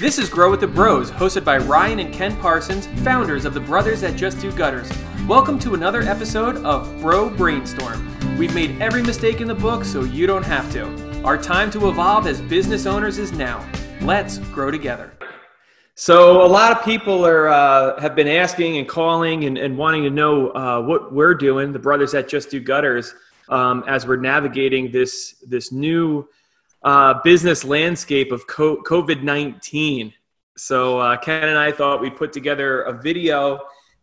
This 0.00 0.16
is 0.16 0.28
Grow 0.28 0.48
with 0.48 0.60
the 0.60 0.66
Bros, 0.68 1.10
hosted 1.10 1.44
by 1.44 1.58
Ryan 1.58 1.98
and 1.98 2.14
Ken 2.14 2.36
Parsons, 2.36 2.86
founders 3.02 3.44
of 3.44 3.52
the 3.52 3.58
Brothers 3.58 4.02
That 4.02 4.14
Just 4.14 4.40
Do 4.40 4.52
Gutters. 4.52 4.88
Welcome 5.26 5.58
to 5.58 5.74
another 5.74 6.02
episode 6.02 6.58
of 6.58 7.00
Bro 7.00 7.30
Brainstorm. 7.30 8.38
We've 8.38 8.54
made 8.54 8.80
every 8.80 9.02
mistake 9.02 9.40
in 9.40 9.48
the 9.48 9.56
book 9.56 9.84
so 9.84 10.04
you 10.04 10.28
don't 10.28 10.44
have 10.44 10.70
to. 10.74 11.24
Our 11.24 11.36
time 11.36 11.68
to 11.72 11.88
evolve 11.88 12.28
as 12.28 12.40
business 12.42 12.86
owners 12.86 13.18
is 13.18 13.32
now. 13.32 13.68
Let's 14.00 14.38
grow 14.38 14.70
together. 14.70 15.14
So, 15.96 16.46
a 16.46 16.46
lot 16.46 16.70
of 16.70 16.84
people 16.84 17.26
are 17.26 17.48
uh, 17.48 18.00
have 18.00 18.14
been 18.14 18.28
asking 18.28 18.76
and 18.78 18.88
calling 18.88 19.46
and, 19.46 19.58
and 19.58 19.76
wanting 19.76 20.04
to 20.04 20.10
know 20.10 20.50
uh, 20.50 20.80
what 20.80 21.12
we're 21.12 21.34
doing, 21.34 21.72
the 21.72 21.80
Brothers 21.80 22.12
That 22.12 22.28
Just 22.28 22.50
Do 22.50 22.60
Gutters, 22.60 23.16
um, 23.48 23.82
as 23.88 24.06
we're 24.06 24.14
navigating 24.14 24.92
this 24.92 25.34
this 25.44 25.72
new 25.72 26.28
uh, 26.82 27.14
business 27.22 27.64
landscape 27.64 28.32
of 28.32 28.46
COVID 28.46 29.22
19. 29.22 30.12
So, 30.56 30.98
uh, 30.98 31.16
Ken 31.16 31.48
and 31.48 31.58
I 31.58 31.70
thought 31.70 32.00
we'd 32.00 32.16
put 32.16 32.32
together 32.32 32.82
a 32.82 32.92
video, 32.92 33.60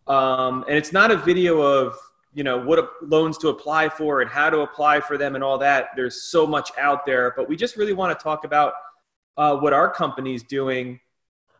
um, 0.07 0.63
and 0.67 0.77
it's 0.77 0.93
not 0.93 1.11
a 1.11 1.17
video 1.17 1.61
of 1.61 1.97
you 2.33 2.43
know 2.43 2.57
what 2.57 2.91
loans 3.01 3.37
to 3.39 3.49
apply 3.49 3.89
for 3.89 4.21
and 4.21 4.29
how 4.29 4.49
to 4.49 4.59
apply 4.59 4.99
for 4.99 5.17
them 5.17 5.35
and 5.35 5.43
all 5.43 5.57
that. 5.57 5.89
There's 5.95 6.23
so 6.23 6.45
much 6.45 6.71
out 6.77 7.05
there, 7.05 7.33
but 7.35 7.49
we 7.49 7.55
just 7.55 7.77
really 7.77 7.93
want 7.93 8.17
to 8.17 8.23
talk 8.23 8.43
about 8.45 8.73
uh, 9.37 9.55
what 9.57 9.73
our 9.73 9.89
company's 9.89 10.43
doing 10.43 10.99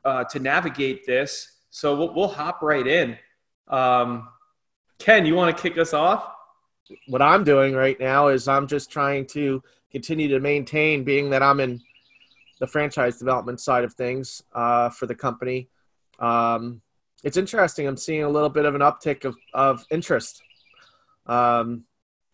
uh, 0.03 0.23
to 0.25 0.39
navigate 0.39 1.05
this. 1.05 1.51
So 1.71 1.95
we'll, 1.95 2.13
we'll 2.13 2.27
hop 2.27 2.61
right 2.61 2.85
in. 2.85 3.17
Um, 3.67 4.29
Ken, 4.99 5.25
you 5.25 5.35
want 5.35 5.55
to 5.55 5.61
kick 5.61 5.77
us 5.77 5.93
off? 5.93 6.31
What 7.07 7.21
I'm 7.21 7.43
doing 7.43 7.73
right 7.73 7.99
now 7.99 8.27
is 8.27 8.47
I'm 8.47 8.67
just 8.67 8.91
trying 8.91 9.25
to 9.27 9.61
continue 9.95 10.27
to 10.27 10.41
maintain, 10.41 11.05
being 11.05 11.29
that 11.29 11.41
I'm 11.41 11.61
in 11.61 11.79
the 12.59 12.67
franchise 12.67 13.17
development 13.17 13.61
side 13.61 13.85
of 13.85 13.93
things 13.93 14.43
uh, 14.53 14.89
for 14.89 15.05
the 15.05 15.15
company. 15.15 15.69
Um, 16.19 16.81
it's 17.23 17.37
interesting. 17.37 17.87
I'm 17.87 17.95
seeing 17.95 18.23
a 18.23 18.29
little 18.29 18.49
bit 18.49 18.65
of 18.65 18.75
an 18.75 18.81
uptick 18.81 19.23
of, 19.23 19.37
of 19.53 19.85
interest. 19.89 20.43
Um, 21.27 21.85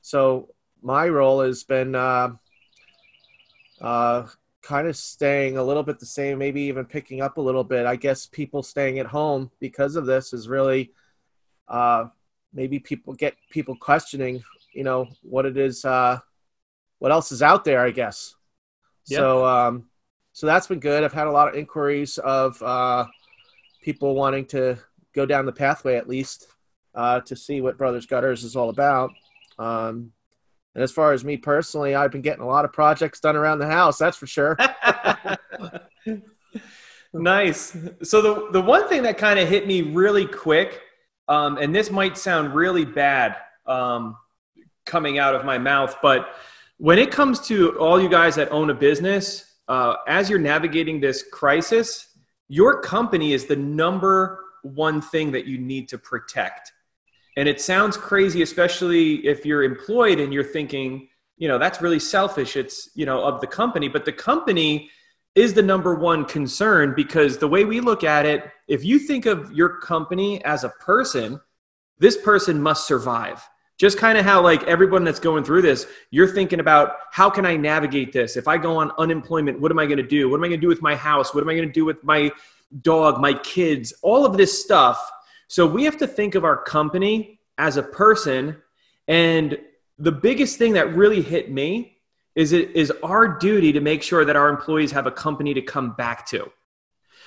so 0.02 0.50
my 0.82 1.08
role 1.08 1.42
has 1.42 1.64
been 1.64 1.94
uh, 1.94 2.30
uh, 3.80 4.26
kind 4.64 4.88
of 4.88 4.98
staying 4.98 5.58
a 5.58 5.64
little 5.64 5.84
bit 5.84 6.00
the 6.00 6.06
same, 6.08 6.40
maybe 6.40 6.62
even 6.62 6.86
picking 6.86 7.22
up 7.22 7.38
a 7.38 7.42
little 7.42 7.64
bit. 7.64 7.86
I 7.86 7.96
guess 7.96 8.26
people 8.26 8.64
staying 8.64 8.98
at 8.98 9.06
home 9.06 9.52
because 9.60 9.96
of 9.96 10.08
this 10.08 10.34
is 10.34 10.50
really 10.50 10.94
uh, 11.68 12.06
maybe 12.56 12.80
people 12.80 13.14
get 13.14 13.36
people 13.52 13.76
questioning, 13.76 14.44
you 14.74 14.84
know, 14.84 15.08
what 15.22 15.46
it 15.46 15.58
is 15.58 15.86
uh, 15.86 16.18
what 17.02 17.12
else 17.12 17.32
is 17.32 17.42
out 17.42 17.66
there, 17.66 17.80
I 17.84 17.90
guess. 17.90 18.36
Yep. 19.08 19.18
So, 19.18 19.44
um, 19.44 19.86
so 20.34 20.46
that's 20.46 20.68
been 20.68 20.80
good. 20.80 21.04
I've 21.04 21.12
had 21.12 21.26
a 21.26 21.32
lot 21.32 21.48
of 21.48 21.56
inquiries 21.56 22.20
of 22.20 22.62
uh, 22.62 23.08
people 23.82 24.14
wanting 24.14 24.46
to 24.48 24.78
go 25.16 25.26
down 25.26 25.48
the 25.48 25.52
pathway 25.52 25.96
at 25.96 26.08
least 26.08 26.46
uh, 26.94 27.22
to 27.22 27.36
see 27.36 27.60
what 27.60 27.76
Brothers 27.76 28.06
Gutters 28.06 28.44
is 28.44 28.56
all 28.56 28.70
about. 28.70 29.10
Um, 29.58 30.12
and 30.76 30.84
as 30.84 30.92
far 30.92 31.12
as 31.12 31.26
me 31.26 31.38
personally, 31.38 31.96
I've 31.96 32.12
been 32.12 32.22
getting 32.22 32.44
a 32.44 32.48
lot 32.48 32.66
of 32.66 32.72
projects 32.72 33.20
done 33.20 33.36
around 33.36 33.58
the 33.58 33.68
house. 33.68 33.98
That's 33.98 34.16
for 34.16 34.28
sure. 34.28 34.56
nice. 37.14 37.76
So 38.04 38.22
the 38.22 38.52
the 38.52 38.62
one 38.62 38.88
thing 38.88 39.02
that 39.04 39.18
kind 39.18 39.40
of 39.40 39.50
hit 39.50 39.66
me 39.66 39.82
really 39.82 40.28
quick, 40.28 40.82
um, 41.28 41.58
and 41.58 41.74
this 41.74 41.90
might 41.90 42.16
sound 42.16 42.54
really 42.54 42.86
bad 42.86 43.38
um, 43.66 44.18
coming 44.86 45.18
out 45.18 45.34
of 45.34 45.46
my 45.46 45.58
mouth, 45.58 45.96
but 46.04 46.36
when 46.82 46.98
it 46.98 47.12
comes 47.12 47.40
to 47.40 47.78
all 47.78 48.02
you 48.02 48.10
guys 48.10 48.34
that 48.34 48.52
own 48.52 48.72
a 48.72 48.74
business, 48.74 49.54
uh, 49.68 49.98
as 50.08 50.32
you're 50.32 50.40
navigating 50.40 51.00
this 51.00 51.24
crisis, 51.32 52.08
your 52.48 52.82
company 52.82 53.34
is 53.34 53.46
the 53.46 53.56
number 53.56 54.40
one 54.64 55.00
thing 55.00 55.32
that 55.32 55.46
you 55.46 55.60
need 55.60 55.88
to 55.88 56.00
protect. 56.00 56.72
And 57.38 57.48
it 57.48 57.62
sounds 57.62 57.98
crazy, 57.98 58.42
especially 58.42 59.28
if 59.28 59.46
you're 59.46 59.62
employed 59.62 60.20
and 60.20 60.34
you're 60.34 60.44
thinking, 60.44 61.08
you 61.38 61.48
know, 61.48 61.60
that's 61.60 61.84
really 61.84 62.00
selfish. 62.00 62.56
It's, 62.56 62.90
you 62.96 63.06
know, 63.06 63.24
of 63.24 63.42
the 63.42 63.48
company, 63.48 63.88
but 63.88 64.04
the 64.04 64.12
company 64.12 64.90
is 65.36 65.54
the 65.54 65.62
number 65.62 65.94
one 65.94 66.26
concern 66.26 66.96
because 66.96 67.38
the 67.38 67.48
way 67.48 67.64
we 67.64 67.80
look 67.80 68.04
at 68.04 68.26
it, 68.26 68.50
if 68.68 68.84
you 68.84 68.98
think 68.98 69.28
of 69.28 69.52
your 69.52 69.78
company 69.82 70.44
as 70.46 70.64
a 70.64 70.70
person, 70.70 71.40
this 72.00 72.18
person 72.18 72.60
must 72.60 72.88
survive 72.88 73.48
just 73.82 73.98
kind 73.98 74.16
of 74.16 74.24
how 74.24 74.40
like 74.44 74.62
everyone 74.66 75.04
that's 75.04 75.20
going 75.20 75.44
through 75.44 75.64
this 75.64 75.88
you're 76.12 76.28
thinking 76.28 76.60
about 76.60 76.98
how 77.10 77.32
can 77.32 77.48
i 77.48 77.58
navigate 77.58 78.14
this? 78.14 78.38
If 78.38 78.48
i 78.48 78.56
go 78.56 78.78
on 78.78 78.92
unemployment 79.00 79.60
what 79.60 79.72
am 79.72 79.80
i 79.80 79.88
going 79.88 79.98
to 79.98 80.08
do? 80.08 80.30
What 80.30 80.38
am 80.38 80.44
i 80.44 80.50
going 80.50 80.62
to 80.62 80.66
do 80.66 80.68
with 80.68 80.84
my 80.84 80.96
house? 80.96 81.34
What 81.34 81.42
am 81.42 81.50
i 81.50 81.56
going 81.56 81.68
to 81.68 81.74
do 81.74 81.84
with 81.84 82.04
my 82.04 82.32
dog 82.84 83.20
my 83.20 83.34
kids? 83.34 83.92
All 84.04 84.24
of 84.24 84.38
this 84.38 84.62
stuff. 84.64 85.12
So 85.48 85.66
we 85.66 85.84
have 85.86 85.98
to 85.98 86.06
think 86.06 86.36
of 86.36 86.46
our 86.46 86.58
company 86.58 87.40
as 87.58 87.78
a 87.78 87.82
person 87.82 88.62
and 89.08 89.58
the 89.98 90.12
biggest 90.12 90.60
thing 90.60 90.74
that 90.74 90.96
really 90.96 91.24
hit 91.24 91.52
me 91.52 91.98
is 92.36 92.52
it 92.52 92.76
is 92.76 92.94
our 93.02 93.28
duty 93.28 93.72
to 93.72 93.82
make 93.82 94.04
sure 94.04 94.24
that 94.26 94.36
our 94.36 94.50
employees 94.50 94.92
have 94.92 95.08
a 95.08 95.12
company 95.12 95.56
to 95.56 95.62
come 95.62 95.94
back 95.94 96.28
to. 96.28 96.52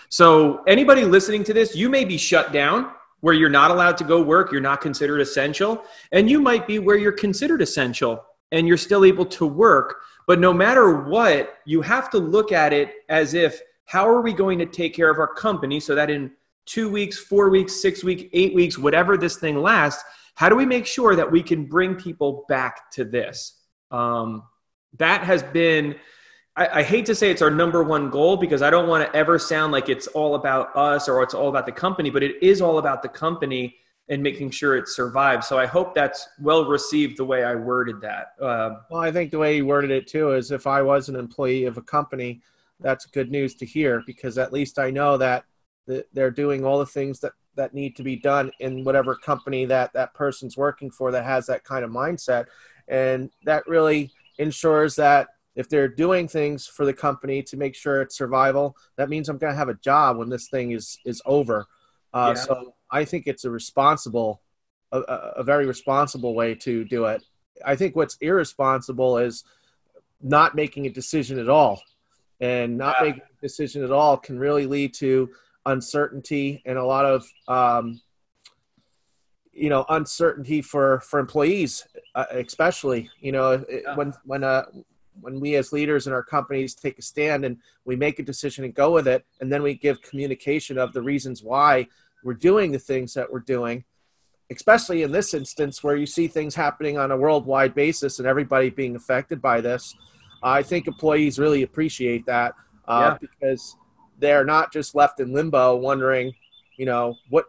So 0.09 0.62
anybody 0.69 1.04
listening 1.04 1.43
to 1.44 1.53
this 1.53 1.75
you 1.75 1.88
may 1.88 2.04
be 2.04 2.16
shut 2.16 2.53
down 2.53 2.93
where 3.24 3.32
you're 3.32 3.48
not 3.48 3.70
allowed 3.70 3.96
to 3.96 4.04
go 4.04 4.20
work, 4.20 4.52
you're 4.52 4.60
not 4.60 4.82
considered 4.82 5.18
essential, 5.18 5.82
and 6.12 6.28
you 6.28 6.38
might 6.38 6.66
be 6.66 6.78
where 6.78 6.98
you're 6.98 7.10
considered 7.10 7.62
essential 7.62 8.22
and 8.52 8.68
you're 8.68 8.76
still 8.76 9.02
able 9.02 9.24
to 9.24 9.46
work. 9.46 10.02
But 10.26 10.40
no 10.40 10.52
matter 10.52 11.04
what, 11.04 11.54
you 11.64 11.80
have 11.80 12.10
to 12.10 12.18
look 12.18 12.52
at 12.52 12.74
it 12.74 12.92
as 13.08 13.32
if 13.32 13.62
how 13.86 14.06
are 14.06 14.20
we 14.20 14.34
going 14.34 14.58
to 14.58 14.66
take 14.66 14.94
care 14.94 15.08
of 15.08 15.18
our 15.18 15.32
company 15.32 15.80
so 15.80 15.94
that 15.94 16.10
in 16.10 16.32
two 16.66 16.90
weeks, 16.90 17.18
four 17.18 17.48
weeks, 17.48 17.80
six 17.80 18.04
weeks, 18.04 18.24
eight 18.34 18.54
weeks, 18.54 18.76
whatever 18.76 19.16
this 19.16 19.36
thing 19.36 19.56
lasts, 19.56 20.04
how 20.34 20.50
do 20.50 20.54
we 20.54 20.66
make 20.66 20.84
sure 20.84 21.16
that 21.16 21.32
we 21.32 21.42
can 21.42 21.64
bring 21.64 21.94
people 21.94 22.44
back 22.46 22.90
to 22.90 23.06
this? 23.06 23.58
Um, 23.90 24.42
that 24.98 25.22
has 25.24 25.42
been 25.42 25.94
I, 26.56 26.81
I, 26.81 26.82
hate 26.82 27.04
to 27.06 27.15
say 27.15 27.31
it's 27.31 27.42
our 27.42 27.50
number 27.50 27.82
one 27.82 28.10
goal 28.10 28.37
because 28.37 28.62
I 28.62 28.70
don't 28.70 28.88
want 28.88 29.04
to 29.04 29.16
ever 29.16 29.38
sound 29.38 29.72
like 29.72 29.88
it's 29.88 30.06
all 30.09 30.37
about 30.37 30.75
us 30.76 31.09
or 31.09 31.22
it's 31.22 31.34
all 31.34 31.48
about 31.48 31.66
the 31.66 31.72
company, 31.72 32.10
but 32.10 32.22
it 32.22 32.41
is 32.42 32.60
all 32.60 32.78
about 32.78 33.03
the 33.03 33.09
company 33.09 33.76
and 34.09 34.22
making 34.22 34.50
sure 34.50 34.76
it 34.76 34.88
survives. 34.88 35.48
So 35.48 35.59
I 35.59 35.66
hope 35.66 35.94
that's 35.94 36.28
well 36.41 36.66
received 36.66 37.16
the 37.16 37.25
way 37.25 37.43
I 37.43 37.54
worded 37.54 38.00
that. 38.03 38.34
Um, 38.41 38.82
well, 38.91 39.00
I 39.00 39.10
think 39.10 39.31
the 39.31 39.38
way 39.38 39.56
you 39.56 39.66
worded 39.66 39.91
it 39.91 40.06
too 40.06 40.32
is 40.34 40.50
if 40.50 40.66
I 40.66 40.82
was 40.82 41.09
an 41.09 41.16
employee 41.16 41.64
of 41.64 41.76
a 41.78 41.82
company, 41.82 42.41
that's 42.81 43.06
good 43.06 43.31
news 43.31 43.54
to 43.56 43.66
hear 43.66 44.03
because 44.06 44.37
at 44.37 44.53
least 44.53 44.78
I 44.78 44.91
know 44.91 45.16
that 45.16 45.44
they're 46.12 46.31
doing 46.31 46.64
all 46.64 46.78
the 46.78 46.87
things 46.87 47.20
that, 47.20 47.32
that 47.56 47.75
need 47.75 47.97
to 47.97 48.03
be 48.03 48.16
done 48.16 48.50
in 48.60 48.84
whatever 48.84 49.14
company 49.14 49.64
that 49.66 49.93
that 49.93 50.14
person's 50.14 50.56
working 50.56 50.91
for 50.91 51.10
that 51.10 51.25
has 51.25 51.47
that 51.47 51.64
kind 51.64 51.84
of 51.84 51.91
mindset. 51.91 52.47
And 52.88 53.31
that 53.44 53.66
really 53.66 54.12
ensures 54.38 54.97
that 54.97 55.28
if 55.56 55.69
they're 55.69 55.88
doing 55.88 56.26
things 56.26 56.66
for 56.66 56.84
the 56.84 56.92
company 56.92 57.42
to 57.42 57.56
make 57.56 57.75
sure 57.75 58.03
it's 58.03 58.16
survival, 58.16 58.76
that 58.97 59.09
means 59.09 59.28
I'm 59.28 59.38
going 59.38 59.53
to 59.53 59.56
have 59.56 59.69
a 59.69 59.75
job 59.75 60.16
when 60.16 60.28
this 60.28 60.48
thing 60.48 60.72
is 60.72 60.98
is 61.04 61.22
over. 61.26 61.66
Uh, 62.12 62.34
yeah. 62.37 62.42
So 62.42 62.75
I 62.91 63.04
think 63.04 63.26
it's 63.26 63.44
a 63.44 63.50
responsible, 63.50 64.41
a, 64.93 64.98
a, 65.00 65.43
very 65.43 65.66
responsible 65.66 66.32
way 66.34 66.54
to 66.56 66.84
do 66.84 67.06
it. 67.06 67.25
I 67.64 67.75
think 67.75 67.97
what's 67.97 68.16
irresponsible 68.20 69.19
is 69.19 69.43
not 70.22 70.54
making 70.54 70.87
a 70.87 70.91
decision 70.91 71.41
at 71.41 71.48
all, 71.48 71.82
and 72.41 72.78
not 72.78 72.97
yeah. 72.98 73.06
making 73.06 73.22
a 73.22 73.41
decision 73.41 73.82
at 73.82 73.91
all 73.91 74.16
can 74.16 74.38
really 74.38 74.66
lead 74.66 74.94
to 74.94 75.31
uncertainty 75.66 76.62
and 76.66 76.78
a 76.78 76.84
lot 76.84 77.04
of 77.04 77.26
um, 77.48 78.00
you 79.53 79.69
know 79.69 79.84
uncertainty 79.88 80.60
for 80.60 81.00
for 81.00 81.19
employees 81.19 81.87
uh, 82.14 82.26
especially 82.32 83.09
you 83.20 83.32
know 83.32 83.64
yeah. 83.70 83.94
when 83.94 84.12
when 84.25 84.43
a 84.43 84.66
when 85.20 85.41
we 85.41 85.56
as 85.56 85.72
leaders 85.72 86.06
in 86.06 86.12
our 86.12 86.22
companies 86.22 86.75
take 86.75 86.98
a 86.98 87.02
stand 87.02 87.44
and 87.44 87.58
we 87.84 87.97
make 87.97 88.19
a 88.19 88.22
decision 88.22 88.64
and 88.64 88.75
go 88.75 88.91
with 88.91 89.06
it 89.06 89.25
and 89.40 89.52
then 89.52 89.62
we 89.62 89.75
give 89.75 90.00
communication 90.02 90.78
of 90.78 90.93
the 90.93 91.02
reasons 91.02 91.43
why 91.43 91.87
we're 92.22 92.34
doing 92.34 92.72
the 92.72 92.78
things 92.78 93.14
that 93.14 93.31
we're 93.31 93.40
doing 93.40 93.84
especially 94.50 95.02
in 95.02 95.11
this 95.11 95.34
instance 95.34 95.82
where 95.82 95.96
you 95.96 96.06
see 96.06 96.28
things 96.28 96.55
happening 96.55 96.99
on 96.99 97.11
a 97.11 97.16
worldwide 97.16 97.75
basis 97.75 98.19
and 98.19 98.28
everybody 98.28 98.70
being 98.70 98.96
affected 98.96 99.40
by 99.40 99.61
this 99.61 99.94
i 100.43 100.62
think 100.62 100.87
employees 100.87 101.38
really 101.38 101.62
appreciate 101.62 102.25
that 102.26 102.55
uh, 102.87 103.11
yeah. 103.12 103.19
because 103.20 103.76
they're 104.19 104.44
not 104.44 104.72
just 104.72 104.94
left 104.94 105.20
in 105.20 105.32
limbo 105.32 105.76
wondering 105.76 106.32
you 106.76 106.87
know 106.87 107.14
what 107.31 107.46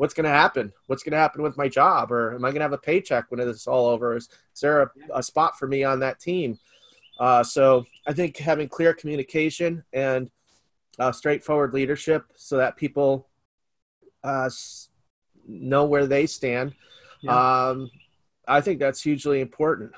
what's 0.00 0.14
going 0.14 0.24
to 0.24 0.30
happen? 0.30 0.72
What's 0.86 1.02
going 1.02 1.12
to 1.12 1.18
happen 1.18 1.42
with 1.42 1.58
my 1.58 1.68
job? 1.68 2.10
Or 2.10 2.34
am 2.34 2.42
i 2.46 2.48
going 2.48 2.60
to 2.60 2.62
have 2.62 2.72
a 2.72 2.78
paycheck 2.78 3.26
when 3.28 3.38
it's 3.38 3.66
all 3.66 3.86
over? 3.86 4.16
Is, 4.16 4.30
is 4.54 4.60
there 4.62 4.80
a, 4.80 4.90
a 5.16 5.22
spot 5.22 5.58
for 5.58 5.68
me 5.68 5.84
on 5.84 6.00
that 6.00 6.18
team 6.18 6.58
uh, 7.20 7.44
so 7.44 7.84
I 8.06 8.14
think 8.14 8.38
having 8.38 8.68
clear 8.68 8.94
communication 8.94 9.84
and 9.92 10.30
uh, 10.98 11.12
straightforward 11.12 11.74
leadership 11.74 12.24
so 12.34 12.56
that 12.56 12.76
people 12.76 13.28
uh, 14.24 14.48
know 15.46 15.84
where 15.84 16.06
they 16.06 16.26
stand. 16.26 16.74
Yeah. 17.20 17.68
Um, 17.68 17.90
I 18.48 18.60
think 18.62 18.80
that's 18.80 19.02
hugely 19.02 19.40
important. 19.40 19.92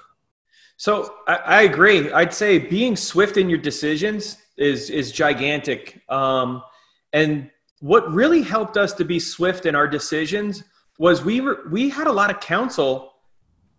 So 0.77 1.15
I, 1.29 1.37
I, 1.37 1.63
agree. 1.63 2.13
I'd 2.13 2.35
say 2.35 2.59
being 2.59 2.97
swift 2.97 3.37
in 3.37 3.49
your 3.49 3.59
decisions 3.59 4.39
is 4.57 4.91
is 4.91 5.13
gigantic. 5.13 6.03
Um, 6.09 6.63
and 7.13 7.51
what 7.79 8.11
really 8.13 8.43
helped 8.43 8.77
us 8.77 8.93
to 8.95 9.05
be 9.05 9.21
swift 9.21 9.65
in 9.67 9.77
our 9.77 9.87
decisions 9.87 10.65
was 10.99 11.25
we 11.25 11.41
were 11.41 11.63
we 11.71 11.89
had 11.89 12.09
a 12.09 12.13
lot 12.13 12.31
of 12.31 12.41
counsel 12.41 13.13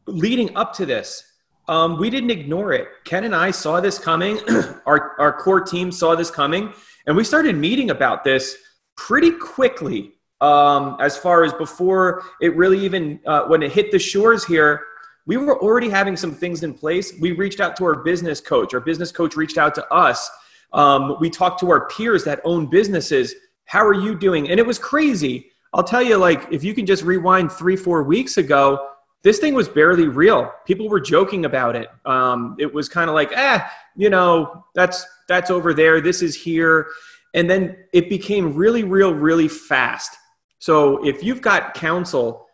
leading 0.07 0.56
up 0.56 0.74
to 0.75 0.86
this. 0.86 1.33
Um, 1.68 1.98
we 1.98 2.10
didn't 2.10 2.31
ignore 2.31 2.74
it. 2.74 2.89
Ken 3.06 3.24
and 3.24 3.36
I 3.36 3.51
saw 3.51 3.80
this 3.80 3.98
coming. 3.98 4.39
our 4.86 5.15
our 5.19 5.33
core 5.33 5.62
team 5.62 5.92
saw 5.92 6.15
this 6.15 6.30
coming, 6.30 6.74
and 7.07 7.15
we 7.15 7.24
started 7.24 7.56
meeting 7.56 7.89
about 7.89 8.24
this 8.24 8.57
pretty 8.95 9.31
quickly. 9.31 10.13
Um, 10.42 10.98
as 11.00 11.15
far 11.15 11.45
as 11.45 11.54
before 11.54 12.24
it 12.42 12.54
really 12.57 12.80
even 12.83 13.19
uh, 13.25 13.44
when 13.44 13.63
it 13.63 13.71
hit 13.71 13.92
the 13.92 14.00
shores 14.00 14.44
here, 14.44 14.81
we 15.25 15.38
were 15.38 15.57
already 15.62 15.89
having 15.89 16.18
some 16.18 16.33
things 16.33 16.63
in 16.63 16.74
place. 16.74 17.13
We 17.19 17.31
reached 17.31 17.62
out 17.62 17.77
to 17.77 17.86
our 17.86 18.04
business 18.04 18.42
coach. 18.42 18.74
Our 18.74 18.81
business 18.81 19.12
coach 19.12 19.38
reached 19.38 19.57
out 19.57 19.74
to 19.75 19.94
us. 19.94 20.30
Um, 20.74 21.18
we 21.21 21.30
talked 21.30 21.60
to 21.62 21.69
our 21.69 21.88
peers 21.88 22.25
that 22.25 22.42
own 22.44 22.65
businesses. 22.69 23.33
How 23.65 23.86
are 23.86 23.94
you 23.94 24.15
doing? 24.15 24.50
And 24.50 24.60
it 24.60 24.65
was 24.65 24.77
crazy. 24.77 25.51
I'll 25.74 25.83
tell 25.83 26.01
you, 26.01 26.18
like, 26.18 26.51
if 26.51 26.63
you 26.63 26.74
can 26.74 26.86
just 26.86 27.04
rewind 27.04 27.51
three, 27.51 27.75
four 27.75 28.04
weeks 28.04 28.38
ago, 28.38 28.89
this 29.24 29.40
thing 29.40 29.54
was 29.54 29.70
barely 29.70 30.08
real. 30.08 30.52
People 30.66 30.90
were 30.90 31.00
joking 31.00 31.46
about 31.46 31.75
it. 31.75 31.88
Um, 32.06 32.56
it 32.60 32.72
was 32.72 32.90
kind 32.90 33.10
of 33.10 33.16
like, 33.16 33.31
eh, 33.34 33.66
you 33.96 34.10
know, 34.10 34.66
that's 34.75 35.06
that's 35.28 35.50
over 35.50 35.74
there. 35.74 36.02
This 36.02 36.22
is 36.22 36.36
here, 36.36 36.88
and 37.34 37.50
then 37.50 37.78
it 37.94 38.10
became 38.10 38.54
really 38.54 38.84
real, 38.84 39.14
really 39.14 39.48
fast. 39.48 40.18
So 40.60 41.06
if 41.06 41.24
you've 41.24 41.42
got 41.42 41.74
counsel, 41.74 42.48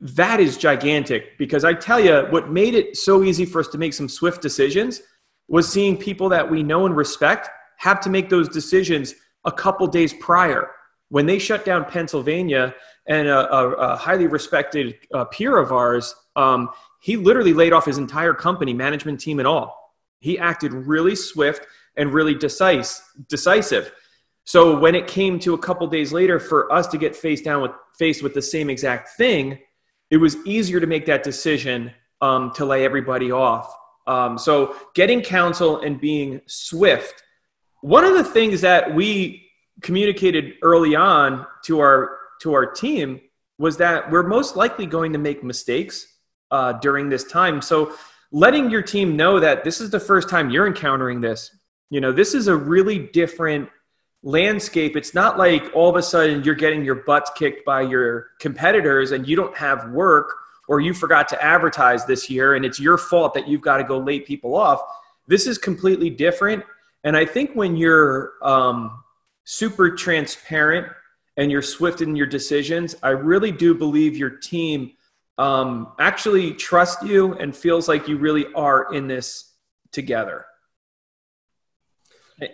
that 0.00 0.38
is 0.38 0.56
gigantic 0.56 1.36
because 1.36 1.64
I 1.64 1.74
tell 1.74 1.98
you, 1.98 2.26
what 2.30 2.50
made 2.50 2.74
it 2.74 2.96
so 2.96 3.24
easy 3.24 3.44
for 3.44 3.60
us 3.60 3.68
to 3.68 3.78
make 3.78 3.92
some 3.92 4.08
swift 4.08 4.40
decisions 4.40 5.02
was 5.48 5.68
seeing 5.68 5.96
people 5.96 6.28
that 6.28 6.48
we 6.48 6.62
know 6.62 6.86
and 6.86 6.96
respect 6.96 7.48
have 7.78 8.00
to 8.00 8.10
make 8.10 8.28
those 8.28 8.48
decisions 8.48 9.14
a 9.44 9.52
couple 9.52 9.86
days 9.86 10.12
prior 10.14 10.70
when 11.10 11.26
they 11.26 11.38
shut 11.38 11.64
down 11.64 11.84
Pennsylvania 11.84 12.74
and 13.06 13.28
a, 13.28 13.54
a, 13.54 13.72
a 13.72 13.96
highly 13.96 14.26
respected 14.26 14.98
uh, 15.14 15.24
peer 15.26 15.56
of 15.56 15.72
ours, 15.72 16.14
um, 16.36 16.70
he 17.00 17.16
literally 17.16 17.52
laid 17.52 17.72
off 17.72 17.86
his 17.86 17.98
entire 17.98 18.34
company, 18.34 18.72
management 18.74 19.20
team, 19.20 19.38
and 19.38 19.48
all. 19.48 19.94
He 20.20 20.38
acted 20.38 20.72
really 20.72 21.16
swift 21.16 21.66
and 21.96 22.12
really 22.12 22.34
decisive. 22.34 23.04
decisive. 23.28 23.92
So 24.44 24.78
when 24.78 24.94
it 24.94 25.06
came 25.06 25.38
to 25.40 25.54
a 25.54 25.58
couple 25.58 25.86
days 25.86 26.12
later 26.12 26.38
for 26.38 26.72
us 26.72 26.86
to 26.88 26.98
get 26.98 27.14
faced 27.14 27.44
down 27.44 27.62
with 27.62 27.72
faced 27.98 28.22
with 28.22 28.34
the 28.34 28.42
same 28.42 28.70
exact 28.70 29.10
thing, 29.16 29.58
it 30.10 30.16
was 30.16 30.36
easier 30.46 30.80
to 30.80 30.86
make 30.86 31.04
that 31.06 31.22
decision 31.22 31.92
um, 32.20 32.52
to 32.54 32.64
lay 32.64 32.84
everybody 32.84 33.30
off. 33.30 33.74
Um, 34.06 34.38
so 34.38 34.76
getting 34.94 35.20
counsel 35.20 35.80
and 35.80 36.00
being 36.00 36.40
swift. 36.46 37.22
One 37.82 38.04
of 38.04 38.14
the 38.14 38.24
things 38.24 38.62
that 38.62 38.94
we 38.94 39.47
communicated 39.82 40.54
early 40.62 40.94
on 40.94 41.46
to 41.64 41.80
our 41.80 42.18
to 42.40 42.54
our 42.54 42.66
team 42.66 43.20
was 43.58 43.76
that 43.78 44.10
we're 44.10 44.22
most 44.22 44.56
likely 44.56 44.86
going 44.86 45.12
to 45.12 45.18
make 45.18 45.42
mistakes 45.42 46.06
uh, 46.50 46.72
during 46.74 47.08
this 47.08 47.24
time. 47.24 47.60
So 47.60 47.92
letting 48.30 48.70
your 48.70 48.82
team 48.82 49.16
know 49.16 49.40
that 49.40 49.64
this 49.64 49.80
is 49.80 49.90
the 49.90 50.00
first 50.00 50.28
time 50.28 50.50
you're 50.50 50.66
encountering 50.66 51.20
this. 51.20 51.50
You 51.90 52.00
know, 52.00 52.12
this 52.12 52.34
is 52.34 52.48
a 52.48 52.56
really 52.56 52.98
different 52.98 53.68
landscape. 54.22 54.96
It's 54.96 55.14
not 55.14 55.38
like 55.38 55.70
all 55.74 55.88
of 55.88 55.96
a 55.96 56.02
sudden 56.02 56.44
you're 56.44 56.54
getting 56.54 56.84
your 56.84 56.96
butts 56.96 57.30
kicked 57.36 57.64
by 57.64 57.82
your 57.82 58.28
competitors 58.40 59.12
and 59.12 59.26
you 59.26 59.36
don't 59.36 59.56
have 59.56 59.90
work 59.90 60.34
or 60.68 60.80
you 60.80 60.92
forgot 60.92 61.28
to 61.28 61.42
advertise 61.42 62.04
this 62.04 62.28
year 62.28 62.54
and 62.54 62.64
it's 62.64 62.78
your 62.78 62.98
fault 62.98 63.32
that 63.34 63.48
you've 63.48 63.62
got 63.62 63.78
to 63.78 63.84
go 63.84 63.98
lay 63.98 64.20
people 64.20 64.54
off. 64.54 64.80
This 65.26 65.46
is 65.46 65.56
completely 65.56 66.10
different. 66.10 66.62
And 67.04 67.16
I 67.16 67.24
think 67.24 67.52
when 67.54 67.76
you're 67.76 68.32
um, 68.42 69.02
super 69.50 69.90
transparent 69.90 70.86
and 71.38 71.50
you're 71.50 71.62
swift 71.62 72.02
in 72.02 72.14
your 72.14 72.26
decisions, 72.26 72.94
I 73.02 73.10
really 73.10 73.50
do 73.50 73.74
believe 73.74 74.14
your 74.14 74.28
team 74.28 74.92
um, 75.38 75.92
actually 75.98 76.52
trusts 76.52 77.02
you 77.02 77.32
and 77.32 77.56
feels 77.56 77.88
like 77.88 78.06
you 78.06 78.18
really 78.18 78.52
are 78.52 78.92
in 78.92 79.08
this 79.08 79.54
together. 79.90 80.44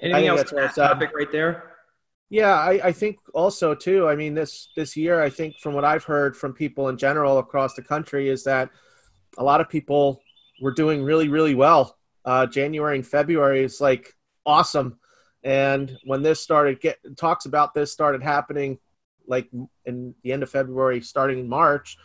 Anything 0.02 0.28
else 0.28 0.52
on 0.52 0.60
that 0.60 0.76
topic 0.76 1.10
right 1.16 1.32
there? 1.32 1.72
Yeah, 2.30 2.54
I, 2.54 2.80
I, 2.84 2.92
think 2.92 3.18
also 3.34 3.74
too. 3.74 4.06
I 4.06 4.14
mean, 4.14 4.34
this 4.34 4.68
this 4.76 4.96
year, 4.96 5.20
I 5.20 5.30
think 5.30 5.56
from 5.60 5.74
what 5.74 5.84
I've 5.84 6.04
heard 6.04 6.36
from 6.36 6.52
people 6.52 6.90
in 6.90 6.96
general 6.96 7.38
across 7.38 7.74
the 7.74 7.82
country 7.82 8.28
is 8.28 8.44
that 8.44 8.70
a 9.36 9.42
lot 9.42 9.60
of 9.60 9.68
people 9.68 10.22
were 10.62 10.72
doing 10.72 11.02
really, 11.02 11.28
really 11.28 11.56
well. 11.56 11.98
Uh, 12.24 12.46
January 12.46 12.96
and 12.96 13.06
February 13.06 13.64
is 13.64 13.80
like 13.80 14.14
awesome 14.46 14.98
and 15.44 15.96
when 16.04 16.22
this 16.22 16.40
started 16.40 16.80
get 16.80 16.98
talks 17.16 17.44
about 17.44 17.74
this 17.74 17.92
started 17.92 18.22
happening, 18.22 18.78
like 19.26 19.48
in 19.84 20.14
the 20.22 20.32
end 20.32 20.42
of 20.42 20.50
February, 20.50 21.02
starting 21.02 21.38
in 21.38 21.48
March, 21.48 21.98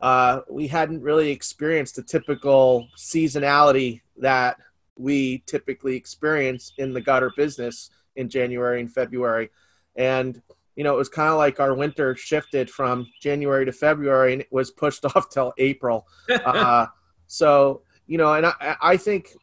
uh, 0.00 0.40
we 0.50 0.66
hadn't 0.66 1.00
really 1.00 1.30
experienced 1.30 1.94
the 1.94 2.02
typical 2.02 2.88
seasonality 2.98 4.00
that 4.16 4.56
we 4.98 5.42
typically 5.46 5.96
experience 5.96 6.72
in 6.76 6.92
the 6.92 7.00
gutter 7.00 7.30
business 7.36 7.90
in 8.16 8.28
January 8.28 8.80
and 8.80 8.92
February. 8.92 9.48
And 9.94 10.42
you 10.74 10.84
know, 10.84 10.94
it 10.94 10.98
was 10.98 11.08
kind 11.08 11.28
of 11.28 11.36
like 11.36 11.60
our 11.60 11.74
winter 11.74 12.16
shifted 12.16 12.68
from 12.68 13.06
January 13.20 13.64
to 13.64 13.72
February, 13.72 14.32
and 14.32 14.42
it 14.42 14.48
was 14.50 14.72
pushed 14.72 15.04
off 15.16 15.30
till 15.30 15.52
April. 15.58 16.08
uh, 16.44 16.86
so 17.28 17.82
you 18.06 18.18
know, 18.18 18.34
and 18.34 18.46
I, 18.46 18.76
I 18.82 18.96
think 18.96 19.36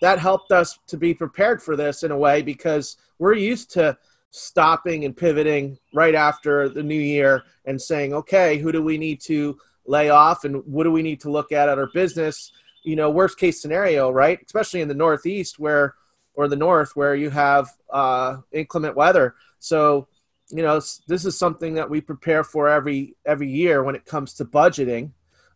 that 0.00 0.18
helped 0.18 0.50
us 0.50 0.78
to 0.86 0.96
be 0.96 1.14
prepared 1.14 1.62
for 1.62 1.76
this 1.76 2.02
in 2.02 2.10
a 2.10 2.16
way 2.16 2.42
because 2.42 2.96
we're 3.18 3.34
used 3.34 3.70
to 3.72 3.96
stopping 4.30 5.04
and 5.04 5.16
pivoting 5.16 5.78
right 5.92 6.14
after 6.14 6.68
the 6.68 6.82
new 6.82 6.98
year 6.98 7.42
and 7.64 7.80
saying, 7.80 8.14
okay, 8.14 8.58
who 8.58 8.72
do 8.72 8.82
we 8.82 8.96
need 8.96 9.20
to 9.20 9.58
lay 9.86 10.08
off 10.08 10.44
and 10.44 10.64
what 10.66 10.84
do 10.84 10.92
we 10.92 11.02
need 11.02 11.20
to 11.20 11.30
look 11.30 11.52
at 11.52 11.68
at 11.68 11.78
our 11.78 11.90
business? 11.92 12.52
You 12.82 12.96
know, 12.96 13.10
worst 13.10 13.38
case 13.38 13.60
scenario, 13.60 14.10
right? 14.10 14.38
Especially 14.44 14.80
in 14.80 14.88
the 14.88 14.94
Northeast 14.94 15.58
where, 15.58 15.94
or 16.34 16.48
the 16.48 16.56
North 16.56 16.96
where 16.96 17.14
you 17.14 17.28
have 17.30 17.68
uh, 17.92 18.38
inclement 18.52 18.96
weather. 18.96 19.34
So, 19.58 20.08
you 20.48 20.62
know, 20.62 20.80
this 21.06 21.24
is 21.24 21.38
something 21.38 21.74
that 21.74 21.90
we 21.90 22.00
prepare 22.00 22.42
for 22.42 22.68
every 22.68 23.16
every 23.26 23.48
year 23.48 23.84
when 23.84 23.94
it 23.94 24.06
comes 24.06 24.34
to 24.34 24.44
budgeting 24.44 25.12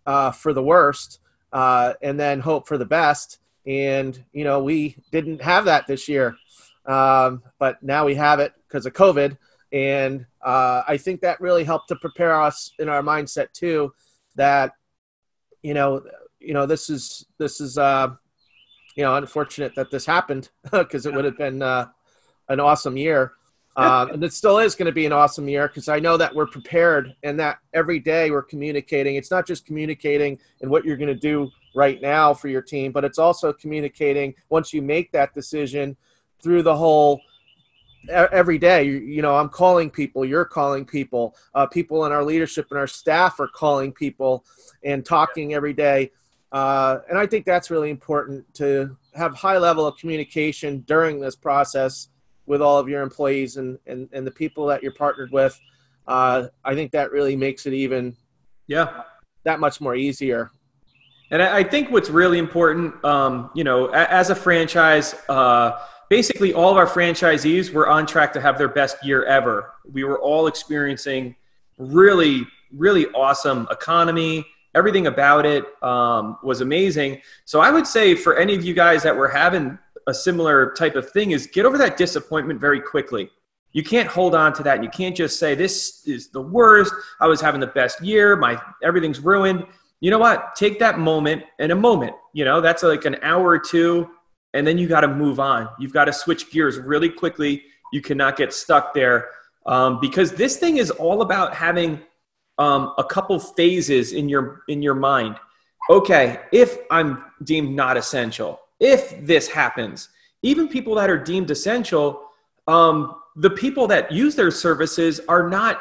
uh, 0.07 0.31
for 0.31 0.53
the 0.53 0.63
worst, 0.63 1.21
uh, 1.53 1.95
and 2.03 2.21
then 2.21 2.41
hope 2.41 2.69
for 2.69 2.79
the 2.79 2.85
best 2.85 3.39
and 3.67 4.23
you 4.33 4.45
know 4.45 4.63
we 4.63 4.97
didn't 5.11 5.43
have 5.43 5.67
that 5.67 5.87
this 5.87 6.09
year. 6.09 6.37
Um, 6.87 7.43
but 7.59 7.83
now 7.83 8.05
we 8.05 8.15
have 8.15 8.41
it 8.41 8.53
because 8.69 8.87
of 8.87 8.93
covid. 8.93 9.39
And 9.73 10.27
uh, 10.43 10.83
i 10.87 10.97
think 10.97 11.23
that 11.23 11.41
really 11.41 11.65
helped 11.65 11.89
to 11.89 11.97
prepare 11.97 12.41
us 12.41 12.73
in 12.79 12.89
our 12.89 13.03
mindset 13.03 13.53
too 13.53 13.93
that 14.37 14.73
you 15.63 15.75
know 15.75 16.03
you 16.39 16.53
know 16.55 16.67
this 16.67 16.91
is 16.91 17.27
this 17.39 17.61
is 17.61 17.79
uh, 17.79 18.09
you 18.97 19.03
know 19.03 19.17
unfortunate 19.17 19.75
that 19.75 19.91
this 19.91 20.07
happened 20.07 20.51
because 20.73 21.07
it 21.07 21.15
would 21.15 21.25
have 21.25 21.39
been 21.39 21.63
uh, 21.63 21.87
an 22.49 22.61
awesome 22.61 22.97
year. 22.97 23.33
Um, 23.77 24.11
and 24.11 24.23
it 24.23 24.33
still 24.33 24.59
is 24.61 24.77
going 24.77 24.87
to 24.87 24.93
be 24.93 25.05
an 25.05 25.13
awesome 25.13 25.49
year 25.49 25.67
because 25.67 25.89
I 25.89 25.99
know 25.99 26.17
that 26.17 26.33
we're 26.33 26.47
prepared 26.47 27.17
and 27.25 27.41
that 27.41 27.59
every 27.73 27.99
day 27.99 28.31
we're 28.31 28.43
communicating. 28.43 29.17
It's 29.17 29.33
not 29.33 29.49
just 29.49 29.67
communicating 29.67 30.39
and 30.61 30.71
what 30.71 30.85
you're 30.85 30.97
going 30.97 31.09
to 31.09 31.15
do 31.17 31.51
right 31.75 32.01
now 32.01 32.33
for 32.33 32.49
your 32.49 32.63
team, 32.63 32.93
but 32.93 33.05
it's 33.05 33.19
also 33.19 33.53
communicating 33.53 34.35
once 34.49 34.73
you 34.73 34.81
make 34.81 35.13
that 35.13 35.35
decision 35.35 35.97
through 36.43 36.63
the 36.63 36.77
whole 36.77 37.21
every 38.09 38.59
day. 38.59 38.85
You, 38.85 38.99
you 38.99 39.23
know 39.23 39.37
i'm 39.37 39.49
calling 39.49 39.91
people 39.91 40.25
you're 40.25 40.45
calling 40.45 40.85
people 40.85 41.35
uh, 41.55 41.67
people 41.67 42.05
in 42.07 42.13
our 42.13 42.23
leadership 42.23 42.67
and 42.71 42.79
our 42.79 42.87
staff 42.87 43.41
are 43.41 43.49
calling 43.49 43.93
people 43.93 44.45
and 44.83 45.05
talking 45.05 45.55
every 45.55 45.73
day. 45.73 46.11
Uh, 46.53 46.99
and 47.09 47.19
i 47.19 47.27
think 47.27 47.45
that's 47.45 47.71
really 47.71 47.91
important 47.91 48.45
to 48.55 48.97
have 49.15 49.35
high 49.35 49.59
level 49.59 49.87
of 49.87 49.97
communication 49.97 50.81
during 50.81 51.21
this 51.21 51.35
process 51.37 52.09
with 52.47 52.61
all 52.61 52.79
of 52.79 52.89
your 52.89 53.01
employees 53.01 53.57
and, 53.57 53.79
and, 53.87 54.09
and 54.13 54.27
the 54.27 54.31
people 54.31 54.67
that 54.67 54.83
you're 54.83 54.93
partnered 54.93 55.33
with. 55.33 55.59
Uh, 56.07 56.47
i 56.65 56.75
think 56.75 56.93
that 56.93 57.11
really 57.11 57.35
makes 57.35 57.67
it 57.67 57.73
even 57.73 58.15
yeah. 58.67 59.03
that 59.45 59.59
much 59.59 59.81
more 59.81 59.95
easier 59.95 60.51
and 61.35 61.43
I 61.43 61.65
think 61.65 61.91
what's 61.91 62.11
really 62.11 62.39
important, 62.39 63.05
um, 63.05 63.51
you 63.57 63.65
know, 63.65 63.89
as 63.89 64.31
a 64.31 64.37
franchise, 64.37 65.17
uh, 65.29 65.73
basically 66.09 66.55
all 66.55 66.71
of 66.71 66.77
our 66.77 66.87
franchisees 66.87 67.73
were 67.73 67.89
on 67.89 68.07
track 68.07 68.33
to 68.35 68.41
have 68.41 68.57
their 68.57 68.69
best 68.69 69.05
year 69.05 69.25
ever. 69.25 69.73
We 69.91 70.05
were 70.05 70.21
all 70.21 70.47
experiencing 70.47 71.35
really, 71.77 72.47
really 72.73 73.07
awesome 73.07 73.67
economy. 73.69 74.47
Everything 74.77 75.09
about 75.09 75.45
it 75.45 75.65
um, 75.83 76.39
was 76.45 76.61
amazing. 76.61 77.21
So 77.47 77.59
I 77.59 77.73
would 77.73 77.89
say 77.89 78.15
for 78.15 78.37
any 78.37 78.55
of 78.55 78.65
you 78.65 78.73
guys 78.73 79.03
that 79.03 79.17
were 79.17 79.27
having 79.27 79.77
a 80.07 80.15
similar 80.15 80.73
type 80.75 80.95
of 80.95 81.11
thing 81.11 81.33
is 81.33 81.49
get 81.49 81.67
over 81.67 81.77
that 81.79 81.97
disappointment 81.97 82.61
very 82.61 82.81
quickly. 82.81 83.29
You 83.73 83.83
can't 83.83 84.09
hold 84.09 84.37
on 84.37 84.53
to 84.53 84.63
that. 84.63 84.85
You 84.85 84.89
can't 84.89 85.17
just 85.17 85.41
say 85.41 85.57
this 85.57 86.07
is 86.07 86.29
the 86.29 86.41
worst. 86.41 86.95
I 87.21 87.27
was 87.27 87.41
having 87.41 87.61
the 87.61 87.67
best 87.67 88.01
year. 88.01 88.37
My 88.37 88.57
everything's 88.85 89.19
ruined 89.19 89.67
you 90.05 90.11
know 90.11 90.19
what? 90.19 90.55
Take 90.55 90.79
that 90.81 90.99
moment 90.99 91.45
and 91.59 91.73
a 91.73 91.75
moment. 91.75 92.15
You 92.35 92.45
know, 92.45 92.61
that's 92.61 92.83
like 92.83 93.07
an 93.07 93.17
hour 93.23 93.49
or 93.49 93.59
two. 93.59 94.11
and 94.53 94.67
then 94.67 94.77
you 94.77 94.87
got 94.87 95.01
to 95.01 95.09
move 95.09 95.41
on. 95.41 95.71
You've 95.81 95.95
got 95.95 96.05
to 96.05 96.13
switch 96.13 96.51
gears 96.51 96.77
really 96.77 97.09
quickly. 97.09 97.63
You 97.91 98.03
cannot 98.03 98.37
get 98.37 98.53
stuck 98.53 98.93
there 98.93 99.31
um, 99.65 100.01
because 100.01 100.33
this 100.33 100.59
thing 100.59 100.77
is 100.77 100.91
all 100.91 101.23
about 101.23 101.55
having 101.55 102.03
um, 102.59 102.93
a 102.99 103.05
couple 103.05 103.39
phases 103.39 104.13
in 104.13 104.29
your 104.29 104.63
in 104.69 104.83
your 104.83 104.95
mind. 104.95 105.37
Okay, 105.89 106.39
if 106.53 106.77
I'm 106.91 107.25
deemed 107.43 107.75
not 107.75 107.97
essential, 107.97 108.61
if 108.81 109.25
this 109.25 109.49
happens, 109.49 110.11
even 110.43 110.69
people 110.69 110.95
that 110.97 111.09
are 111.09 111.19
deemed 111.19 111.51
essential, 111.51 112.29
um, 112.67 113.15
the 113.37 113.51
people 113.51 113.87
that 113.87 114.13
use 114.13 114.35
their 114.37 114.51
services 114.51 115.19
are 115.29 115.49
not 115.49 115.81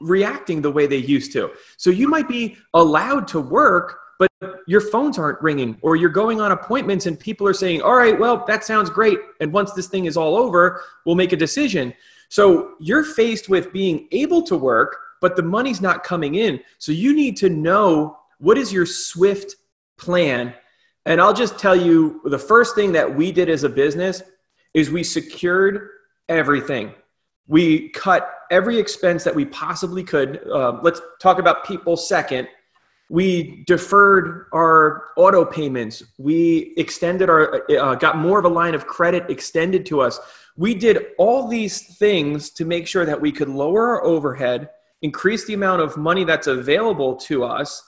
reacting 0.00 0.62
the 0.62 0.70
way 0.70 0.86
they 0.86 0.96
used 0.96 1.32
to. 1.32 1.50
So 1.76 1.90
you 1.90 2.08
might 2.08 2.28
be 2.28 2.56
allowed 2.74 3.28
to 3.28 3.40
work, 3.40 3.98
but 4.18 4.30
your 4.66 4.80
phones 4.80 5.18
aren't 5.18 5.40
ringing, 5.42 5.76
or 5.82 5.96
you're 5.96 6.10
going 6.10 6.40
on 6.40 6.52
appointments 6.52 7.06
and 7.06 7.18
people 7.18 7.46
are 7.46 7.54
saying, 7.54 7.82
All 7.82 7.94
right, 7.94 8.18
well, 8.18 8.44
that 8.46 8.64
sounds 8.64 8.90
great. 8.90 9.18
And 9.40 9.52
once 9.52 9.72
this 9.72 9.88
thing 9.88 10.04
is 10.04 10.16
all 10.16 10.36
over, 10.36 10.82
we'll 11.04 11.16
make 11.16 11.32
a 11.32 11.36
decision. 11.36 11.92
So 12.28 12.74
you're 12.80 13.04
faced 13.04 13.48
with 13.48 13.72
being 13.72 14.08
able 14.12 14.42
to 14.42 14.56
work, 14.56 14.96
but 15.20 15.36
the 15.36 15.42
money's 15.42 15.80
not 15.80 16.04
coming 16.04 16.34
in. 16.34 16.60
So 16.78 16.92
you 16.92 17.14
need 17.14 17.36
to 17.38 17.48
know 17.48 18.18
what 18.38 18.58
is 18.58 18.72
your 18.72 18.86
swift 18.86 19.56
plan. 19.98 20.54
And 21.06 21.20
I'll 21.20 21.34
just 21.34 21.58
tell 21.58 21.76
you 21.76 22.20
the 22.24 22.38
first 22.38 22.74
thing 22.74 22.92
that 22.92 23.14
we 23.14 23.30
did 23.30 23.48
as 23.48 23.64
a 23.64 23.68
business 23.68 24.22
is 24.72 24.90
we 24.90 25.04
secured 25.04 25.88
everything. 26.28 26.94
We 27.46 27.90
cut 27.90 28.30
every 28.50 28.78
expense 28.78 29.24
that 29.24 29.34
we 29.34 29.44
possibly 29.44 30.02
could. 30.02 30.46
Uh, 30.48 30.78
let's 30.82 31.00
talk 31.20 31.38
about 31.38 31.66
people 31.66 31.96
second. 31.96 32.48
We 33.10 33.64
deferred 33.66 34.46
our 34.52 35.08
auto 35.16 35.44
payments. 35.44 36.02
We 36.18 36.72
extended 36.76 37.28
our, 37.28 37.62
uh, 37.70 37.96
got 37.96 38.16
more 38.16 38.38
of 38.38 38.44
a 38.44 38.48
line 38.48 38.74
of 38.74 38.86
credit 38.86 39.30
extended 39.30 39.84
to 39.86 40.00
us. 40.00 40.18
We 40.56 40.74
did 40.74 41.08
all 41.18 41.46
these 41.46 41.96
things 41.98 42.50
to 42.52 42.64
make 42.64 42.86
sure 42.86 43.04
that 43.04 43.20
we 43.20 43.30
could 43.30 43.48
lower 43.48 43.90
our 43.90 44.04
overhead, 44.04 44.70
increase 45.02 45.44
the 45.44 45.54
amount 45.54 45.82
of 45.82 45.96
money 45.96 46.24
that's 46.24 46.46
available 46.46 47.16
to 47.16 47.44
us. 47.44 47.82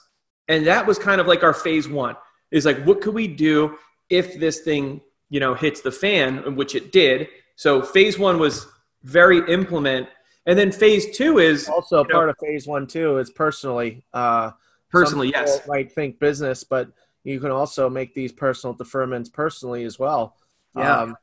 And 0.47 0.67
that 0.67 0.85
was 0.85 0.99
kind 0.99 1.19
of 1.19 1.27
like 1.27 1.43
our 1.43 1.53
phase 1.53 1.87
one 1.89 2.15
is 2.51 2.65
like, 2.65 2.83
what 2.85 3.01
could 3.01 3.13
we 3.13 3.27
do 3.27 3.77
if 4.09 4.39
this 4.39 4.61
thing, 4.61 5.01
you 5.29 5.39
know, 5.39 5.53
hits 5.53 5.81
the 5.81 5.91
fan, 5.91 6.55
which 6.55 6.75
it 6.75 6.91
did. 6.91 7.27
So 7.55 7.81
phase 7.81 8.17
one 8.17 8.39
was 8.39 8.67
very 9.03 9.39
implement. 9.51 10.07
And 10.45 10.57
then 10.57 10.71
phase 10.71 11.15
two 11.15 11.39
is 11.39 11.67
also 11.67 12.03
part 12.03 12.27
know, 12.27 12.29
of 12.29 12.35
phase 12.41 12.67
one 12.67 12.87
too 12.87 13.17
is 13.17 13.29
personally. 13.29 14.05
Uh, 14.13 14.51
personally, 14.89 15.29
yes. 15.29 15.67
Might 15.67 15.91
think 15.91 16.19
business, 16.19 16.63
but 16.63 16.89
you 17.23 17.39
can 17.39 17.51
also 17.51 17.89
make 17.89 18.13
these 18.13 18.31
personal 18.31 18.73
deferments 18.73 19.31
personally 19.31 19.83
as 19.83 19.99
well. 19.99 20.37
Yeah. 20.75 21.01
Um, 21.01 21.17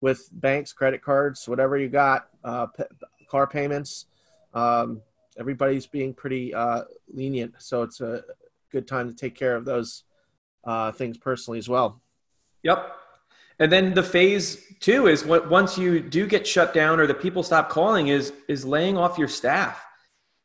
with 0.00 0.28
banks, 0.32 0.72
credit 0.72 1.02
cards, 1.02 1.48
whatever 1.48 1.78
you 1.78 1.88
got, 1.88 2.28
uh, 2.42 2.66
p- 2.66 2.84
car 3.30 3.46
payments. 3.46 4.06
Um, 4.52 5.00
everybody's 5.38 5.86
being 5.86 6.12
pretty 6.12 6.52
uh, 6.52 6.82
lenient, 7.12 7.54
so 7.58 7.82
it's 7.82 8.00
a 8.00 8.22
good 8.70 8.86
time 8.86 9.08
to 9.08 9.14
take 9.14 9.34
care 9.34 9.56
of 9.56 9.64
those 9.64 10.02
uh, 10.64 10.92
things 10.92 11.16
personally 11.16 11.58
as 11.58 11.68
well. 11.68 12.02
Yep. 12.64 12.96
And 13.58 13.70
then 13.70 13.94
the 13.94 14.02
phase 14.02 14.58
two 14.80 15.06
is 15.06 15.24
what 15.24 15.48
once 15.48 15.78
you 15.78 16.00
do 16.00 16.26
get 16.26 16.46
shut 16.46 16.74
down 16.74 17.00
or 17.00 17.06
the 17.06 17.14
people 17.14 17.42
stop 17.42 17.70
calling 17.70 18.08
is 18.08 18.32
is 18.48 18.64
laying 18.64 18.96
off 18.96 19.18
your 19.18 19.28
staff. 19.28 19.84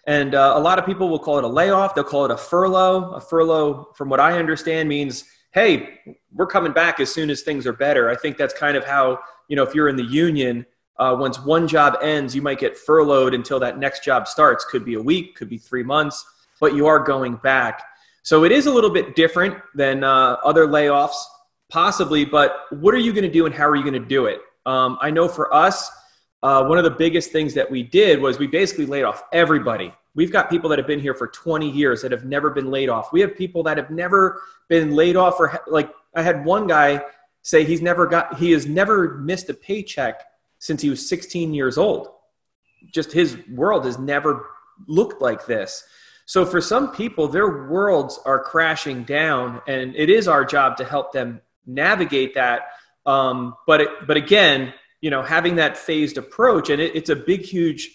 And 0.06 0.34
uh, 0.34 0.54
a 0.56 0.60
lot 0.60 0.80
of 0.80 0.86
people 0.86 1.10
will 1.10 1.20
call 1.20 1.38
it 1.38 1.44
a 1.44 1.48
layoff. 1.48 1.94
They'll 1.94 2.04
call 2.04 2.26
it 2.26 2.32
a 2.32 2.38
furlough. 2.38 3.12
A 3.12 3.22
furlough, 3.22 3.90
from 3.96 4.10
what 4.10 4.20
I 4.20 4.38
understand, 4.40 4.90
means 4.90 5.26
hey, 5.52 6.00
we're 6.32 6.48
coming 6.48 6.72
back 6.72 7.00
as 7.00 7.12
soon 7.12 7.32
as 7.32 7.42
things 7.42 7.66
are 7.66 7.74
better. 7.74 8.10
I 8.10 8.16
think 8.16 8.38
that's 8.38 8.54
kind 8.54 8.78
of 8.78 8.86
how 8.86 9.20
you 9.48 9.56
know 9.56 9.64
if 9.64 9.74
you're 9.74 9.90
in 9.90 9.96
the 9.96 10.04
union. 10.04 10.66
Uh, 10.98 11.16
once 11.18 11.40
one 11.40 11.66
job 11.66 11.98
ends, 12.02 12.36
you 12.36 12.42
might 12.42 12.60
get 12.60 12.78
furloughed 12.78 13.34
until 13.34 13.58
that 13.60 13.80
next 13.80 14.04
job 14.04 14.28
starts. 14.28 14.66
Could 14.66 14.84
be 14.84 14.96
a 14.96 15.02
week, 15.02 15.36
could 15.36 15.50
be 15.50 15.58
three 15.58 15.84
months, 15.84 16.26
but 16.60 16.76
you 16.76 16.88
are 16.88 17.00
going 17.00 17.38
back. 17.38 17.82
So 18.22 18.44
it 18.44 18.52
is 18.52 18.66
a 18.66 18.72
little 18.72 18.90
bit 18.90 19.16
different 19.16 19.56
than 19.74 20.04
uh, 20.04 20.38
other 20.44 20.68
layoffs 20.68 21.16
possibly, 21.70 22.26
but 22.26 22.66
what 22.72 22.94
are 22.94 23.00
you 23.00 23.14
going 23.14 23.24
to 23.24 23.32
do 23.32 23.46
and 23.46 23.54
how 23.54 23.68
are 23.68 23.76
you 23.76 23.84
going 23.84 23.94
to 23.94 24.00
do 24.00 24.26
it? 24.26 24.42
Um, 24.66 24.98
I 25.02 25.12
know 25.12 25.28
for 25.28 25.54
us, 25.54 25.90
uh, 26.42 26.66
one 26.66 26.78
of 26.78 26.84
the 26.84 26.92
biggest 26.92 27.32
things 27.32 27.54
that 27.54 27.70
we 27.70 27.84
did 27.84 28.22
was 28.22 28.40
we 28.40 28.48
basically 28.48 28.86
laid 28.86 29.04
off 29.04 29.24
everybody. 29.32 29.94
We've 30.16 30.32
got 30.32 30.50
people 30.50 30.70
that 30.70 30.80
have 30.80 30.88
been 30.88 31.00
here 31.00 31.14
for 31.14 31.28
20 31.28 31.70
years 31.70 32.02
that 32.02 32.12
have 32.12 32.26
never 32.26 32.50
been 32.50 32.72
laid 32.72 32.90
off. 32.90 33.14
We 33.14 33.22
have 33.22 33.36
people 33.36 33.64
that 33.64 33.78
have 33.78 33.90
never 33.90 34.42
been 34.68 34.96
laid 34.96 35.16
off 35.16 35.40
or 35.40 35.62
like 35.68 35.92
I 36.16 36.24
had 36.24 36.46
one 36.46 36.68
guy 36.68 37.04
say 37.42 37.64
he's 37.64 37.82
never 37.82 38.06
got 38.06 38.38
he 38.38 38.52
has 38.52 38.66
never 38.66 39.16
missed 39.18 39.50
a 39.50 39.54
paycheck 39.54 40.24
since 40.60 40.82
he 40.82 40.90
was 40.90 41.08
16 41.08 41.54
years 41.54 41.78
old. 41.78 42.10
Just 42.92 43.12
his 43.12 43.38
world 43.50 43.86
has 43.86 43.98
never 43.98 44.48
looked 44.88 45.22
like 45.22 45.46
this. 45.46 45.84
So 46.26 46.46
for 46.46 46.62
some 46.62 46.92
people, 46.92 47.28
their 47.28 47.68
worlds 47.68 48.20
are 48.24 48.40
crashing 48.40 49.04
down, 49.04 49.62
and 49.68 49.96
it 49.96 50.12
is 50.12 50.28
our 50.28 50.46
job 50.46 50.78
to 50.78 50.86
help 50.86 51.12
them 51.12 51.42
navigate 51.66 52.36
that. 52.36 52.62
Um, 53.06 53.56
but 53.68 53.82
it, 53.82 53.90
but 54.08 54.18
again, 54.18 54.74
you 55.02 55.10
know, 55.10 55.22
having 55.22 55.56
that 55.56 55.78
phased 55.78 56.18
approach, 56.18 56.70
and 56.70 56.82
it, 56.82 56.96
it's 56.96 57.10
a 57.10 57.16
big, 57.16 57.42
huge 57.42 57.90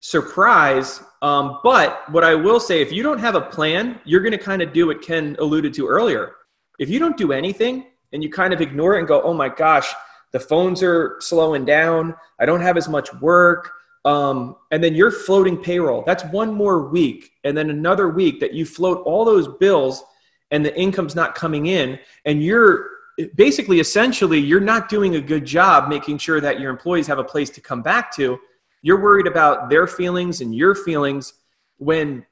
surprise. 0.00 1.02
Um, 1.22 1.58
but 1.62 2.10
what 2.10 2.24
I 2.24 2.34
will 2.34 2.60
say, 2.60 2.80
if 2.80 2.92
you 2.92 3.02
don't 3.02 3.18
have 3.18 3.34
a 3.34 3.40
plan, 3.40 4.00
you're 4.04 4.20
going 4.20 4.32
to 4.32 4.38
kind 4.38 4.62
of 4.62 4.72
do 4.72 4.86
what 4.86 5.02
Ken 5.02 5.36
alluded 5.38 5.74
to 5.74 5.86
earlier. 5.86 6.32
If 6.78 6.88
you 6.88 6.98
don't 6.98 7.16
do 7.16 7.32
anything 7.32 7.86
and 8.12 8.22
you 8.22 8.30
kind 8.30 8.52
of 8.52 8.60
ignore 8.60 8.96
it 8.96 9.00
and 9.00 9.08
go, 9.08 9.20
"Oh 9.22 9.34
my 9.34 9.48
gosh, 9.48 9.92
the 10.32 10.40
phones 10.40 10.82
are 10.82 11.16
slowing 11.20 11.64
down. 11.64 12.14
I 12.38 12.46
don't 12.46 12.60
have 12.60 12.76
as 12.76 12.88
much 12.88 13.12
work." 13.14 13.72
Um, 14.04 14.56
and 14.70 14.84
then 14.84 14.94
you're 14.94 15.10
floating 15.10 15.60
payroll. 15.60 16.04
That's 16.06 16.22
one 16.24 16.54
more 16.54 16.88
week, 16.88 17.32
and 17.42 17.56
then 17.56 17.70
another 17.70 18.08
week 18.08 18.40
that 18.40 18.54
you 18.54 18.64
float 18.64 19.02
all 19.04 19.24
those 19.24 19.48
bills, 19.48 20.04
and 20.50 20.64
the 20.64 20.78
income's 20.78 21.16
not 21.16 21.34
coming 21.34 21.66
in, 21.66 21.98
and 22.24 22.42
you're 22.42 22.88
basically 23.34 23.80
essentially 23.80 24.38
you're 24.38 24.60
not 24.60 24.88
doing 24.88 25.16
a 25.16 25.20
good 25.20 25.44
job 25.44 25.88
making 25.88 26.18
sure 26.18 26.40
that 26.40 26.60
your 26.60 26.70
employees 26.70 27.06
have 27.06 27.18
a 27.18 27.24
place 27.24 27.50
to 27.50 27.60
come 27.60 27.82
back 27.82 28.14
to. 28.16 28.38
You're 28.82 29.00
worried 29.00 29.26
about 29.26 29.70
their 29.70 29.86
feelings 29.86 30.40
and 30.40 30.54
your 30.54 30.74
feelings 30.74 31.32
when 31.78 32.24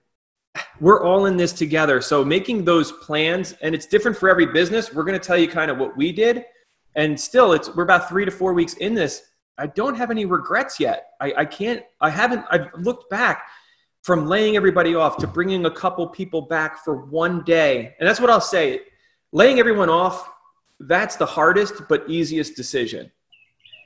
we're 0.80 1.02
all 1.02 1.26
in 1.26 1.36
this 1.36 1.52
together. 1.52 2.00
So 2.00 2.24
making 2.24 2.64
those 2.64 2.92
plans 2.92 3.54
and 3.62 3.74
it's 3.74 3.86
different 3.86 4.16
for 4.16 4.28
every 4.28 4.46
business 4.46 4.92
we're 4.92 5.04
going 5.04 5.18
to 5.18 5.24
tell 5.24 5.38
you 5.38 5.48
kind 5.48 5.70
of 5.70 5.78
what 5.78 5.96
we 5.96 6.12
did. 6.12 6.44
And 6.96 7.18
still 7.18 7.52
it's 7.52 7.74
we're 7.74 7.82
about 7.82 8.08
three 8.08 8.24
to 8.24 8.30
four 8.30 8.52
weeks 8.52 8.74
in 8.74 8.94
this. 8.94 9.22
I 9.56 9.68
don't 9.68 9.96
have 9.96 10.10
any 10.10 10.26
regrets 10.26 10.78
yet. 10.78 11.06
I, 11.20 11.32
I 11.38 11.44
can't 11.44 11.82
i 12.00 12.10
haven't 12.10 12.44
i've 12.50 12.68
looked 12.78 13.08
back 13.08 13.44
from 14.02 14.26
laying 14.26 14.54
everybody 14.54 14.94
off 14.94 15.16
to 15.16 15.26
bringing 15.26 15.64
a 15.64 15.70
couple 15.70 16.06
people 16.08 16.42
back 16.42 16.84
for 16.84 17.06
one 17.06 17.42
day. 17.44 17.94
And 17.98 18.06
that's 18.06 18.20
what 18.20 18.30
i'll 18.30 18.40
say. 18.40 18.80
Laying 19.32 19.58
everyone 19.58 19.88
off 19.88 20.28
that's 20.81 21.16
the 21.16 21.26
hardest 21.26 21.83
but 21.88 22.09
easiest 22.09 22.57
decision. 22.57 23.11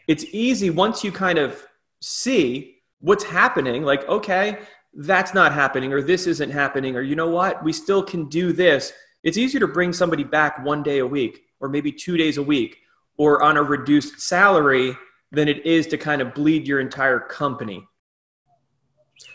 It's 0.07 0.25
easy 0.33 0.71
once 0.71 1.05
you 1.05 1.13
kind 1.13 1.39
of 1.39 1.63
see 2.01 2.77
what's 3.01 3.25
happening, 3.25 3.85
like, 3.85 4.09
okay, 4.09 4.59
that's 4.95 5.35
not 5.35 5.53
happening, 5.53 5.93
or 5.93 6.03
this 6.03 6.27
isn't 6.27 6.51
happening, 6.51 6.97
or 6.97 7.03
you 7.03 7.15
know 7.15 7.29
what, 7.29 7.63
we 7.63 7.73
still 7.73 8.03
can 8.03 8.29
do 8.29 8.53
this. 8.53 8.93
It's 9.23 9.37
easier 9.37 9.61
to 9.61 9.69
bring 9.69 9.93
somebody 9.93 10.25
back 10.25 10.65
one 10.65 10.83
day 10.83 10.99
a 10.99 11.07
week, 11.07 11.41
or 11.61 11.69
maybe 11.69 11.93
two 11.93 12.17
days 12.17 12.39
a 12.39 12.43
week, 12.43 12.79
or 13.17 13.43
on 13.43 13.57
a 13.57 13.63
reduced 13.63 14.21
salary 14.21 14.97
than 15.31 15.49
it 15.49 15.65
is 15.67 15.87
to 15.89 15.99
kind 15.99 16.23
of 16.23 16.35
bleed 16.35 16.67
your 16.67 16.81
entire 16.81 17.21
company. 17.21 17.87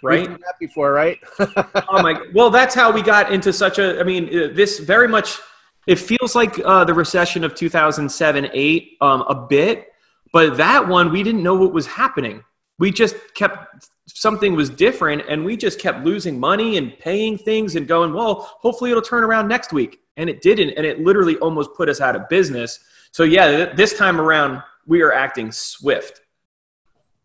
Right? 0.01 0.29
before, 0.59 0.91
right? 0.91 1.19
oh 1.39 2.01
my! 2.01 2.21
Well, 2.33 2.49
that's 2.49 2.73
how 2.73 2.91
we 2.91 3.01
got 3.01 3.31
into 3.31 3.51
such 3.51 3.79
a. 3.79 3.99
I 3.99 4.03
mean, 4.03 4.27
uh, 4.27 4.47
this 4.53 4.79
very 4.79 5.07
much 5.07 5.39
it 5.87 5.99
feels 5.99 6.35
like 6.35 6.59
uh, 6.63 6.85
the 6.85 6.93
recession 6.93 7.43
of 7.43 7.55
2007 7.55 8.49
8 8.53 8.97
um, 9.01 9.21
a 9.23 9.35
bit, 9.35 9.87
but 10.31 10.57
that 10.57 10.87
one, 10.87 11.11
we 11.11 11.23
didn't 11.23 11.43
know 11.43 11.55
what 11.55 11.73
was 11.73 11.85
happening. 11.85 12.43
We 12.79 12.91
just 12.91 13.15
kept, 13.35 13.87
something 14.07 14.55
was 14.55 14.69
different, 14.69 15.23
and 15.29 15.45
we 15.45 15.57
just 15.57 15.79
kept 15.79 16.03
losing 16.05 16.39
money 16.39 16.77
and 16.77 16.97
paying 16.99 17.37
things 17.37 17.75
and 17.75 17.87
going, 17.87 18.13
well, 18.13 18.57
hopefully 18.59 18.91
it'll 18.91 19.03
turn 19.03 19.23
around 19.23 19.47
next 19.47 19.73
week. 19.73 19.99
And 20.17 20.29
it 20.29 20.41
didn't, 20.41 20.71
and 20.71 20.85
it 20.85 20.99
literally 20.99 21.37
almost 21.37 21.73
put 21.75 21.89
us 21.89 22.01
out 22.01 22.15
of 22.15 22.29
business. 22.29 22.79
So, 23.11 23.23
yeah, 23.23 23.73
this 23.73 23.97
time 23.97 24.19
around, 24.19 24.61
we 24.85 25.01
are 25.01 25.13
acting 25.13 25.51
swift. 25.51 26.21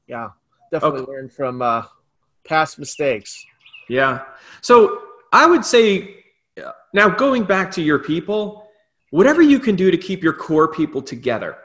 Yeah, 0.07 0.31
definitely 0.71 1.00
okay. 1.00 1.12
learn 1.12 1.29
from 1.29 1.62
uh, 1.62 1.85
past 2.45 2.79
mistakes. 2.79 3.45
Yeah. 3.88 4.23
So, 4.62 5.03
I 5.33 5.47
would 5.47 5.65
say 5.65 6.18
now, 6.95 7.09
going 7.09 7.45
back 7.45 7.71
to 7.73 7.83
your 7.83 7.99
people, 7.99 8.69
whatever 9.11 9.43
you 9.43 9.59
can 9.59 9.77
do 9.77 9.91
to 9.91 9.97
keep 9.97 10.23
your 10.23 10.33
core 10.33 10.69
people 10.69 11.03
together. 11.03 11.57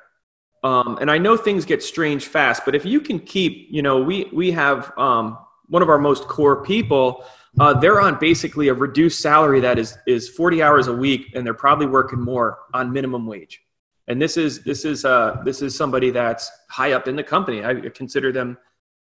Um, 0.63 0.97
and 1.01 1.11
I 1.11 1.17
know 1.17 1.35
things 1.35 1.65
get 1.65 1.83
strange 1.83 2.27
fast, 2.27 2.63
but 2.65 2.73
if 2.73 2.85
you 2.85 3.01
can 3.01 3.19
keep, 3.19 3.67
you 3.69 3.81
know, 3.81 4.01
we 4.01 4.29
we 4.31 4.51
have 4.51 4.97
um, 4.97 5.37
one 5.67 5.81
of 5.81 5.89
our 5.89 5.99
most 5.99 6.27
core 6.27 6.63
people. 6.63 7.25
Uh, 7.59 7.73
they're 7.73 8.01
on 8.01 8.17
basically 8.19 8.69
a 8.69 8.73
reduced 8.73 9.19
salary 9.19 9.59
that 9.59 9.77
is 9.77 9.97
is 10.07 10.29
40 10.29 10.63
hours 10.63 10.87
a 10.87 10.93
week, 10.93 11.31
and 11.35 11.45
they're 11.45 11.53
probably 11.53 11.85
working 11.85 12.19
more 12.19 12.59
on 12.73 12.91
minimum 12.91 13.27
wage. 13.27 13.61
and 14.07 14.21
this 14.21 14.37
is 14.37 14.63
this 14.63 14.85
is 14.85 15.05
uh, 15.05 15.41
this 15.45 15.61
is 15.61 15.75
somebody 15.75 16.09
that's 16.11 16.51
high 16.69 16.93
up 16.93 17.07
in 17.07 17.15
the 17.15 17.23
company. 17.23 17.63
I 17.63 17.75
consider 17.89 18.31
them, 18.31 18.57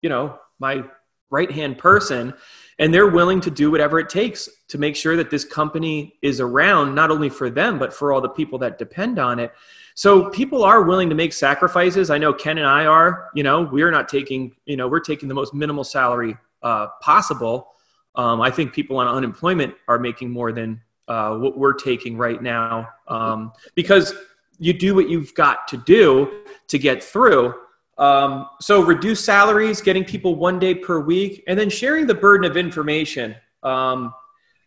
you 0.02 0.10
know, 0.10 0.40
my 0.60 0.84
right 1.30 1.52
hand 1.52 1.78
person, 1.78 2.34
and 2.80 2.94
they're 2.94 3.08
willing 3.08 3.42
to 3.42 3.52
do 3.52 3.72
whatever 3.72 4.00
it 4.00 4.10
takes 4.10 4.50
to 4.68 4.78
make 4.78 4.96
sure 4.96 5.16
that 5.16 5.32
this 5.32 5.44
company 5.44 6.16
is 6.22 6.40
around 6.40 6.94
not 6.94 7.10
only 7.10 7.30
for 7.30 7.50
them 7.50 7.80
but 7.80 7.94
for 7.94 8.12
all 8.12 8.22
the 8.22 8.30
people 8.30 8.60
that 8.60 8.78
depend 8.78 9.20
on 9.20 9.40
it. 9.40 9.52
So 9.96 10.30
people 10.30 10.64
are 10.64 10.84
willing 10.84 11.10
to 11.10 11.16
make 11.16 11.34
sacrifices. 11.34 12.12
I 12.12 12.20
know 12.20 12.32
Ken 12.32 12.60
and 12.60 12.68
I 12.68 12.86
are. 12.86 13.30
You 13.34 13.42
know, 13.42 13.64
we're 13.64 13.90
not 13.90 14.08
taking. 14.08 14.56
You 14.66 14.78
know, 14.78 14.88
we're 14.88 15.00
taking 15.00 15.28
the 15.28 15.34
most 15.34 15.56
minimal 15.56 15.84
salary 15.84 16.38
uh, 16.62 16.88
possible. 17.02 17.70
Um, 18.14 18.40
I 18.40 18.52
think 18.52 18.74
people 18.74 18.98
on 18.98 19.08
unemployment 19.08 19.74
are 19.88 19.98
making 19.98 20.30
more 20.30 20.52
than 20.52 20.82
uh, 21.08 21.38
what 21.38 21.58
we're 21.58 21.74
taking 21.74 22.18
right 22.18 22.42
now 22.42 22.90
um, 23.08 23.54
because 23.76 24.14
you 24.60 24.74
do 24.74 24.94
what 24.94 25.10
you've 25.10 25.34
got 25.36 25.68
to 25.70 25.78
do 25.78 26.44
to 26.68 26.78
get 26.78 27.04
through. 27.04 27.54
Um, 27.98 28.50
so 28.62 28.84
reduce 28.84 29.24
salaries, 29.24 29.82
getting 29.82 30.04
people 30.04 30.36
one 30.36 30.60
day 30.60 30.76
per 30.76 31.00
week, 31.00 31.44
and 31.48 31.58
then 31.58 31.70
sharing 31.70 32.06
the 32.06 32.14
burden 32.14 32.50
of 32.50 32.56
information. 32.56 33.36
Um, 33.64 34.14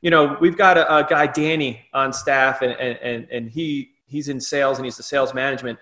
you 0.03 0.11
know, 0.11 0.37
we've 0.41 0.57
got 0.57 0.77
a, 0.77 0.97
a, 0.97 1.05
guy 1.05 1.27
Danny 1.27 1.87
on 1.93 2.13
staff, 2.13 2.63
and 2.63 2.73
and 2.73 3.29
and 3.31 3.51
he 3.51 3.93
he's 4.07 4.29
in 4.29 4.41
sales 4.41 4.79
and 4.79 4.85
he's 4.85 4.97
the 4.97 5.03
sales 5.03 5.33
management. 5.33 5.79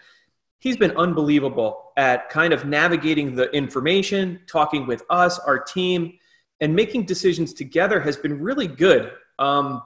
He's 0.59 0.77
been 0.77 0.97
unbelievable 0.97 1.93
at 1.97 2.29
kind 2.29 2.53
of 2.53 2.65
navigating 2.65 3.35
the 3.35 3.51
information, 3.53 4.41
talking 4.47 4.87
with 4.87 5.03
us, 5.09 5.39
our 5.39 5.59
team, 5.59 6.19
and 6.61 6.75
making 6.75 7.07
decisions 7.07 7.53
together 7.53 8.01
has 8.01 8.17
been 8.17 8.41
really 8.41 8.67
good. 8.67 9.13
Um, 9.39 9.83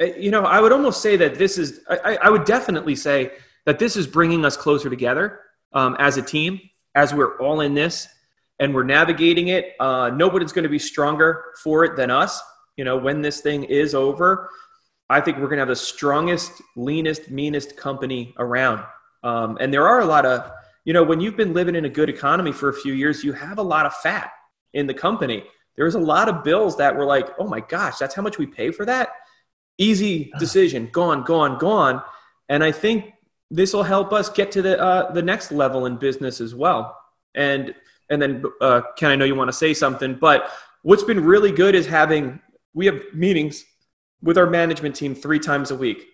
eh, 0.00 0.14
you 0.18 0.30
know, 0.30 0.42
I 0.42 0.60
would 0.60 0.72
almost 0.72 1.02
say 1.02 1.16
that 1.18 1.36
this 1.36 1.58
is, 1.58 1.80
I, 1.88 2.18
I 2.22 2.30
would 2.30 2.44
definitely 2.44 2.96
say 2.96 3.32
that 3.66 3.78
this 3.78 3.96
is 3.96 4.06
bringing 4.06 4.44
us 4.44 4.56
closer 4.56 4.88
together 4.88 5.40
um, 5.72 5.96
as 5.98 6.16
a 6.16 6.22
team, 6.22 6.60
as 6.96 7.14
we're 7.14 7.38
all 7.38 7.60
in 7.60 7.74
this 7.74 8.08
and 8.58 8.74
we're 8.74 8.82
navigating 8.82 9.48
it. 9.48 9.74
Uh, 9.78 10.10
nobody's 10.12 10.52
going 10.52 10.64
to 10.64 10.68
be 10.68 10.78
stronger 10.78 11.44
for 11.62 11.84
it 11.84 11.94
than 11.94 12.10
us. 12.10 12.42
You 12.76 12.84
know, 12.84 12.96
when 12.96 13.22
this 13.22 13.40
thing 13.40 13.64
is 13.64 13.94
over, 13.94 14.50
I 15.08 15.20
think 15.20 15.36
we're 15.36 15.44
going 15.44 15.58
to 15.58 15.60
have 15.60 15.68
the 15.68 15.76
strongest, 15.76 16.60
leanest, 16.74 17.30
meanest 17.30 17.76
company 17.76 18.34
around. 18.38 18.82
Um, 19.22 19.58
and 19.60 19.72
there 19.72 19.86
are 19.86 20.00
a 20.00 20.06
lot 20.06 20.26
of, 20.26 20.50
you 20.84 20.92
know, 20.92 21.02
when 21.02 21.20
you've 21.20 21.36
been 21.36 21.52
living 21.52 21.76
in 21.76 21.84
a 21.84 21.88
good 21.88 22.08
economy 22.08 22.50
for 22.50 22.70
a 22.70 22.74
few 22.74 22.94
years, 22.94 23.22
you 23.22 23.32
have 23.32 23.58
a 23.58 23.62
lot 23.62 23.86
of 23.86 23.94
fat 23.94 24.30
in 24.72 24.86
the 24.86 24.94
company. 24.94 25.44
There's 25.76 25.94
a 25.94 26.00
lot 26.00 26.28
of 26.28 26.42
bills 26.42 26.78
that 26.78 26.96
were 26.96 27.04
like, 27.04 27.28
oh 27.38 27.46
my 27.46 27.60
gosh, 27.60 27.98
that's 27.98 28.14
how 28.14 28.22
much 28.22 28.38
we 28.38 28.46
pay 28.46 28.70
for 28.70 28.86
that. 28.86 29.10
Easy 29.78 30.32
decision, 30.38 30.88
gone, 30.90 31.22
gone, 31.22 31.58
gone. 31.58 32.02
And 32.48 32.64
I 32.64 32.72
think 32.72 33.12
this 33.50 33.72
will 33.72 33.82
help 33.82 34.12
us 34.12 34.28
get 34.28 34.50
to 34.52 34.62
the 34.62 34.80
uh, 34.80 35.12
the 35.12 35.22
next 35.22 35.52
level 35.52 35.86
in 35.86 35.96
business 35.96 36.40
as 36.40 36.54
well. 36.54 36.96
And 37.34 37.74
and 38.10 38.20
then 38.20 38.44
uh, 38.60 38.82
Ken, 38.96 39.10
I 39.10 39.16
know 39.16 39.24
you 39.24 39.34
want 39.34 39.48
to 39.48 39.56
say 39.56 39.74
something, 39.74 40.14
but 40.14 40.50
what's 40.82 41.04
been 41.04 41.22
really 41.24 41.52
good 41.52 41.74
is 41.74 41.86
having 41.86 42.40
we 42.74 42.86
have 42.86 43.00
meetings 43.12 43.64
with 44.22 44.38
our 44.38 44.48
management 44.48 44.94
team 44.94 45.14
three 45.14 45.38
times 45.38 45.70
a 45.70 45.76
week. 45.76 46.06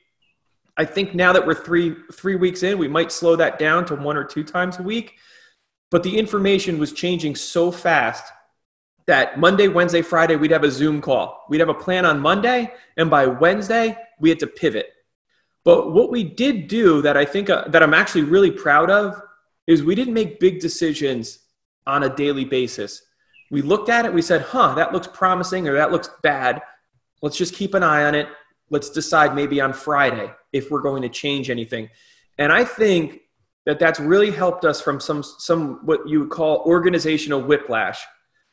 I 0.76 0.84
think 0.84 1.14
now 1.14 1.32
that 1.32 1.46
we're 1.46 1.54
three 1.54 1.96
three 2.12 2.36
weeks 2.36 2.62
in, 2.62 2.78
we 2.78 2.88
might 2.88 3.12
slow 3.12 3.36
that 3.36 3.58
down 3.58 3.84
to 3.86 3.94
one 3.94 4.16
or 4.16 4.24
two 4.24 4.44
times 4.44 4.78
a 4.78 4.82
week. 4.82 5.14
But 5.90 6.02
the 6.02 6.18
information 6.18 6.78
was 6.78 6.92
changing 6.92 7.36
so 7.36 7.70
fast 7.70 8.24
that 9.06 9.38
Monday, 9.38 9.68
Wednesday, 9.68 10.00
Friday, 10.00 10.36
we'd 10.36 10.50
have 10.50 10.64
a 10.64 10.70
Zoom 10.70 11.02
call. 11.02 11.44
We'd 11.50 11.60
have 11.60 11.68
a 11.68 11.74
plan 11.74 12.06
on 12.06 12.20
Monday, 12.20 12.72
and 12.96 13.10
by 13.10 13.26
Wednesday, 13.26 13.98
we 14.18 14.30
had 14.30 14.38
to 14.38 14.46
pivot. 14.46 14.86
But 15.64 15.92
what 15.92 16.10
we 16.10 16.24
did 16.24 16.68
do 16.68 17.02
that 17.02 17.16
I 17.16 17.24
think 17.24 17.50
uh, 17.50 17.68
that 17.68 17.82
I'm 17.82 17.94
actually 17.94 18.24
really 18.24 18.50
proud 18.50 18.90
of 18.90 19.20
is 19.66 19.82
we 19.82 19.94
didn't 19.94 20.14
make 20.14 20.40
big 20.40 20.60
decisions 20.60 21.38
on 21.86 22.02
a 22.02 22.14
daily 22.14 22.44
basis. 22.44 23.02
We 23.50 23.62
looked 23.62 23.88
at 23.88 24.04
it, 24.04 24.12
we 24.12 24.22
said, 24.22 24.42
huh, 24.42 24.74
that 24.74 24.92
looks 24.92 25.06
promising 25.06 25.68
or 25.68 25.74
that 25.74 25.92
looks 25.92 26.10
bad. 26.22 26.62
Let's 27.20 27.36
just 27.36 27.54
keep 27.54 27.74
an 27.74 27.82
eye 27.82 28.04
on 28.04 28.14
it. 28.14 28.28
Let's 28.70 28.90
decide 28.90 29.34
maybe 29.34 29.60
on 29.60 29.72
Friday 29.72 30.32
if 30.52 30.70
we're 30.70 30.80
going 30.80 31.02
to 31.02 31.08
change 31.08 31.50
anything. 31.50 31.88
And 32.38 32.50
I 32.50 32.64
think 32.64 33.20
that 33.66 33.78
that's 33.78 34.00
really 34.00 34.30
helped 34.30 34.64
us 34.64 34.80
from 34.80 34.98
some, 34.98 35.22
some 35.22 35.84
what 35.84 36.08
you 36.08 36.20
would 36.20 36.30
call 36.30 36.62
organizational 36.66 37.40
whiplash. 37.40 38.02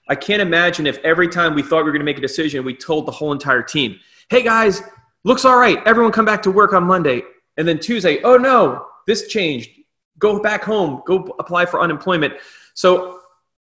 I 0.08 0.15
can't 0.15 0.41
imagine 0.41 0.86
if 0.86 0.98
every 1.00 1.28
time 1.28 1.56
we 1.56 1.63
thought 1.63 1.80
we 1.80 1.84
were 1.84 1.91
going 1.91 2.02
to 2.02 2.06
make 2.06 2.17
a 2.17 2.22
decision, 2.22 2.65
we 2.65 2.76
told 2.76 3.06
the 3.06 3.12
whole 3.12 3.32
entire 3.32 3.63
team, 3.63 4.00
hey 4.30 4.43
guys, 4.43 4.82
looks 5.24 5.46
all 5.46 5.58
right. 5.58 5.80
Everyone 5.86 6.12
come 6.12 6.26
back 6.26 6.42
to 6.44 6.52
work 6.52 6.74
on 6.74 6.84
Monday. 6.84 7.24
And 7.58 7.68
then 7.68 7.80
Tuesday, 7.80 8.22
oh 8.24 8.38
no, 8.38 8.86
this 9.06 9.28
changed. 9.28 9.70
Go 10.18 10.42
back 10.42 10.64
home, 10.64 11.02
go 11.06 11.36
apply 11.40 11.66
for 11.66 11.82
unemployment. 11.82 12.34
So 12.74 13.22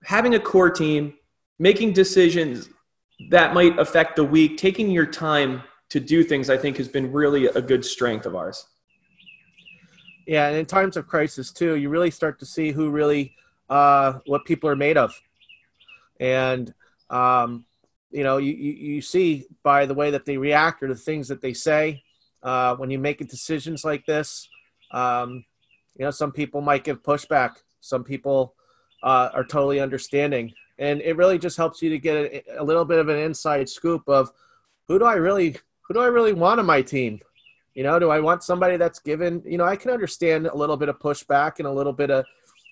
having 0.03 0.35
a 0.35 0.39
core 0.39 0.69
team, 0.69 1.13
making 1.59 1.93
decisions 1.93 2.69
that 3.29 3.53
might 3.53 3.77
affect 3.77 4.15
the 4.15 4.23
week, 4.23 4.57
taking 4.57 4.89
your 4.89 5.05
time 5.05 5.63
to 5.89 5.99
do 5.99 6.23
things, 6.23 6.49
I 6.49 6.57
think 6.57 6.77
has 6.77 6.87
been 6.87 7.11
really 7.11 7.47
a 7.47 7.61
good 7.61 7.83
strength 7.83 8.25
of 8.25 8.35
ours. 8.35 8.65
Yeah, 10.25 10.47
and 10.47 10.57
in 10.57 10.65
times 10.65 10.95
of 10.95 11.07
crisis 11.07 11.51
too, 11.51 11.75
you 11.75 11.89
really 11.89 12.11
start 12.11 12.39
to 12.39 12.45
see 12.45 12.71
who 12.71 12.91
really 12.91 13.35
uh, 13.69 14.19
what 14.25 14.45
people 14.45 14.69
are 14.69 14.75
made 14.75 14.97
of, 14.97 15.19
and 16.19 16.73
um, 17.09 17.65
you 18.11 18.23
know, 18.23 18.37
you, 18.37 18.53
you 18.53 19.01
see 19.01 19.45
by 19.63 19.85
the 19.85 19.93
way 19.93 20.11
that 20.11 20.25
they 20.25 20.37
react 20.37 20.81
or 20.81 20.87
the 20.87 20.95
things 20.95 21.27
that 21.27 21.41
they 21.41 21.53
say 21.53 22.03
uh, 22.43 22.75
when 22.75 22.89
you 22.89 22.99
make 22.99 23.25
decisions 23.27 23.83
like 23.83 24.05
this. 24.05 24.47
Um, 24.91 25.45
you 25.95 26.05
know, 26.05 26.11
some 26.11 26.31
people 26.31 26.61
might 26.61 26.83
give 26.83 27.03
pushback. 27.03 27.57
Some 27.81 28.03
people 28.03 28.55
uh, 29.03 29.29
are 29.33 29.43
totally 29.43 29.79
understanding, 29.79 30.53
and 30.77 31.01
it 31.01 31.17
really 31.17 31.37
just 31.37 31.57
helps 31.57 31.81
you 31.81 31.89
to 31.89 31.99
get 31.99 32.15
a, 32.15 32.61
a, 32.61 32.63
little 32.63 32.85
bit 32.85 32.99
of 32.99 33.09
an 33.09 33.17
inside 33.17 33.69
scoop 33.69 34.07
of 34.07 34.31
who 34.87 34.97
do 34.97 35.05
I 35.05 35.15
really 35.15 35.57
who 35.81 35.93
do 35.93 35.99
I 35.99 36.07
really 36.07 36.33
want 36.33 36.59
on 36.59 36.65
my 36.65 36.81
team. 36.81 37.19
You 37.75 37.83
know, 37.83 37.99
do 37.99 38.09
I 38.09 38.19
want 38.19 38.43
somebody 38.43 38.77
that's 38.77 38.99
given? 38.99 39.43
You 39.45 39.57
know, 39.57 39.65
I 39.65 39.75
can 39.75 39.91
understand 39.91 40.47
a 40.47 40.55
little 40.55 40.77
bit 40.77 40.89
of 40.89 40.99
pushback 40.99 41.59
and 41.59 41.67
a 41.67 41.71
little 41.71 41.93
bit 41.93 42.09
of, 42.09 42.25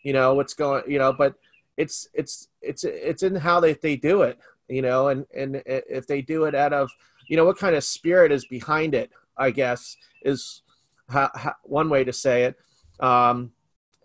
you 0.04 0.14
know, 0.14 0.34
what's 0.34 0.54
going. 0.54 0.84
You 0.88 1.00
know, 1.00 1.14
but 1.14 1.36
it's 1.78 2.08
it's 2.14 2.50
it's 2.62 2.84
it's 2.84 3.24
in 3.24 3.36
how 3.36 3.60
they 3.60 3.74
they 3.74 3.96
do 3.96 4.24
it 4.24 4.40
you 4.70 4.82
know, 4.82 5.08
and 5.10 5.26
and 5.36 5.62
if 5.66 6.08
they 6.08 6.22
do 6.22 6.46
it 6.46 6.56
out 6.56 6.74
of, 6.74 6.90
you 7.28 7.38
know, 7.38 7.46
what 7.46 7.58
kind 7.58 7.76
of 7.76 7.84
spirit 7.84 8.32
is 8.32 8.46
behind 8.46 8.94
it, 8.94 9.12
I 9.38 9.52
guess 9.52 9.96
is 10.24 10.62
ha- 11.10 11.32
ha- 11.34 11.58
one 11.64 11.90
way 11.90 12.04
to 12.04 12.14
say 12.14 12.44
it, 12.44 12.56
um, 13.00 13.52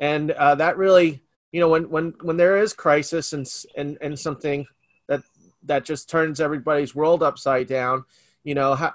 and 0.01 0.31
uh, 0.33 0.55
that 0.57 0.77
really, 0.77 1.23
you 1.53 1.61
know, 1.61 1.69
when 1.69 1.91
when 1.91 2.15
when 2.23 2.37
there 2.37 2.59
is 2.59 2.73
crisis 2.73 3.33
and 3.33 3.47
and 3.77 3.99
and 4.01 4.19
something 4.19 4.67
that 5.09 5.23
that 5.65 5.85
just 5.85 6.09
turns 6.09 6.41
everybody's 6.41 6.95
world 6.95 7.23
upside 7.23 7.67
down, 7.67 8.05
you 8.45 8.55
know, 8.55 8.75
how 8.75 8.95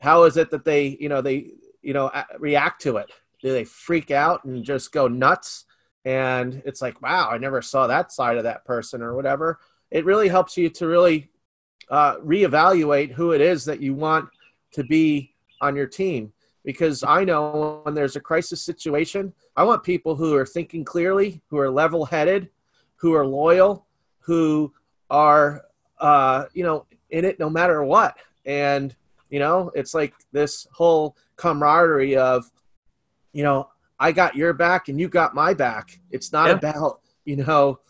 how 0.00 0.24
is 0.24 0.36
it 0.36 0.50
that 0.50 0.64
they, 0.64 0.96
you 1.00 1.08
know, 1.08 1.20
they 1.20 1.52
you 1.82 1.92
know 1.92 2.10
react 2.38 2.82
to 2.82 2.96
it? 2.96 3.10
Do 3.40 3.52
they 3.52 3.64
freak 3.64 4.10
out 4.10 4.44
and 4.44 4.64
just 4.64 4.92
go 4.92 5.06
nuts? 5.06 5.64
And 6.04 6.62
it's 6.64 6.80
like, 6.80 7.02
wow, 7.02 7.28
I 7.30 7.38
never 7.38 7.60
saw 7.60 7.86
that 7.86 8.12
side 8.12 8.36
of 8.36 8.44
that 8.44 8.64
person 8.64 9.02
or 9.02 9.14
whatever 9.14 9.58
it 9.90 10.04
really 10.04 10.28
helps 10.28 10.56
you 10.56 10.68
to 10.70 10.86
really 10.86 11.30
uh, 11.90 12.16
reevaluate 12.16 13.12
who 13.12 13.32
it 13.32 13.40
is 13.40 13.64
that 13.64 13.80
you 13.80 13.94
want 13.94 14.28
to 14.72 14.84
be 14.84 15.34
on 15.60 15.74
your 15.74 15.86
team. 15.86 16.32
Because 16.64 17.02
I 17.02 17.24
know 17.24 17.80
when 17.84 17.94
there's 17.94 18.16
a 18.16 18.20
crisis 18.20 18.60
situation, 18.60 19.32
I 19.56 19.62
want 19.62 19.82
people 19.82 20.14
who 20.14 20.34
are 20.36 20.44
thinking 20.44 20.84
clearly, 20.84 21.40
who 21.48 21.58
are 21.58 21.70
level 21.70 22.04
headed, 22.04 22.50
who 22.96 23.14
are 23.14 23.26
loyal, 23.26 23.86
who 24.18 24.72
are, 25.08 25.64
uh, 25.98 26.44
you 26.52 26.64
know, 26.64 26.84
in 27.10 27.24
it 27.24 27.38
no 27.38 27.48
matter 27.48 27.82
what. 27.82 28.18
And, 28.44 28.94
you 29.30 29.38
know, 29.38 29.70
it's 29.74 29.94
like 29.94 30.14
this 30.32 30.66
whole 30.72 31.16
camaraderie 31.36 32.16
of, 32.16 32.50
you 33.32 33.42
know, 33.42 33.70
I 33.98 34.12
got 34.12 34.36
your 34.36 34.52
back 34.52 34.88
and 34.88 35.00
you 35.00 35.08
got 35.08 35.34
my 35.34 35.54
back. 35.54 35.98
It's 36.10 36.32
not 36.32 36.48
yeah. 36.48 36.70
about, 36.70 37.00
you 37.24 37.36
know, 37.36 37.80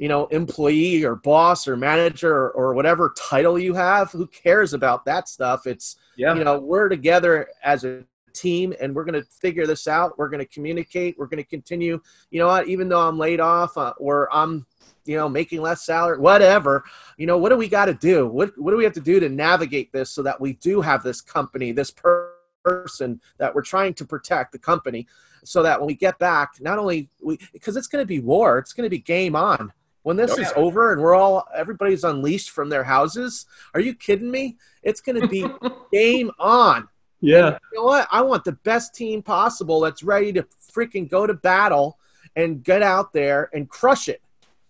you 0.00 0.08
know 0.08 0.26
employee 0.28 1.04
or 1.04 1.14
boss 1.14 1.68
or 1.68 1.76
manager 1.76 2.34
or, 2.34 2.50
or, 2.52 2.74
whatever 2.74 3.12
title 3.18 3.58
you 3.58 3.74
have 3.74 4.10
who 4.10 4.26
cares 4.26 4.72
about 4.72 5.04
that 5.04 5.28
stuff? 5.28 5.66
It's 5.66 5.96
yeah. 6.16 6.34
you 6.34 6.42
know 6.42 6.58
we're 6.58 6.88
together 6.88 7.48
as 7.62 7.84
a 7.84 8.02
team 8.32 8.74
and 8.80 8.94
we're 8.94 9.04
going 9.04 9.22
to 9.22 9.28
figure 9.28 9.66
this 9.66 9.86
out. 9.86 10.18
We're 10.18 10.30
going 10.30 10.40
to 10.40 10.46
communicate. 10.46 11.18
We're 11.18 11.26
going 11.26 11.42
to 11.42 11.48
continue. 11.48 12.00
You 12.30 12.40
know 12.40 12.46
what? 12.46 12.66
Even 12.66 12.88
though 12.88 13.06
i'm 13.06 13.18
laid 13.18 13.40
off 13.40 13.76
uh, 13.76 13.92
or 13.98 14.34
i'm 14.34 14.66
you 15.04 15.16
know 15.16 15.28
making 15.28 15.60
less 15.60 15.84
salary 15.84 16.18
whatever 16.18 16.84
you 17.16 17.26
know 17.26 17.38
what 17.38 17.50
do 17.50 17.56
we 17.56 17.68
got 17.68 17.86
to 17.86 17.94
do? 17.94 18.26
What, 18.26 18.58
what 18.58 18.70
do 18.70 18.78
we 18.78 18.84
have 18.84 18.94
to 18.94 19.00
do 19.00 19.20
to 19.20 19.28
navigate 19.28 19.92
this 19.92 20.10
so 20.10 20.22
that 20.22 20.40
we 20.40 20.54
do 20.54 20.80
have 20.80 21.02
this 21.02 21.20
company 21.20 21.72
this 21.72 21.90
per- 21.90 22.32
person 22.64 23.20
that 23.38 23.54
we're 23.54 23.62
trying 23.62 23.94
to 23.94 24.04
protect 24.04 24.52
the 24.52 24.58
company 24.58 25.06
so 25.44 25.62
that 25.62 25.78
when 25.78 25.86
we 25.86 25.94
get 25.94 26.18
back 26.18 26.52
not 26.60 26.78
only 26.78 27.10
we 27.22 27.38
because 27.52 27.76
it's 27.76 27.86
going 27.86 28.02
to 28.02 28.06
be 28.06 28.20
war. 28.20 28.58
It's 28.58 28.72
going 28.72 28.86
to 28.86 28.90
be 28.90 28.98
game 28.98 29.36
on 29.36 29.70
when 30.02 30.16
this 30.16 30.32
oh, 30.38 30.40
is 30.40 30.52
over 30.56 30.92
and 30.92 31.02
we're 31.02 31.14
all 31.14 31.46
everybody's 31.54 32.04
unleashed 32.04 32.50
from 32.50 32.68
their 32.68 32.84
houses, 32.84 33.46
are 33.74 33.80
you 33.80 33.94
kidding 33.94 34.30
me? 34.30 34.56
It's 34.82 35.00
going 35.00 35.20
to 35.20 35.28
be 35.28 35.46
game 35.92 36.30
on. 36.38 36.88
Yeah. 37.20 37.48
And 37.48 37.58
you 37.72 37.78
know 37.78 37.84
what? 37.84 38.08
I 38.10 38.22
want 38.22 38.44
the 38.44 38.52
best 38.52 38.94
team 38.94 39.22
possible 39.22 39.80
that's 39.80 40.02
ready 40.02 40.32
to 40.32 40.46
freaking 40.72 41.08
go 41.08 41.26
to 41.26 41.34
battle 41.34 41.98
and 42.36 42.62
get 42.62 42.82
out 42.82 43.12
there 43.12 43.50
and 43.52 43.68
crush 43.68 44.08
it. 44.08 44.22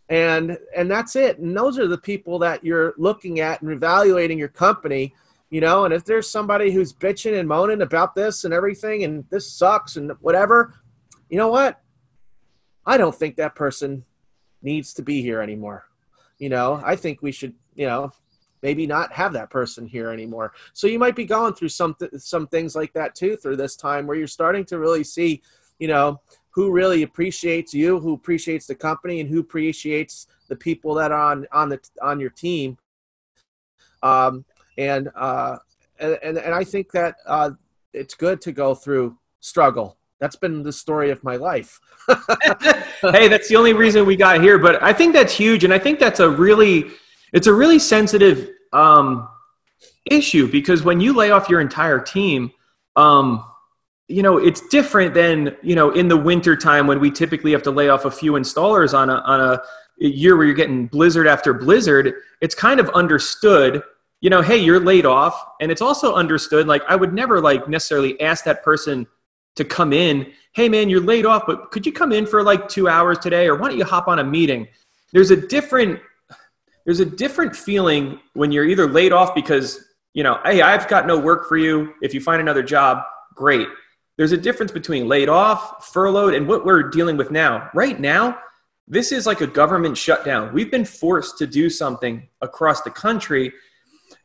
And 0.09 0.59
and 0.77 0.91
that's 0.91 1.15
it. 1.15 1.39
And 1.39 1.57
those 1.57 1.79
are 1.79 1.87
the 1.87 1.99
people 1.99 2.41
that 2.41 2.65
you're 2.65 2.95
looking 2.97 3.39
at 3.39 3.63
and 3.63 3.71
evaluating 3.71 4.39
your 4.39 4.49
company, 4.49 5.15
you 5.51 5.61
know, 5.61 5.85
and 5.85 5.95
if 5.95 6.05
there's 6.05 6.29
somebody 6.29 6.73
who's 6.73 6.93
bitching 6.93 7.39
and 7.39 7.49
moaning 7.49 7.83
about 7.83 8.17
this 8.17 8.45
and 8.45 8.53
everything 8.53 9.05
and 9.05 9.25
this 9.31 9.49
sucks 9.49 9.97
and 9.97 10.11
whatever, 10.21 10.75
you 11.29 11.37
know 11.37 11.49
what? 11.49 11.81
I 12.85 12.97
don't 12.97 13.15
think 13.15 13.37
that 13.37 13.55
person 13.55 14.05
needs 14.63 14.93
to 14.95 15.03
be 15.03 15.23
here 15.23 15.41
anymore. 15.41 15.87
You 16.39 16.49
know, 16.49 16.81
I 16.85 16.97
think 16.97 17.23
we 17.23 17.33
should, 17.33 17.55
you 17.75 17.87
know, 17.87 18.13
maybe 18.63 18.87
not 18.87 19.13
have 19.13 19.33
that 19.33 19.51
person 19.51 19.87
here 19.87 20.11
anymore. 20.11 20.53
So 20.73 20.87
you 20.87 20.99
might 20.99 21.17
be 21.17 21.25
going 21.25 21.55
through 21.55 21.69
some 21.69 21.95
th- 21.95 22.13
some 22.17 22.47
things 22.47 22.75
like 22.75 22.93
that 22.95 23.15
too 23.15 23.37
through 23.37 23.57
this 23.57 23.77
time 23.77 24.07
where 24.07 24.17
you're 24.17 24.27
starting 24.27 24.65
to 24.67 24.79
really 24.79 25.05
see, 25.05 25.43
you 25.79 25.89
know, 25.89 26.21
who 26.51 26.71
really 26.71 27.03
appreciates 27.03 27.73
you, 27.73 28.01
who 28.01 28.15
appreciates 28.15 28.67
the 28.67 28.75
company, 28.75 29.21
and 29.21 29.29
who 29.31 29.41
appreciates 29.41 30.27
the 30.49 30.57
people 30.57 30.95
that 30.95 31.13
are 31.13 31.33
on 31.33 31.47
on 31.53 31.69
the 31.69 31.81
on 32.03 32.21
your 32.21 32.31
team. 32.31 32.77
Um, 34.03 34.45
and 34.79 35.11
uh, 35.15 35.59
and 35.99 36.19
and, 36.23 36.39
and 36.39 36.55
I 36.55 36.65
think 36.65 36.91
that 36.93 37.17
uh, 37.27 37.51
it's 37.93 38.15
good 38.15 38.41
to 38.43 38.53
go 38.53 38.75
through 38.75 39.17
struggle. 39.41 39.97
That's 40.21 40.37
been 40.37 40.63
the 40.63 40.73
story 40.73 41.11
of 41.11 41.25
my 41.25 41.37
life. 41.37 41.81
hey, 43.03 43.29
that's 43.29 43.49
the 43.49 43.57
only 43.57 43.73
reason 43.73 44.05
we 44.05 44.17
got 44.17 44.41
here. 44.41 44.59
But 44.59 44.83
I 44.83 44.93
think 44.93 45.15
that's 45.15 45.35
huge, 45.35 45.65
and 45.65 45.73
I 45.73 45.79
think 45.79 45.99
that's 45.99 46.21
a 46.21 46.29
really 46.29 46.91
it's 47.33 47.47
a 47.47 47.53
really 47.53 47.79
sensitive 47.79 48.51
um, 48.73 49.29
issue 50.11 50.51
because 50.51 50.83
when 50.83 51.01
you 51.01 51.15
lay 51.15 51.31
off 51.31 51.49
your 51.49 51.61
entire 51.61 52.01
team, 52.01 52.51
um, 52.97 53.45
you 54.09 54.23
know 54.23 54.37
it's 54.37 54.61
different 54.69 55.15
than 55.15 55.57
you 55.63 55.75
know 55.75 55.91
in 55.91 56.09
the 56.09 56.17
winter 56.17 56.55
time 56.55 56.87
when 56.87 57.01
we 57.01 57.11
typically 57.11 57.53
have 57.53 57.63
to 57.63 57.71
lay 57.71 57.89
off 57.89 58.05
a 58.05 58.11
few 58.11 58.33
installers 58.33 58.93
on 58.93 59.09
a 59.09 59.15
on 59.15 59.41
a 59.41 59.63
year 59.97 60.37
where 60.37 60.45
you're 60.45 60.55
getting 60.55 60.87
blizzard 60.87 61.27
after 61.27 61.55
blizzard. 61.55 62.13
It's 62.43 62.55
kind 62.55 62.79
of 62.79 62.89
understood 62.91 63.83
you 64.21 64.29
know, 64.29 64.43
hey, 64.43 64.59
you're 64.59 64.81
laid 64.81 65.07
off. 65.07 65.43
And 65.61 65.73
it's 65.73 65.81
also 65.81 66.15
understood, 66.15 66.67
like, 66.67 66.83
I 66.89 66.95
would 66.95 67.15
never 67.15 67.41
like 67.41 67.69
necessarily 67.69 68.21
ask 68.21 68.45
that 68.45 68.63
person 68.63 69.07
to 69.57 69.65
come 69.65 69.93
in, 69.93 70.33
hey 70.53 70.69
man, 70.69 70.89
you're 70.89 71.03
laid 71.03 71.27
off, 71.27 71.45
but 71.47 71.71
could 71.71 71.87
you 71.87 71.93
come 71.93 72.13
in 72.13 72.27
for 72.27 72.43
like 72.43 72.69
two 72.69 72.89
hours 72.89 73.19
today? 73.19 73.47
Or 73.47 73.57
why 73.57 73.69
don't 73.69 73.79
you 73.79 73.85
hop 73.85 74.09
on 74.09 74.19
a 74.19 74.25
meeting? 74.25 74.69
There's 75.13 75.31
a 75.31 75.37
different 75.37 76.01
there's 76.85 77.01
a 77.01 77.05
different 77.05 77.55
feeling 77.55 78.19
when 78.33 78.51
you're 78.51 78.65
either 78.65 78.87
laid 78.87 79.13
off 79.13 79.35
because, 79.35 79.85
you 80.15 80.23
know, 80.23 80.41
hey, 80.45 80.63
I've 80.63 80.89
got 80.89 81.07
no 81.07 81.19
work 81.19 81.47
for 81.49 81.57
you. 81.57 81.95
If 82.01 82.15
you 82.15 82.21
find 82.21 82.41
another 82.41 82.63
job, 82.63 83.03
great. 83.35 83.69
There's 84.17 84.33
a 84.33 84.37
difference 84.37 84.73
between 84.73 85.07
laid 85.07 85.29
off, 85.29 85.93
furloughed, 85.93 86.35
and 86.35 86.49
what 86.49 86.65
we're 86.65 86.85
dealing 86.85 87.17
with 87.17 87.31
now. 87.31 87.71
Right 87.75 88.01
now, 88.01 88.39
this 88.89 89.13
is 89.13 89.27
like 89.27 89.41
a 89.41 89.47
government 89.47 89.97
shutdown. 89.97 90.53
We've 90.53 90.71
been 90.71 90.85
forced 90.85 91.39
to 91.39 91.47
do 91.47 91.71
something 91.71 92.27
across 92.41 92.81
the 92.81 92.91
country 92.91 93.53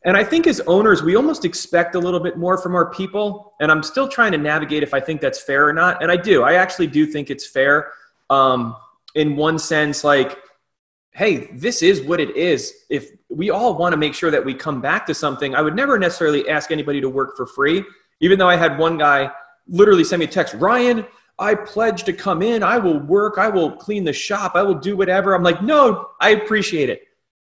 and 0.06 0.16
I 0.16 0.24
think 0.24 0.46
as 0.46 0.62
owners, 0.62 1.02
we 1.02 1.16
almost 1.16 1.46
expect 1.46 1.96
a 1.96 2.00
little 2.00 2.20
bit 2.20 2.38
more 2.38 2.60
from 2.60 2.76
our 2.76 2.92
people. 2.92 3.56
And 3.60 3.72
I'm 3.72 3.82
still 3.82 4.08
trying 4.08 4.32
to 4.34 4.38
navigate 4.38 4.84
if 4.84 4.94
I 4.94 5.00
think 5.00 5.20
that's 5.20 5.42
fair 5.42 5.68
or 5.68 5.74
not. 5.74 6.02
And 6.04 6.12
I 6.12 6.16
do. 6.16 6.44
I 6.44 6.54
actually 6.54 6.88
do 6.88 7.08
think 7.08 7.32
it's 7.32 7.48
fair. 7.48 7.92
Um, 8.30 8.76
in 9.16 9.36
one 9.36 9.58
sense, 9.58 10.04
like, 10.04 10.38
hey, 11.12 11.48
this 11.54 11.82
is 11.82 12.04
what 12.04 12.20
it 12.20 12.36
is. 12.38 12.86
If 12.90 13.10
we 13.30 13.50
all 13.50 13.78
want 13.78 13.94
to 13.94 13.98
make 13.98 14.14
sure 14.14 14.30
that 14.30 14.46
we 14.46 14.54
come 14.54 14.80
back 14.80 15.08
to 15.08 15.16
something, 15.16 15.56
I 15.56 15.62
would 15.64 15.76
never 15.76 15.98
necessarily 15.98 16.48
ask 16.50 16.70
anybody 16.70 17.02
to 17.02 17.10
work 17.10 17.36
for 17.36 17.48
free. 17.48 17.84
Even 18.20 18.38
though 18.38 18.50
I 18.50 18.58
had 18.58 18.78
one 18.78 19.00
guy 19.00 19.32
literally 19.68 20.04
send 20.04 20.20
me 20.20 20.26
a 20.26 20.30
text, 20.30 20.54
Ryan, 20.54 21.04
I 21.40 21.56
pledge 21.56 22.04
to 22.04 22.14
come 22.14 22.44
in. 22.44 22.62
I 22.62 22.78
will 22.78 23.00
work. 23.00 23.40
I 23.40 23.50
will 23.50 23.72
clean 23.72 24.04
the 24.04 24.14
shop. 24.14 24.52
I 24.54 24.62
will 24.62 24.76
do 24.76 24.96
whatever. 24.96 25.34
I'm 25.34 25.44
like, 25.44 25.64
no, 25.64 26.12
I 26.22 26.30
appreciate 26.30 26.90
it 26.90 27.08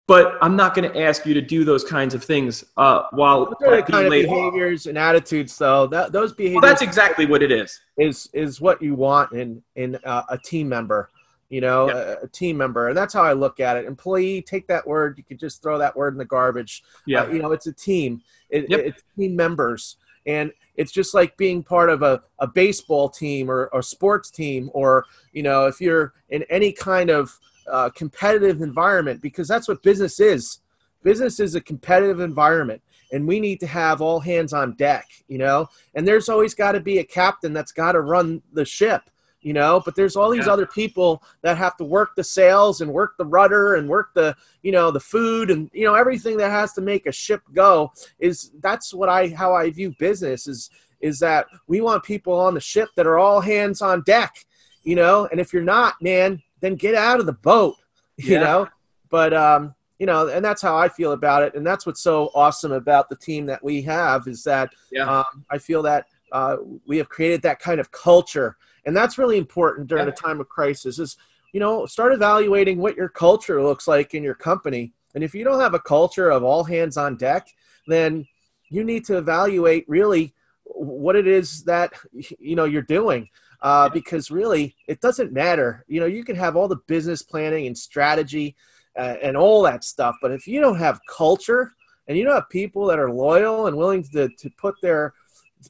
but 0.08 0.38
I'm 0.42 0.56
not 0.56 0.74
going 0.74 0.90
to 0.90 1.02
ask 1.02 1.26
you 1.26 1.34
to 1.34 1.42
do 1.42 1.66
those 1.66 1.84
kinds 1.84 2.14
of 2.14 2.24
things 2.24 2.64
uh, 2.78 3.04
while 3.12 3.54
those 3.60 3.84
kind 3.84 4.06
of 4.06 4.12
behaviors 4.12 4.88
off. 4.88 4.90
and 4.90 4.98
attitudes. 4.98 5.58
Though 5.58 5.86
that 5.88 6.14
those 6.14 6.32
behaviors, 6.32 6.62
well, 6.62 6.70
that's 6.70 6.82
exactly 6.82 7.26
what 7.26 7.44
it 7.44 7.52
is. 7.52 7.82
Is 7.98 8.30
is 8.34 8.62
what 8.62 8.82
you 8.82 8.96
want 8.96 9.34
in 9.34 9.62
in 9.76 9.98
uh, 10.06 10.24
a 10.30 10.38
team 10.38 10.70
member, 10.70 11.10
you 11.50 11.60
know, 11.60 11.90
a, 11.90 12.24
a, 12.24 12.28
team 12.30 12.58
member, 12.58 12.88
and 12.88 12.98
that's 12.98 13.14
how 13.14 13.24
I 13.24 13.34
look 13.34 13.60
at 13.60 13.76
it. 13.76 13.86
Employee, 13.86 14.42
take 14.42 14.66
that 14.68 14.88
word. 14.88 15.18
You 15.18 15.26
could 15.26 15.40
just 15.40 15.62
throw 15.62 15.78
that 15.78 15.96
word 15.96 16.14
in 16.14 16.18
the 16.18 16.26
garbage. 16.26 16.84
Yeah, 17.06 17.24
uh, 17.24 17.28
you 17.28 17.42
know, 17.42 17.52
it's 17.52 17.68
a 17.68 17.74
team. 17.74 18.22
It, 18.50 18.70
yep. 18.70 18.80
It's 18.80 19.04
team 19.18 19.36
members, 19.36 19.98
and 20.26 20.54
it's 20.78 20.94
just 20.94 21.14
like 21.14 21.36
being 21.36 21.64
part 21.64 21.90
of 21.90 22.02
a, 22.02 22.22
a 22.40 22.48
baseball 22.48 23.10
team 23.10 23.52
or 23.52 23.70
a 23.74 23.84
sports 23.84 24.32
team, 24.32 24.70
or 24.74 25.04
you 25.34 25.44
know, 25.44 25.66
if 25.66 25.82
you're 25.82 26.14
in 26.30 26.44
any 26.50 26.72
kind 26.72 27.10
of 27.10 27.38
uh, 27.72 27.90
competitive 27.90 28.62
environment 28.62 29.22
because 29.22 29.48
that's 29.48 29.68
what 29.68 29.84
business 29.84 30.20
is. 30.20 30.60
Business 31.04 31.40
is 31.40 31.56
a 31.56 31.62
competitive 31.62 32.20
environment, 32.20 32.82
and 33.12 33.28
we 33.28 33.40
need 33.40 33.60
to 33.60 33.68
have 33.68 34.02
all 34.02 34.20
hands 34.20 34.52
on 34.54 34.74
deck, 34.74 35.06
you 35.28 35.38
know. 35.38 35.68
And 35.96 36.08
there's 36.08 36.30
always 36.30 36.54
got 36.54 36.74
to 36.74 36.80
be 36.80 37.00
a 37.00 37.04
captain 37.04 37.54
that's 37.54 37.72
got 37.72 37.94
to 37.94 38.02
run 38.02 38.42
the 38.52 38.66
ship, 38.66 39.04
you 39.42 39.54
know. 39.54 39.82
But 39.84 39.96
there's 39.96 40.16
all 40.16 40.30
these 40.32 40.48
yeah. 40.48 40.54
other 40.54 40.66
people 40.66 41.24
that 41.44 41.58
have 41.58 41.78
to 41.78 41.86
work 41.86 42.16
the 42.16 42.24
sails 42.24 42.82
and 42.82 42.92
work 42.92 43.16
the 43.18 43.26
rudder 43.26 43.76
and 43.76 43.88
work 43.88 44.10
the, 44.16 44.36
you 44.64 44.72
know, 44.72 44.92
the 44.92 45.00
food 45.00 45.52
and 45.52 45.70
you 45.72 45.86
know 45.86 45.96
everything 45.96 46.38
that 46.38 46.52
has 46.52 46.74
to 46.74 46.82
make 46.82 47.06
a 47.06 47.12
ship 47.12 47.42
go. 47.54 47.92
Is 48.20 48.52
that's 48.60 48.94
what 48.94 49.08
I 49.08 49.30
how 49.30 49.54
I 49.54 49.70
view 49.70 49.96
business 50.00 50.48
is 50.48 50.70
is 51.00 51.20
that 51.20 51.46
we 51.68 51.80
want 51.80 52.04
people 52.04 52.34
on 52.34 52.54
the 52.54 52.60
ship 52.60 52.90
that 52.96 53.08
are 53.08 53.20
all 53.20 53.40
hands 53.40 53.82
on 53.82 54.02
deck, 54.02 54.46
you 54.84 54.96
know. 54.96 55.28
And 55.32 55.40
if 55.40 55.54
you're 55.54 55.64
not, 55.64 56.02
man, 56.02 56.42
then 56.60 56.76
get 56.76 56.96
out 56.96 57.20
of 57.20 57.26
the 57.26 57.34
boat, 57.34 57.76
you 58.18 58.34
yeah. 58.34 58.40
know? 58.40 58.68
But, 59.10 59.34
um, 59.34 59.74
you 60.00 60.06
know, 60.06 60.28
and 60.28 60.44
that's 60.44 60.62
how 60.62 60.78
I 60.78 60.90
feel 60.90 61.14
about 61.14 61.44
it. 61.44 61.56
And 61.56 61.66
that's 61.66 61.86
what's 61.86 62.02
so 62.02 62.30
awesome 62.36 62.72
about 62.72 63.10
the 63.10 63.16
team 63.16 63.46
that 63.48 63.64
we 63.64 63.82
have 63.84 64.28
is 64.28 64.44
that 64.44 64.70
yeah. 64.92 65.20
um, 65.20 65.46
I 65.50 65.58
feel 65.58 65.82
that 65.84 66.06
uh, 66.32 66.58
we 66.86 66.98
have 66.98 67.10
created 67.10 67.42
that 67.44 67.60
kind 67.60 67.80
of 67.80 67.92
culture. 67.92 68.58
And 68.86 68.96
that's 68.96 69.18
really 69.18 69.38
important 69.38 69.88
during 69.88 70.06
yeah. 70.06 70.14
a 70.14 70.16
time 70.16 70.40
of 70.40 70.50
crisis 70.50 71.00
is, 71.00 71.18
you 71.54 71.60
know, 71.60 71.86
start 71.86 72.14
evaluating 72.14 72.78
what 72.78 72.96
your 72.96 73.10
culture 73.10 73.64
looks 73.64 73.88
like 73.88 74.14
in 74.14 74.24
your 74.24 74.36
company. 74.36 74.94
And 75.16 75.24
if 75.24 75.34
you 75.34 75.44
don't 75.44 75.60
have 75.60 75.74
a 75.74 75.80
culture 75.80 76.30
of 76.30 76.44
all 76.44 76.64
hands 76.64 76.98
on 76.98 77.16
deck, 77.16 77.48
then 77.88 78.28
you 78.70 78.84
need 78.84 79.06
to 79.06 79.18
evaluate 79.18 79.86
really 79.88 80.34
what 80.66 81.16
it 81.16 81.26
is 81.26 81.64
that, 81.64 81.94
you 82.40 82.56
know, 82.56 82.66
you're 82.66 82.82
doing 82.82 83.30
uh, 83.62 83.90
because 83.90 84.32
really 84.32 84.76
it 84.88 85.02
doesn't 85.02 85.34
matter. 85.34 85.84
You 85.88 86.00
know, 86.00 86.06
you 86.06 86.24
can 86.24 86.36
have 86.36 86.56
all 86.56 86.68
the 86.68 86.82
business 86.88 87.22
planning 87.22 87.68
and 87.68 87.78
strategy 87.78 88.56
uh, 88.98 89.16
and 89.22 89.38
all 89.38 89.62
that 89.64 89.84
stuff, 89.84 90.16
but 90.22 90.32
if 90.32 90.48
you 90.48 90.60
don't 90.60 90.78
have 90.78 91.00
culture 91.10 91.74
and 92.08 92.18
you 92.18 92.24
don't 92.24 92.36
have 92.36 92.50
people 92.50 92.86
that 92.88 93.00
are 93.00 93.12
loyal 93.12 93.68
and 93.68 93.78
willing 93.78 94.04
to, 94.04 94.30
to 94.30 94.50
put 94.58 94.76
their 94.82 95.14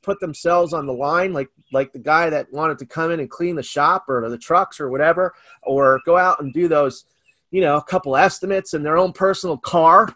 put 0.02 0.20
themselves 0.20 0.74
on 0.74 0.86
the 0.86 0.94
line, 0.94 1.34
like 1.34 1.50
like 1.72 1.92
the 1.94 2.00
guy 2.00 2.30
that 2.30 2.52
wanted 2.52 2.78
to 2.78 2.86
come 2.86 3.12
in 3.12 3.20
and 3.20 3.30
clean 3.30 3.56
the 3.56 3.64
shop 3.64 4.06
or 4.08 4.30
the 4.30 4.38
trucks 4.38 4.80
or 4.80 4.90
whatever, 4.90 5.34
or 5.64 6.00
go 6.06 6.18
out 6.18 6.42
and 6.42 6.54
do 6.54 6.68
those, 6.68 7.06
you 7.52 7.62
know, 7.62 7.78
a 7.78 7.84
couple 7.84 8.16
estimates 8.16 8.74
in 8.74 8.84
their 8.84 8.98
own 8.98 9.14
personal 9.14 9.58
car, 9.58 10.14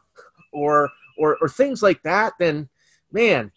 or 0.52 0.90
or 1.18 1.38
or 1.42 1.50
things 1.50 1.82
like 1.82 2.02
that, 2.04 2.34
then 2.40 2.68
man, 3.12 3.52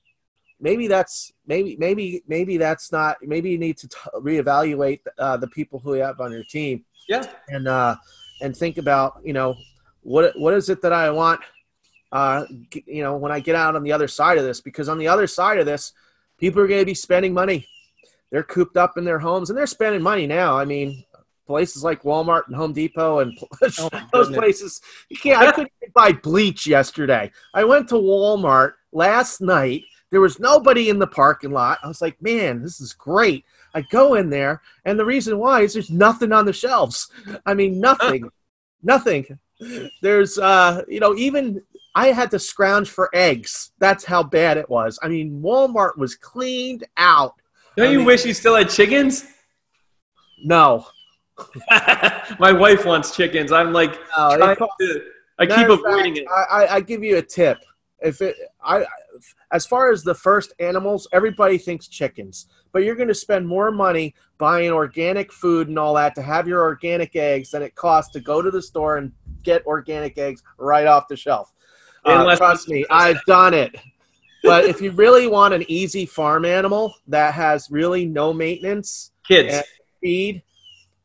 maybe 0.64 0.88
that's 0.88 1.31
maybe 1.46 1.77
maybe 1.79 2.24
maybe 2.27 2.57
that's 2.57 2.90
not 2.90 3.18
maybe 3.22 3.50
you 3.50 3.59
need 3.59 3.77
to 3.77 3.87
t- 3.87 3.96
reevaluate 4.16 5.00
uh, 5.18 5.37
the 5.37 5.46
people 5.48 5.79
who 5.79 5.94
you 5.94 6.03
have 6.03 6.20
on 6.20 6.33
your 6.33 6.42
team. 6.44 6.85
Yeah. 7.07 7.22
And 7.48 7.68
uh 7.68 7.96
and 8.40 8.57
think 8.57 8.79
about 8.79 9.20
you 9.22 9.35
know 9.35 9.55
what 10.00 10.33
what 10.37 10.55
is 10.55 10.68
it 10.70 10.83
that 10.83 10.92
i 10.92 11.09
want 11.11 11.40
uh 12.12 12.44
you 12.87 13.03
know 13.03 13.16
when 13.16 13.31
i 13.31 13.40
get 13.40 13.55
out 13.55 13.77
on 13.77 13.83
the 13.85 13.92
other 13.92 14.09
side 14.09 14.38
of 14.38 14.44
this? 14.44 14.61
Because 14.61 14.88
on 14.88 14.98
the 14.98 15.07
other 15.07 15.27
side 15.27 15.59
of 15.59 15.66
this 15.66 15.92
people 16.38 16.61
are 16.62 16.66
going 16.66 16.81
to 16.81 16.87
be 16.87 16.94
spending 16.94 17.33
money. 17.33 17.68
They're 18.33 18.42
cooped 18.42 18.77
up 18.77 18.96
in 18.96 19.05
their 19.05 19.20
homes 19.20 19.50
and 19.50 19.57
they're 19.57 19.66
spending 19.66 20.03
money 20.03 20.27
now. 20.27 20.59
I 20.59 20.64
mean 20.64 21.05
places 21.46 21.85
like 21.85 22.05
walmart 22.05 22.46
and 22.46 22.57
home 22.57 22.72
depot 22.72 23.18
and 23.18 23.38
oh 23.79 23.90
those 24.14 24.31
places. 24.31 24.81
You 25.11 25.18
can't 25.18 25.42
i 25.42 25.53
couldn't 25.53 25.72
buy 25.94 26.12
bleach 26.12 26.66
yesterday. 26.66 27.31
I 27.53 27.64
went 27.64 27.87
to 27.90 27.96
walmart 27.96 28.72
last 28.92 29.42
night 29.42 29.85
there 30.14 30.20
was 30.20 30.38
nobody 30.38 30.90
in 30.90 31.00
the 31.00 31.09
parking 31.09 31.50
lot. 31.50 31.81
I 31.83 31.88
was 31.88 32.00
like, 32.00 32.22
man, 32.22 32.62
this 32.62 32.81
is 32.81 32.92
great. 32.92 33.44
I 33.74 33.81
go 33.81 34.14
in 34.14 34.31
there, 34.31 34.62
and 34.85 34.96
the 34.96 35.05
reason 35.05 35.40
why 35.40 35.62
is 35.62 35.72
there's 35.72 35.90
nothing 35.90 36.31
on 36.31 36.46
the 36.46 36.53
shelves. 36.53 37.11
I 37.44 37.53
mean, 37.53 37.81
nothing, 37.81 38.31
nothing. 38.85 39.27
There's, 40.03 40.38
uh, 40.38 40.83
you 40.87 41.00
know, 41.00 41.16
even 41.16 41.61
I 41.96 42.12
had 42.12 42.31
to 42.31 42.38
scrounge 42.38 42.90
for 42.90 43.11
eggs. 43.12 43.72
That's 43.81 44.05
how 44.05 44.22
bad 44.22 44.57
it 44.57 44.70
was. 44.70 45.00
I 45.03 45.09
mean, 45.09 45.42
Walmart 45.42 45.98
was 45.98 46.14
cleaned 46.14 46.85
out. 46.96 47.35
Don't 47.77 47.88
I 47.88 47.90
you 47.90 47.98
mean, 47.98 48.07
wish 48.07 48.24
you 48.24 48.35
still 48.35 48.55
had 48.55 48.70
chickens? 48.70 49.24
No. 50.44 50.87
My 52.38 52.53
wife 52.53 52.85
wants 52.85 53.16
chickens. 53.16 53.50
I'm 53.50 53.72
like, 53.72 53.98
no, 54.16 54.37
to, 54.37 55.03
I 55.40 55.46
keep 55.46 55.68
avoiding 55.68 56.14
fact, 56.14 56.29
it. 56.29 56.29
I, 56.29 56.66
I 56.77 56.81
give 56.83 57.03
you 57.03 57.16
a 57.16 57.22
tip 57.22 57.59
if 58.05 58.20
it 58.20 58.37
I 58.62 58.85
as 59.53 59.66
far 59.66 59.90
as 59.92 60.03
the 60.03 60.14
first 60.14 60.53
animals, 60.59 61.07
everybody 61.12 61.59
thinks 61.59 61.88
chickens, 61.88 62.46
but 62.72 62.85
you're 62.85 62.94
going 62.94 63.09
to 63.09 63.14
spend 63.14 63.46
more 63.46 63.70
money 63.70 64.14
buying 64.38 64.70
organic 64.70 65.33
food 65.33 65.68
and 65.68 65.79
all 65.79 65.94
that 65.94 66.14
to 66.14 66.22
have 66.22 66.48
your 66.48 66.62
organic 66.62 67.14
eggs 67.16 67.50
than 67.50 67.62
it 67.62 67.74
costs 67.74 68.12
to 68.12 68.20
go 68.20 68.42
to 68.42 68.50
the 68.50 68.62
store 68.62 68.98
and 68.98 69.12
get 69.42 69.64
organic 69.66 70.18
eggs 70.18 70.42
right 70.59 70.87
off 70.87 71.09
the 71.09 71.16
shelf. 71.16 71.53
Uh, 72.05 72.37
trust 72.37 72.68
me, 72.68 72.85
I've 72.90 73.22
done 73.27 73.55
it. 73.55 73.74
But 74.42 74.66
if 74.66 74.83
you 74.83 74.90
really 74.90 75.27
want 75.27 75.55
an 75.55 75.64
easy 75.68 76.05
farm 76.05 76.44
animal 76.44 76.94
that 77.09 77.33
has 77.33 77.70
really 77.70 78.05
no 78.05 78.33
maintenance, 78.33 79.12
kids 79.27 79.66
feed, 80.03 80.42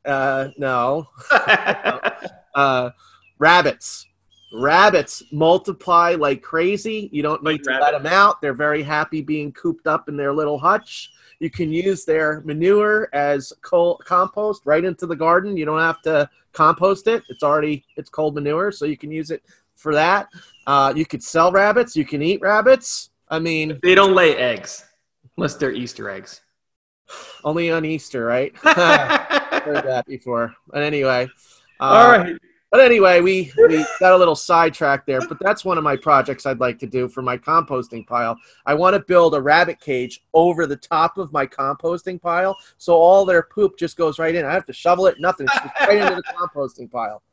uh, 0.03 0.49
no, 0.57 1.07
uh, 2.55 2.89
rabbits 3.37 4.08
Rabbits 4.51 5.23
multiply 5.31 6.15
like 6.15 6.41
crazy. 6.41 7.09
You 7.11 7.21
don't 7.21 7.43
need 7.43 7.63
to 7.63 7.69
rabbit. 7.69 7.83
let 7.83 7.91
them 7.91 8.05
out. 8.07 8.41
They're 8.41 8.53
very 8.53 8.81
happy 8.83 9.21
being 9.21 9.51
cooped 9.51 9.87
up 9.87 10.09
in 10.09 10.17
their 10.17 10.33
little 10.33 10.57
hutch. 10.57 11.11
You 11.39 11.49
can 11.49 11.71
use 11.71 12.03
their 12.03 12.41
manure 12.41 13.09
as 13.13 13.53
cold 13.61 14.01
compost 14.05 14.63
right 14.65 14.83
into 14.83 15.05
the 15.05 15.15
garden. 15.15 15.55
You 15.55 15.65
don't 15.65 15.79
have 15.79 16.01
to 16.01 16.29
compost 16.51 17.07
it. 17.07 17.23
It's 17.29 17.43
already 17.43 17.85
it's 17.95 18.09
cold 18.09 18.35
manure, 18.35 18.71
so 18.71 18.85
you 18.85 18.97
can 18.97 19.11
use 19.11 19.31
it 19.31 19.43
for 19.75 19.93
that. 19.93 20.27
Uh, 20.67 20.93
you 20.95 21.05
could 21.05 21.23
sell 21.23 21.51
rabbits. 21.51 21.95
You 21.95 22.05
can 22.05 22.21
eat 22.21 22.41
rabbits. 22.41 23.11
I 23.29 23.39
mean, 23.39 23.79
they 23.81 23.95
don't 23.95 24.15
lay 24.15 24.35
eggs 24.35 24.83
unless 25.37 25.55
they're 25.55 25.71
Easter 25.71 26.09
eggs. 26.09 26.41
Only 27.43 27.71
on 27.71 27.85
Easter, 27.85 28.25
right? 28.25 28.53
heard 28.63 29.85
that 29.85 30.05
before. 30.07 30.55
But 30.67 30.83
anyway, 30.83 31.29
uh, 31.79 31.83
all 31.83 32.09
right. 32.09 32.35
But 32.71 32.81
anyway, 32.81 33.19
we, 33.19 33.51
we 33.57 33.83
got 33.99 34.13
a 34.13 34.17
little 34.17 34.35
sidetracked 34.35 35.07
there, 35.07 35.21
but 35.27 35.39
that's 35.39 35.65
one 35.65 35.79
of 35.79 35.83
my 35.83 35.95
projects 35.95 36.45
I'd 36.45 36.59
like 36.59 36.77
to 36.79 36.85
do 36.85 37.07
for 37.07 37.23
my 37.23 37.35
composting 37.35 38.05
pile. 38.05 38.37
I 38.65 38.75
want 38.75 38.93
to 38.93 38.99
build 38.99 39.33
a 39.33 39.41
rabbit 39.41 39.79
cage 39.79 40.21
over 40.35 40.67
the 40.67 40.75
top 40.75 41.17
of 41.17 41.33
my 41.33 41.47
composting 41.47 42.21
pile 42.21 42.55
so 42.77 42.93
all 42.93 43.25
their 43.25 43.41
poop 43.41 43.77
just 43.77 43.97
goes 43.97 44.19
right 44.19 44.35
in. 44.35 44.45
I 44.45 44.53
have 44.53 44.67
to 44.67 44.73
shovel 44.73 45.07
it, 45.07 45.19
nothing. 45.19 45.47
Right 45.79 45.97
into 45.97 46.15
the 46.15 46.23
composting 46.37 46.91
pile. 46.91 47.23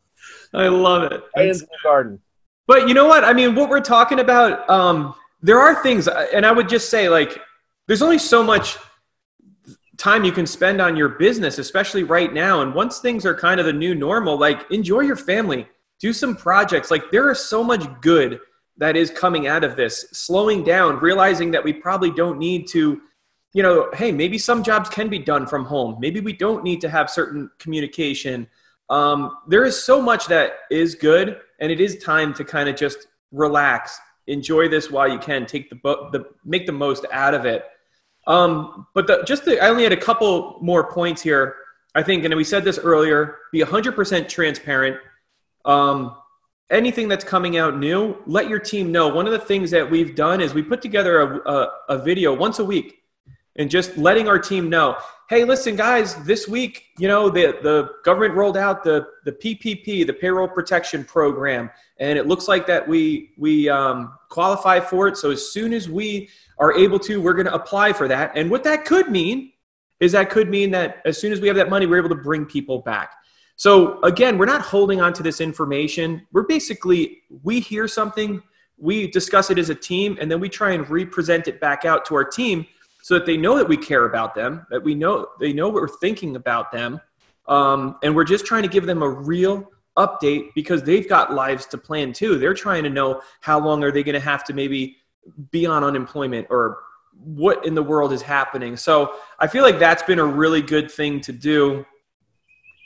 I 0.54 0.68
love 0.68 1.12
it. 1.12 1.22
Right 1.36 1.48
into 1.48 1.66
the 1.66 1.78
garden. 1.82 2.18
But 2.66 2.88
you 2.88 2.94
know 2.94 3.06
what? 3.06 3.22
I 3.22 3.34
mean, 3.34 3.54
what 3.54 3.68
we're 3.68 3.80
talking 3.80 4.20
about, 4.20 4.68
um, 4.70 5.14
there 5.42 5.60
are 5.60 5.82
things, 5.82 6.08
and 6.08 6.46
I 6.46 6.50
would 6.50 6.68
just 6.68 6.88
say, 6.88 7.08
like, 7.10 7.38
there's 7.86 8.02
only 8.02 8.18
so 8.18 8.42
much 8.42 8.78
time 9.96 10.24
you 10.24 10.32
can 10.32 10.46
spend 10.46 10.80
on 10.80 10.96
your 10.96 11.10
business, 11.10 11.58
especially 11.58 12.02
right 12.02 12.32
now. 12.32 12.60
And 12.60 12.74
once 12.74 12.98
things 12.98 13.24
are 13.24 13.34
kind 13.34 13.60
of 13.60 13.66
the 13.66 13.72
new 13.72 13.94
normal, 13.94 14.38
like 14.38 14.70
enjoy 14.70 15.00
your 15.00 15.16
family, 15.16 15.66
do 15.98 16.12
some 16.12 16.36
projects. 16.36 16.90
Like 16.90 17.10
there 17.10 17.30
is 17.30 17.40
so 17.40 17.64
much 17.64 17.86
good 18.00 18.40
that 18.76 18.96
is 18.96 19.10
coming 19.10 19.46
out 19.46 19.64
of 19.64 19.76
this. 19.76 20.06
Slowing 20.12 20.62
down, 20.62 20.98
realizing 20.98 21.50
that 21.52 21.64
we 21.64 21.72
probably 21.72 22.10
don't 22.10 22.38
need 22.38 22.66
to, 22.68 23.00
you 23.54 23.62
know, 23.62 23.90
hey, 23.94 24.12
maybe 24.12 24.38
some 24.38 24.62
jobs 24.62 24.88
can 24.90 25.08
be 25.08 25.18
done 25.18 25.46
from 25.46 25.64
home. 25.64 25.96
Maybe 25.98 26.20
we 26.20 26.34
don't 26.34 26.62
need 26.62 26.80
to 26.82 26.90
have 26.90 27.08
certain 27.08 27.50
communication. 27.58 28.46
Um, 28.90 29.38
there 29.48 29.64
is 29.64 29.82
so 29.82 30.00
much 30.00 30.26
that 30.26 30.58
is 30.70 30.94
good, 30.94 31.38
and 31.58 31.72
it 31.72 31.80
is 31.80 31.98
time 31.98 32.34
to 32.34 32.44
kind 32.44 32.68
of 32.68 32.76
just 32.76 33.06
relax, 33.32 33.98
enjoy 34.26 34.68
this 34.68 34.90
while 34.90 35.08
you 35.08 35.18
can, 35.18 35.46
take 35.46 35.70
the, 35.70 35.76
the 36.12 36.26
make 36.44 36.66
the 36.66 36.72
most 36.72 37.06
out 37.10 37.34
of 37.34 37.46
it 37.46 37.64
um, 38.26 38.86
but 38.94 39.06
the, 39.06 39.22
just 39.26 39.44
the, 39.44 39.60
I 39.60 39.68
only 39.68 39.82
had 39.84 39.92
a 39.92 39.96
couple 39.96 40.58
more 40.60 40.90
points 40.90 41.22
here. 41.22 41.56
I 41.94 42.02
think, 42.02 42.24
and 42.24 42.34
we 42.34 42.44
said 42.44 42.64
this 42.64 42.78
earlier, 42.78 43.38
be 43.52 43.60
100% 43.60 44.28
transparent. 44.28 44.98
Um, 45.64 46.16
anything 46.70 47.08
that's 47.08 47.24
coming 47.24 47.56
out 47.56 47.78
new, 47.78 48.16
let 48.26 48.48
your 48.48 48.58
team 48.58 48.92
know. 48.92 49.08
One 49.08 49.26
of 49.26 49.32
the 49.32 49.38
things 49.38 49.70
that 49.70 49.90
we've 49.90 50.14
done 50.14 50.40
is 50.40 50.52
we 50.52 50.62
put 50.62 50.82
together 50.82 51.20
a, 51.20 51.50
a, 51.50 51.72
a 51.90 51.98
video 51.98 52.34
once 52.34 52.58
a 52.58 52.64
week 52.64 53.02
and 53.56 53.70
just 53.70 53.96
letting 53.96 54.28
our 54.28 54.38
team 54.38 54.68
know 54.68 54.96
hey 55.28 55.44
listen 55.44 55.74
guys 55.74 56.14
this 56.24 56.46
week 56.46 56.84
you 56.98 57.08
know 57.08 57.28
the, 57.28 57.58
the 57.62 57.90
government 58.04 58.34
rolled 58.34 58.56
out 58.56 58.84
the, 58.84 59.06
the 59.24 59.32
ppp 59.32 60.06
the 60.06 60.12
payroll 60.12 60.46
protection 60.46 61.04
program 61.04 61.70
and 61.98 62.18
it 62.18 62.26
looks 62.26 62.48
like 62.48 62.66
that 62.66 62.86
we 62.86 63.32
we 63.36 63.68
um, 63.68 64.14
qualify 64.28 64.78
for 64.78 65.08
it 65.08 65.16
so 65.16 65.30
as 65.30 65.50
soon 65.50 65.72
as 65.72 65.88
we 65.88 66.28
are 66.58 66.72
able 66.76 66.98
to, 67.00 67.20
we're 67.20 67.34
going 67.34 67.46
to 67.46 67.54
apply 67.54 67.92
for 67.92 68.08
that. 68.08 68.32
And 68.34 68.50
what 68.50 68.64
that 68.64 68.84
could 68.84 69.10
mean 69.10 69.52
is 70.00 70.12
that 70.12 70.30
could 70.30 70.48
mean 70.48 70.70
that 70.72 71.02
as 71.04 71.18
soon 71.18 71.32
as 71.32 71.40
we 71.40 71.48
have 71.48 71.56
that 71.56 71.70
money, 71.70 71.86
we're 71.86 71.98
able 71.98 72.08
to 72.10 72.22
bring 72.22 72.44
people 72.44 72.80
back. 72.80 73.12
So 73.56 74.00
again, 74.02 74.36
we're 74.36 74.46
not 74.46 74.60
holding 74.60 75.00
on 75.00 75.12
to 75.14 75.22
this 75.22 75.40
information. 75.40 76.26
We're 76.32 76.42
basically, 76.46 77.22
we 77.42 77.60
hear 77.60 77.88
something, 77.88 78.42
we 78.78 79.10
discuss 79.10 79.50
it 79.50 79.58
as 79.58 79.70
a 79.70 79.74
team, 79.74 80.18
and 80.20 80.30
then 80.30 80.40
we 80.40 80.50
try 80.50 80.72
and 80.72 80.88
represent 80.90 81.48
it 81.48 81.60
back 81.60 81.84
out 81.86 82.04
to 82.06 82.14
our 82.14 82.24
team 82.24 82.66
so 83.02 83.14
that 83.14 83.24
they 83.24 83.36
know 83.36 83.56
that 83.56 83.66
we 83.66 83.76
care 83.76 84.04
about 84.04 84.34
them, 84.34 84.66
that 84.70 84.82
we 84.82 84.94
know 84.94 85.28
they 85.40 85.52
know 85.52 85.68
what 85.68 85.80
we're 85.80 85.88
thinking 85.88 86.36
about 86.36 86.72
them. 86.72 87.00
Um, 87.48 87.96
and 88.02 88.14
we're 88.14 88.24
just 88.24 88.44
trying 88.44 88.62
to 88.62 88.68
give 88.68 88.84
them 88.84 89.02
a 89.02 89.08
real 89.08 89.70
update 89.96 90.52
because 90.54 90.82
they've 90.82 91.08
got 91.08 91.32
lives 91.32 91.66
to 91.66 91.78
plan 91.78 92.12
too. 92.12 92.38
They're 92.38 92.52
trying 92.52 92.82
to 92.82 92.90
know 92.90 93.22
how 93.40 93.58
long 93.58 93.82
are 93.84 93.92
they 93.92 94.02
going 94.02 94.14
to 94.14 94.20
have 94.20 94.44
to 94.44 94.52
maybe 94.52 94.96
be 95.50 95.66
on 95.66 95.84
unemployment 95.84 96.46
or 96.50 96.78
what 97.18 97.64
in 97.66 97.74
the 97.74 97.82
world 97.82 98.12
is 98.12 98.22
happening. 98.22 98.76
So 98.76 99.14
I 99.38 99.46
feel 99.46 99.62
like 99.62 99.78
that's 99.78 100.02
been 100.02 100.18
a 100.18 100.26
really 100.26 100.62
good 100.62 100.90
thing 100.90 101.20
to 101.22 101.32
do. 101.32 101.84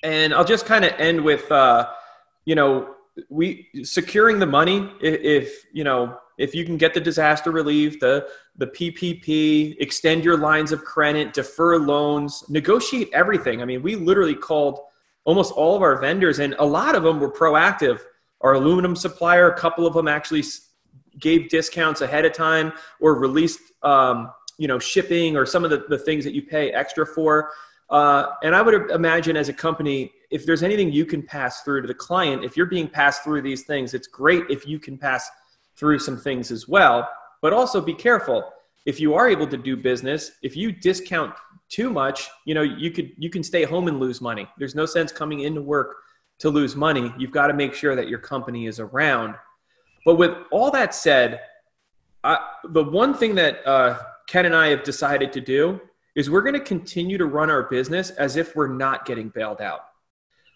And 0.03 0.33
I'll 0.33 0.44
just 0.44 0.66
kind 0.66 0.85
of 0.85 0.92
end 0.98 1.22
with, 1.22 1.50
uh, 1.50 1.88
you 2.44 2.55
know, 2.55 2.94
we 3.29 3.68
securing 3.83 4.38
the 4.38 4.46
money. 4.46 4.90
If, 5.00 5.20
if, 5.20 5.64
you 5.72 5.85
know, 5.85 6.16
if 6.38 6.55
you 6.55 6.64
can 6.64 6.79
get 6.79 6.94
the 6.94 7.00
disaster 7.00 7.50
relief, 7.50 8.00
the 8.00 8.29
the 8.57 8.66
PPP, 8.66 9.76
extend 9.79 10.24
your 10.24 10.37
lines 10.37 10.72
of 10.72 10.85
credit, 10.85 11.33
defer 11.33 11.79
loans, 11.79 12.44
negotiate 12.48 13.09
everything. 13.12 13.62
I 13.62 13.64
mean, 13.64 13.83
we 13.83 13.94
literally 13.94 14.35
called 14.35 14.81
almost 15.24 15.53
all 15.53 15.76
of 15.76 15.83
our 15.83 15.98
vendors, 15.98 16.38
and 16.38 16.55
a 16.59 16.64
lot 16.64 16.94
of 16.94 17.03
them 17.03 17.20
were 17.20 17.33
proactive. 17.33 18.00
Our 18.40 18.55
aluminum 18.55 18.96
supplier, 18.96 19.50
a 19.50 19.57
couple 19.57 19.87
of 19.87 19.94
them 19.94 20.09
actually 20.09 20.44
gave 21.18 21.48
discounts 21.48 22.00
ahead 22.00 22.24
of 22.24 22.32
time 22.32 22.72
or 23.00 23.14
released 23.14 23.60
um, 23.82 24.32
you 24.58 24.68
know 24.68 24.78
shipping 24.78 25.36
or 25.36 25.46
some 25.46 25.64
of 25.64 25.70
the, 25.70 25.84
the 25.88 25.98
things 25.98 26.24
that 26.24 26.34
you 26.34 26.42
pay 26.42 26.70
extra 26.72 27.06
for. 27.06 27.50
Uh, 27.88 28.34
and 28.44 28.54
i 28.54 28.62
would 28.62 28.88
imagine 28.92 29.36
as 29.36 29.48
a 29.48 29.52
company 29.52 30.12
if 30.30 30.46
there's 30.46 30.62
anything 30.62 30.92
you 30.92 31.04
can 31.04 31.20
pass 31.20 31.62
through 31.62 31.82
to 31.82 31.88
the 31.88 31.94
client 31.94 32.44
if 32.44 32.56
you're 32.56 32.66
being 32.66 32.86
passed 32.86 33.24
through 33.24 33.42
these 33.42 33.64
things 33.64 33.94
it's 33.94 34.06
great 34.06 34.44
if 34.48 34.64
you 34.64 34.78
can 34.78 34.96
pass 34.96 35.28
through 35.74 35.98
some 35.98 36.16
things 36.16 36.52
as 36.52 36.68
well. 36.68 37.08
But 37.42 37.52
also 37.52 37.80
be 37.80 37.94
careful. 37.94 38.52
If 38.84 39.00
you 39.00 39.14
are 39.14 39.28
able 39.28 39.46
to 39.48 39.56
do 39.56 39.76
business 39.76 40.30
if 40.42 40.56
you 40.56 40.70
discount 40.70 41.34
too 41.68 41.90
much 41.90 42.28
you 42.44 42.54
know 42.54 42.62
you 42.62 42.90
could 42.90 43.10
you 43.16 43.30
can 43.30 43.42
stay 43.42 43.64
home 43.64 43.88
and 43.88 43.98
lose 43.98 44.20
money. 44.20 44.46
There's 44.58 44.74
no 44.74 44.86
sense 44.86 45.10
coming 45.10 45.40
into 45.40 45.62
work 45.62 45.96
to 46.38 46.48
lose 46.48 46.76
money. 46.76 47.12
You've 47.18 47.32
got 47.32 47.48
to 47.48 47.54
make 47.54 47.74
sure 47.74 47.96
that 47.96 48.08
your 48.08 48.18
company 48.18 48.66
is 48.66 48.78
around 48.78 49.34
but 50.04 50.16
with 50.16 50.36
all 50.50 50.70
that 50.70 50.94
said, 50.94 51.40
I, 52.24 52.38
the 52.64 52.84
one 52.84 53.14
thing 53.14 53.34
that 53.36 53.66
uh, 53.66 53.98
Ken 54.26 54.46
and 54.46 54.54
I 54.54 54.68
have 54.68 54.82
decided 54.82 55.32
to 55.32 55.40
do 55.40 55.80
is 56.14 56.28
we're 56.28 56.42
going 56.42 56.54
to 56.54 56.60
continue 56.60 57.18
to 57.18 57.26
run 57.26 57.50
our 57.50 57.64
business 57.64 58.10
as 58.10 58.36
if 58.36 58.56
we're 58.56 58.68
not 58.68 59.06
getting 59.06 59.28
bailed 59.28 59.60
out. 59.60 59.80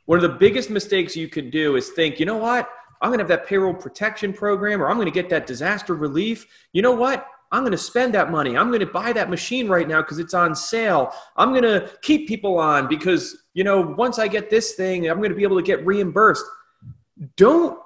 One 0.07 0.19
of 0.19 0.23
the 0.23 0.37
biggest 0.37 0.69
mistakes 0.69 1.17
you 1.17 1.29
can 1.29 1.49
do 1.49 1.77
is 1.77 1.91
think, 1.91 2.21
you 2.21 2.27
know 2.27 2.37
what? 2.37 2.69
I'm 3.01 3.09
going 3.09 3.19
to 3.19 3.23
have 3.23 3.29
that 3.29 3.47
payroll 3.47 3.75
protection 3.75 4.33
program 4.33 4.83
or 4.83 4.89
I'm 4.89 4.97
going 4.97 5.07
to 5.07 5.13
get 5.13 5.31
that 5.31 5.47
disaster 5.47 5.95
relief. 5.95 6.47
You 6.73 6.83
know 6.83 6.93
what? 6.93 7.27
I'm 7.53 7.63
going 7.63 7.73
to 7.73 7.79
spend 7.79 8.15
that 8.15 8.31
money. 8.31 8.57
I'm 8.57 8.69
going 8.69 8.81
to 8.81 8.87
buy 8.87 9.13
that 9.13 9.31
machine 9.31 9.69
right 9.69 9.87
now 9.87 10.03
because 10.03 10.19
it's 10.19 10.35
on 10.35 10.55
sale. 10.55 11.15
I'm 11.37 11.51
going 11.51 11.63
to 11.63 11.91
keep 12.03 12.27
people 12.27 12.59
on 12.59 12.89
because, 12.89 13.45
you 13.55 13.63
know, 13.63 13.81
once 13.81 14.19
I 14.19 14.27
get 14.27 14.51
this 14.51 14.73
thing, 14.73 15.09
I'm 15.09 15.19
going 15.19 15.31
to 15.31 15.37
be 15.37 15.45
able 15.45 15.57
to 15.57 15.63
get 15.63 15.85
reimbursed. 15.87 16.45
Don't 17.37 17.79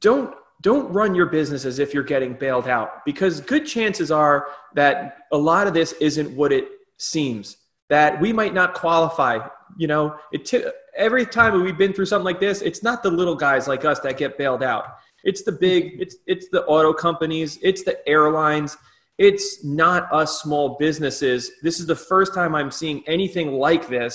don't 0.00 0.34
don't 0.66 0.92
run 0.92 1.14
your 1.14 1.26
business 1.26 1.64
as 1.64 1.78
if 1.78 1.94
you're 1.94 2.02
getting 2.02 2.34
bailed 2.34 2.66
out 2.66 3.04
because 3.04 3.40
good 3.40 3.64
chances 3.64 4.10
are 4.10 4.48
that 4.74 5.18
a 5.30 5.38
lot 5.38 5.68
of 5.68 5.74
this 5.74 5.92
isn't 6.00 6.28
what 6.36 6.52
it 6.52 6.66
seems 6.96 7.56
that 7.88 8.20
we 8.20 8.32
might 8.32 8.52
not 8.52 8.74
qualify 8.74 9.38
you 9.78 9.86
know? 9.86 10.16
T- 10.44 10.64
every 10.96 11.24
time 11.24 11.62
we've 11.62 11.78
been 11.78 11.92
through 11.92 12.06
something 12.06 12.24
like 12.24 12.40
this 12.40 12.62
it's 12.62 12.82
not 12.82 13.04
the 13.04 13.10
little 13.10 13.36
guys 13.36 13.68
like 13.68 13.84
us 13.84 14.00
that 14.00 14.18
get 14.18 14.36
bailed 14.38 14.64
out. 14.64 14.86
It's 15.22 15.44
the 15.44 15.52
big 15.52 16.00
it's 16.00 16.16
it's 16.26 16.48
the 16.50 16.64
auto 16.64 16.92
companies 16.92 17.60
it's 17.62 17.84
the 17.84 17.96
airlines 18.08 18.76
it's 19.18 19.64
not 19.64 20.12
us 20.12 20.42
small 20.42 20.76
businesses. 20.80 21.52
This 21.62 21.78
is 21.78 21.86
the 21.86 21.94
first 21.94 22.34
time 22.34 22.56
i'm 22.56 22.72
seeing 22.72 23.04
anything 23.06 23.52
like 23.52 23.86
this 23.88 24.14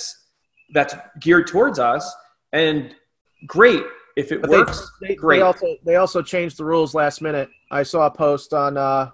that's 0.74 0.94
geared 1.18 1.46
towards 1.46 1.78
us 1.78 2.14
and 2.52 2.94
great 3.46 3.84
if 4.16 4.32
it 4.32 4.42
but 4.42 4.50
works, 4.50 4.90
they, 5.00 5.08
they, 5.08 5.14
great. 5.14 5.38
They 5.38 5.42
also 5.42 5.76
they 5.84 5.96
also 5.96 6.22
changed 6.22 6.58
the 6.58 6.64
rules 6.64 6.94
last 6.94 7.22
minute. 7.22 7.48
I 7.70 7.82
saw 7.82 8.06
a 8.06 8.10
post 8.10 8.52
on 8.52 8.76
uh, 8.76 9.10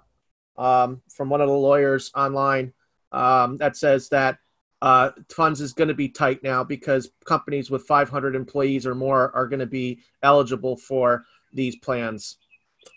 um, 0.57 1.03
from 1.09 1.31
one 1.31 1.41
of 1.41 1.49
the 1.49 1.55
lawyers 1.55 2.11
online 2.15 2.73
um, 3.13 3.57
that 3.59 3.77
says 3.77 4.09
that 4.11 4.39
uh, 4.81 5.11
funds 5.31 5.61
is 5.61 5.73
going 5.73 5.89
to 5.89 5.95
be 5.95 6.09
tight 6.09 6.43
now 6.43 6.63
because 6.63 7.11
companies 7.25 7.71
with 7.71 7.83
500 7.85 8.37
employees 8.37 8.87
or 8.87 8.95
more 8.95 9.35
are 9.35 9.47
going 9.47 9.61
to 9.61 9.67
be 9.67 10.01
eligible 10.23 10.77
for 10.77 11.25
these 11.53 11.77
plans. 11.77 12.37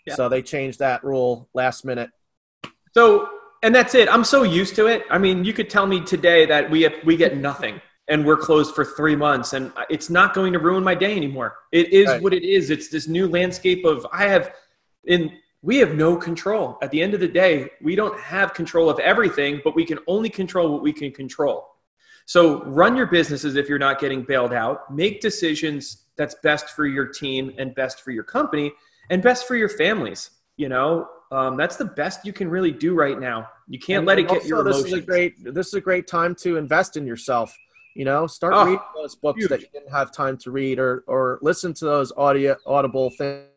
Yeah. 0.06 0.14
So 0.14 0.28
they 0.28 0.42
changed 0.42 0.78
that 0.78 1.02
rule 1.02 1.48
last 1.54 1.84
minute. 1.84 2.10
So, 2.94 3.28
and 3.62 3.74
that's 3.74 3.94
it. 3.94 4.08
I'm 4.08 4.24
so 4.24 4.42
used 4.42 4.76
to 4.76 4.86
it. 4.86 5.02
I 5.10 5.18
mean, 5.18 5.44
you 5.44 5.52
could 5.52 5.70
tell 5.70 5.86
me 5.86 6.00
today 6.00 6.46
that 6.46 6.70
we 6.70 6.82
have, 6.82 6.94
we 7.04 7.16
get 7.16 7.36
nothing 7.36 7.80
and 8.12 8.26
we're 8.26 8.36
closed 8.36 8.74
for 8.74 8.84
three 8.84 9.16
months, 9.16 9.54
and 9.54 9.72
it's 9.88 10.10
not 10.10 10.34
going 10.34 10.52
to 10.52 10.58
ruin 10.58 10.84
my 10.84 10.94
day 10.94 11.16
anymore. 11.16 11.50
It 11.72 11.86
is 11.94 12.06
Right. 12.08 12.22
what 12.22 12.34
it 12.34 12.44
is. 12.44 12.68
It's 12.70 12.88
this 12.88 13.08
new 13.08 13.26
landscape 13.26 13.84
of 13.86 14.06
I 14.12 14.24
have 14.34 14.54
in. 15.04 15.20
We 15.62 15.78
have 15.78 15.94
no 15.94 16.16
control. 16.16 16.76
At 16.82 16.90
the 16.90 17.00
end 17.00 17.14
of 17.14 17.20
the 17.20 17.28
day, 17.28 17.70
we 17.80 17.94
don't 17.94 18.18
have 18.18 18.52
control 18.52 18.90
of 18.90 18.98
everything, 18.98 19.60
but 19.64 19.76
we 19.76 19.84
can 19.84 19.98
only 20.08 20.28
control 20.28 20.72
what 20.72 20.82
we 20.82 20.92
can 20.92 21.10
control. 21.12 21.56
So 22.26 22.64
run 22.64 22.96
your 22.96 23.06
businesses 23.06 23.54
if 23.56 23.68
you're 23.68 23.78
not 23.88 24.00
getting 24.00 24.22
bailed 24.24 24.52
out. 24.52 24.92
Make 24.92 25.20
decisions 25.20 25.82
that's 26.16 26.34
best 26.42 26.70
for 26.70 26.84
your 26.86 27.06
team 27.06 27.52
and 27.58 27.74
best 27.76 28.00
for 28.04 28.10
your 28.10 28.24
company 28.24 28.72
and 29.10 29.22
best 29.22 29.46
for 29.48 29.54
your 29.56 29.68
families. 29.68 30.30
You 30.56 30.68
know, 30.68 31.08
um, 31.30 31.56
that's 31.56 31.76
the 31.76 31.90
best 32.02 32.26
you 32.26 32.32
can 32.32 32.48
really 32.50 32.72
do 32.72 32.94
right 32.94 33.18
now. 33.18 33.48
You 33.68 33.78
can't 33.78 33.98
And- 33.98 34.06
let 34.06 34.18
it 34.18 34.24
get 34.28 34.38
also, 34.38 34.48
your 34.48 34.64
this 34.64 34.76
emotions. 34.80 34.92
is 34.94 34.98
a 35.04 35.06
great 35.06 35.32
this 35.58 35.66
is 35.68 35.74
a 35.74 35.80
great 35.80 36.06
time 36.08 36.34
to 36.44 36.56
invest 36.56 36.96
in 36.98 37.06
yourself. 37.06 37.56
You 37.94 38.04
know, 38.04 38.26
start 38.26 38.54
Oh, 38.56 38.64
reading 38.64 38.80
those 38.94 39.14
books 39.14 39.46
that 39.48 39.60
you 39.60 39.66
didn't 39.72 39.90
have 39.90 40.12
time 40.12 40.36
to 40.38 40.50
read, 40.50 40.78
or 40.78 41.04
or 41.06 41.38
listen 41.42 41.74
to 41.74 41.84
those 41.84 42.12
audio 42.16 42.56
audible 42.66 43.10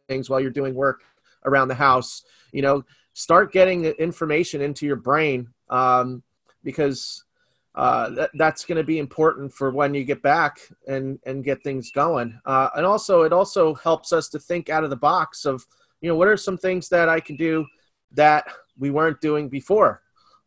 things 0.07 0.29
while 0.29 0.39
you're 0.39 0.51
doing 0.51 0.75
work 0.75 1.03
around 1.45 1.69
the 1.69 1.75
house. 1.75 2.23
You 2.51 2.61
know, 2.61 2.83
start 3.13 3.51
getting 3.51 3.81
the 3.81 3.99
information 4.01 4.61
into 4.61 4.85
your 4.85 4.97
brain 4.97 5.47
um, 5.69 6.21
because 6.63 7.23
uh, 7.75 8.09
that, 8.11 8.31
that's 8.35 8.65
going 8.65 8.77
to 8.77 8.83
be 8.83 8.99
important 8.99 9.53
for 9.53 9.71
when 9.71 9.93
you 9.93 10.03
get 10.03 10.21
back 10.21 10.59
and 10.87 11.19
and 11.25 11.43
get 11.43 11.63
things 11.63 11.91
going. 11.91 12.37
Uh, 12.45 12.69
and 12.75 12.85
also, 12.85 13.21
it 13.23 13.31
also 13.33 13.73
helps 13.75 14.11
us 14.11 14.29
to 14.29 14.39
think 14.39 14.69
out 14.69 14.83
of 14.83 14.89
the 14.89 14.95
box 14.95 15.45
of 15.45 15.65
you 16.01 16.09
know 16.09 16.15
what 16.15 16.27
are 16.27 16.37
some 16.37 16.57
things 16.57 16.89
that 16.89 17.07
I 17.09 17.19
can 17.19 17.37
do 17.37 17.65
that 18.11 18.45
we 18.77 18.91
weren't 18.91 19.21
doing 19.21 19.47
before. 19.49 20.01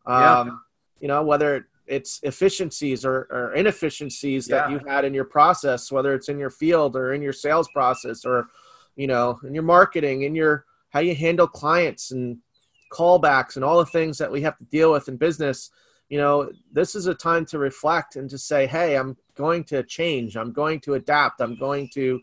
Yeah. 0.07 0.39
Um, 0.39 0.61
You 1.01 1.07
know, 1.07 1.23
whether 1.23 1.67
it's 1.89 2.19
efficiencies 2.23 3.03
or, 3.03 3.27
or 3.31 3.53
inefficiencies 3.55 4.45
that 4.47 4.69
you 4.69 4.79
had 4.87 5.05
in 5.05 5.13
your 5.13 5.25
process, 5.25 5.91
whether 5.91 6.13
it's 6.13 6.29
in 6.29 6.37
your 6.37 6.51
field 6.51 6.95
or 6.95 7.13
in 7.13 7.21
your 7.21 7.33
sales 7.33 7.67
process 7.69 8.25
or, 8.25 8.47
you 8.95 9.07
know, 9.07 9.39
in 9.43 9.53
your 9.53 9.63
marketing, 9.63 10.21
in 10.21 10.35
your 10.35 10.65
how 10.91 10.99
you 10.99 11.15
handle 11.15 11.47
clients 11.47 12.11
and 12.11 12.37
callbacks 12.93 13.55
and 13.55 13.65
all 13.65 13.79
the 13.79 13.85
things 13.85 14.17
that 14.17 14.31
we 14.31 14.41
have 14.41 14.57
to 14.57 14.63
deal 14.65 14.91
with 14.91 15.07
in 15.07 15.17
business. 15.17 15.71
You 16.09 16.17
know, 16.19 16.51
this 16.71 16.95
is 16.95 17.07
a 17.07 17.13
time 17.13 17.45
to 17.47 17.59
reflect 17.59 18.15
and 18.15 18.29
to 18.29 18.37
say, 18.37 18.65
hey, 18.65 18.95
I'm 18.95 19.17
going 19.35 19.63
to 19.65 19.83
change. 19.83 20.37
I'm 20.37 20.51
going 20.51 20.79
to 20.81 20.93
adapt. 20.95 21.41
I'm 21.41 21.55
going 21.55 21.89
to 21.93 22.19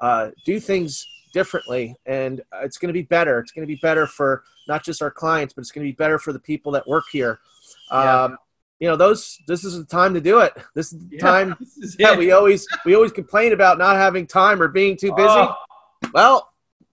uh, 0.00 0.30
do 0.44 0.60
things 0.60 1.06
differently 1.32 1.94
and 2.06 2.40
it's 2.62 2.78
going 2.78 2.88
to 2.88 2.92
be 2.92 3.02
better 3.02 3.38
it's 3.38 3.52
going 3.52 3.62
to 3.62 3.66
be 3.66 3.78
better 3.82 4.06
for 4.06 4.44
not 4.66 4.82
just 4.82 5.02
our 5.02 5.10
clients 5.10 5.52
but 5.52 5.60
it's 5.60 5.70
going 5.70 5.84
to 5.86 5.92
be 5.92 5.96
better 5.96 6.18
for 6.18 6.32
the 6.32 6.38
people 6.38 6.72
that 6.72 6.86
work 6.88 7.04
here 7.12 7.38
Yeah. 7.92 8.24
um, 8.24 8.38
you 8.80 8.88
know 8.88 8.96
those 8.96 9.38
this 9.46 9.64
is 9.64 9.78
the 9.78 9.84
time 9.84 10.14
to 10.14 10.20
do 10.20 10.40
it 10.40 10.52
this 10.74 10.92
is 10.92 10.98
the 11.00 11.16
Yeah, 11.16 11.20
time 11.20 11.56
is 11.80 11.96
that 11.96 12.12
it. 12.12 12.18
we 12.18 12.32
always 12.32 12.66
we 12.84 12.94
always 12.94 13.12
complain 13.12 13.52
about 13.52 13.78
not 13.78 13.96
having 13.96 14.26
time 14.26 14.62
or 14.62 14.68
being 14.68 14.96
too 14.96 15.12
busy 15.12 15.40
Oh, 15.40 15.54
well 16.12 16.50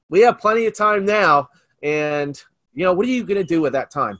we 0.09 0.21
have 0.21 0.39
plenty 0.39 0.65
of 0.65 0.75
time 0.75 1.05
now 1.05 1.49
and 1.83 2.41
you 2.73 2.83
know 2.83 2.93
what 2.93 3.05
are 3.05 3.09
you 3.09 3.23
going 3.23 3.37
to 3.37 3.43
do 3.43 3.61
with 3.61 3.73
that 3.73 3.91
time 3.91 4.19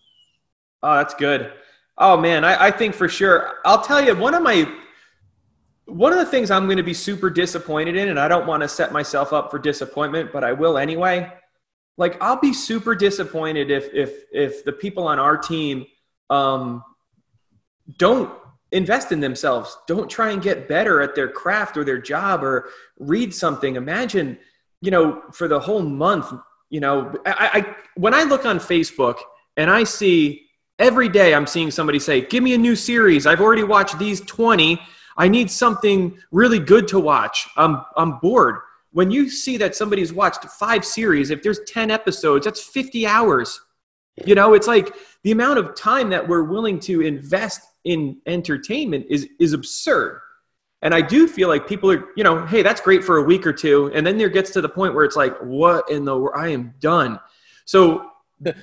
Oh, 0.83 0.97
that's 0.97 1.15
good. 1.15 1.51
Oh 1.97 2.15
man, 2.15 2.45
I, 2.45 2.65
I 2.65 2.71
think 2.71 2.93
for 2.93 3.09
sure. 3.09 3.55
I'll 3.65 3.81
tell 3.81 4.05
you 4.05 4.15
one 4.15 4.35
of 4.35 4.43
my 4.43 4.71
one 5.85 6.11
of 6.11 6.19
the 6.19 6.25
things 6.25 6.51
I'm 6.51 6.65
going 6.65 6.77
to 6.77 6.83
be 6.83 6.93
super 6.93 7.29
disappointed 7.29 7.95
in, 7.95 8.09
and 8.09 8.19
I 8.19 8.27
don't 8.27 8.45
want 8.45 8.61
to 8.61 8.67
set 8.67 8.91
myself 8.91 9.33
up 9.33 9.49
for 9.49 9.57
disappointment, 9.57 10.31
but 10.31 10.43
I 10.43 10.51
will 10.53 10.77
anyway. 10.77 11.31
Like 11.97 12.21
I'll 12.21 12.39
be 12.39 12.53
super 12.53 12.93
disappointed 12.93 13.71
if 13.71 13.91
if 13.93 14.25
if 14.31 14.63
the 14.65 14.73
people 14.73 15.07
on 15.07 15.17
our 15.17 15.37
team 15.37 15.85
um, 16.29 16.83
don't 17.97 18.31
invest 18.71 19.11
in 19.11 19.19
themselves, 19.19 19.77
don't 19.87 20.09
try 20.09 20.31
and 20.31 20.41
get 20.41 20.67
better 20.67 21.01
at 21.01 21.15
their 21.15 21.29
craft 21.29 21.77
or 21.77 21.83
their 21.83 21.97
job 21.97 22.43
or 22.43 22.69
read 22.97 23.33
something. 23.33 23.75
Imagine, 23.75 24.37
you 24.81 24.91
know, 24.91 25.21
for 25.31 25.47
the 25.47 25.59
whole 25.59 25.81
month, 25.81 26.33
you 26.69 26.79
know, 26.79 27.13
I, 27.25 27.49
I 27.53 27.75
when 27.95 28.13
I 28.13 28.23
look 28.23 28.45
on 28.45 28.59
Facebook 28.59 29.17
and 29.55 29.69
I 29.69 29.83
see 29.83 30.47
every 30.79 31.09
day 31.09 31.33
I'm 31.33 31.47
seeing 31.47 31.71
somebody 31.71 31.99
say, 31.99 32.21
"Give 32.21 32.43
me 32.43 32.53
a 32.53 32.57
new 32.57 32.75
series. 32.75 33.25
I've 33.25 33.41
already 33.41 33.63
watched 33.63 33.97
these 33.97 34.21
20. 34.21 34.81
I 35.17 35.29
need 35.29 35.49
something 35.49 36.17
really 36.31 36.59
good 36.59 36.87
to 36.89 36.99
watch. 36.99 37.47
I'm 37.55 37.81
I'm 37.95 38.19
bored." 38.19 38.57
When 38.91 39.11
you 39.11 39.29
see 39.29 39.57
that 39.57 39.75
somebody's 39.75 40.13
watched 40.13 40.45
5 40.45 40.85
series, 40.85 41.29
if 41.29 41.43
there's 41.43 41.59
10 41.67 41.91
episodes, 41.91 42.45
that's 42.45 42.63
50 42.63 43.05
hours. 43.05 43.59
You 44.25 44.35
know, 44.35 44.53
it's 44.53 44.67
like 44.67 44.95
the 45.23 45.31
amount 45.31 45.59
of 45.59 45.75
time 45.75 46.09
that 46.11 46.25
we're 46.25 46.43
willing 46.43 46.79
to 46.81 47.01
invest 47.01 47.59
in 47.85 48.17
entertainment 48.25 49.05
is 49.09 49.29
is 49.39 49.53
absurd. 49.53 50.21
And 50.81 50.93
I 50.93 51.01
do 51.01 51.27
feel 51.27 51.47
like 51.47 51.67
people 51.67 51.91
are, 51.91 52.09
you 52.15 52.23
know, 52.23 52.45
hey, 52.45 52.61
that's 52.61 52.81
great 52.81 53.03
for 53.03 53.17
a 53.17 53.23
week 53.23 53.47
or 53.47 53.53
two, 53.53 53.91
and 53.95 54.05
then 54.05 54.17
there 54.17 54.29
gets 54.29 54.51
to 54.51 54.61
the 54.61 54.69
point 54.69 54.93
where 54.93 55.05
it's 55.05 55.15
like, 55.15 55.35
what 55.39 55.89
in 55.89 56.05
the 56.05 56.15
wor- 56.15 56.37
I 56.37 56.49
am 56.49 56.73
done. 56.79 57.19
So 57.63 58.11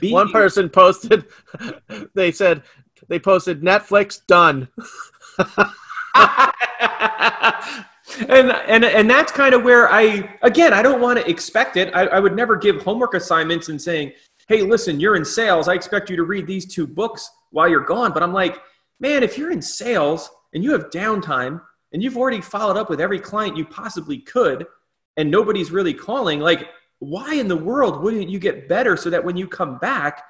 be- 0.01 0.13
one 0.13 0.29
person 0.33 0.69
posted 0.69 1.25
they 2.15 2.31
said 2.31 2.63
they 3.09 3.19
posted 3.19 3.63
netflix 3.63 4.21
done 4.27 4.69
and 8.29 8.51
and 8.51 8.85
and 8.85 9.09
that's 9.09 9.33
kind 9.33 9.55
of 9.55 9.63
where 9.63 9.91
I 9.91 10.37
again 10.43 10.73
I 10.73 10.83
don't 10.83 11.01
want 11.01 11.19
to 11.19 11.29
expect 11.29 11.77
it. 11.77 11.95
I, 11.95 12.07
I 12.07 12.21
would 12.21 12.37
never 12.37 12.57
give 12.57 12.83
homework 12.83 13.15
assignments 13.15 13.69
and 13.69 13.81
saying, 13.81 14.13
"Hey, 14.49 14.63
listen, 14.63 15.01
you're 15.01 15.17
in 15.17 15.25
sales. 15.25 15.69
I 15.69 15.75
expect 15.75 16.11
you 16.11 16.17
to 16.17 16.25
read 16.25 16.47
these 16.47 16.67
two 16.67 16.87
books 16.87 17.31
while 17.51 17.69
you're 17.69 17.85
gone." 17.85 18.13
But 18.13 18.23
I'm 18.23 18.33
like, 18.33 18.59
man, 19.03 19.23
if 19.25 19.37
you're 19.37 19.51
in 19.51 19.61
sales 19.61 20.31
and 20.55 20.65
you 20.65 20.73
have 20.73 20.89
downtime 20.89 21.61
and 21.93 22.03
you've 22.03 22.17
already 22.17 22.41
followed 22.41 22.79
up 22.79 22.89
with 22.89 23.01
every 23.01 23.19
client 23.19 23.57
you 23.57 23.67
possibly 23.67 24.19
could, 24.19 24.65
and 25.19 25.31
nobody's 25.31 25.71
really 25.71 25.93
calling, 25.93 26.41
like, 26.41 26.69
why 27.01 27.35
in 27.35 27.49
the 27.49 27.57
world 27.57 28.01
wouldn't 28.03 28.31
you 28.31 28.39
get 28.39 28.69
better 28.69 28.97
so 28.97 29.11
that 29.11 29.23
when 29.23 29.37
you 29.37 29.47
come 29.47 29.77
back, 29.79 30.23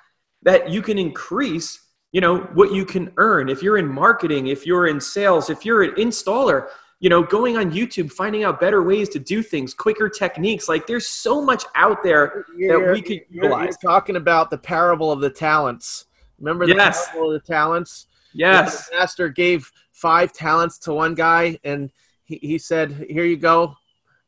that 0.43 0.71
you 0.71 0.83
can 0.83 0.99
increase 0.99 1.79
you 2.11 2.21
know 2.21 2.41
what 2.53 2.73
you 2.75 2.85
can 2.85 3.11
earn? 3.17 3.49
If 3.49 3.63
you're 3.63 3.79
in 3.79 3.89
marketing 3.89 4.49
if 4.49 4.67
you're 4.67 4.87
in 4.87 5.01
sales 5.01 5.49
if 5.49 5.65
you're 5.65 5.83
an 5.83 5.93
installer 5.93 6.69
you 7.01 7.09
know 7.09 7.23
going 7.23 7.57
on 7.57 7.73
youtube 7.73 8.13
finding 8.13 8.45
out 8.45 8.61
better 8.61 8.83
ways 8.83 9.09
to 9.11 9.19
do 9.19 9.43
things 9.43 9.73
quicker 9.73 10.11
techniques 10.11 10.69
like 10.69 10.87
there's 10.87 11.07
so 11.07 11.43
much 11.43 11.65
out 11.75 12.03
there 12.03 12.45
that 12.69 12.91
we 12.93 13.01
could 13.01 13.23
you're, 13.31 13.45
you're 13.45 13.45
utilize. 13.45 13.79
talking 13.79 14.17
about 14.17 14.51
the 14.51 14.59
parable 14.59 15.11
of 15.11 15.21
the 15.21 15.31
talents. 15.31 16.05
Remember 16.39 16.67
the 16.67 16.75
Yes. 16.75 17.09
parable 17.09 17.33
of 17.33 17.41
the 17.41 17.47
talents 17.47 18.09
yes. 18.35 18.89
The 18.89 18.97
master 18.97 19.29
gave 19.29 19.71
five 19.93 20.33
talents 20.33 20.79
to 20.81 20.95
one 20.95 21.15
guy 21.15 21.59
and 21.65 21.91
he, 22.25 22.39
he 22.43 22.59
said 22.59 23.07
here 23.09 23.25
you 23.25 23.37
go 23.37 23.75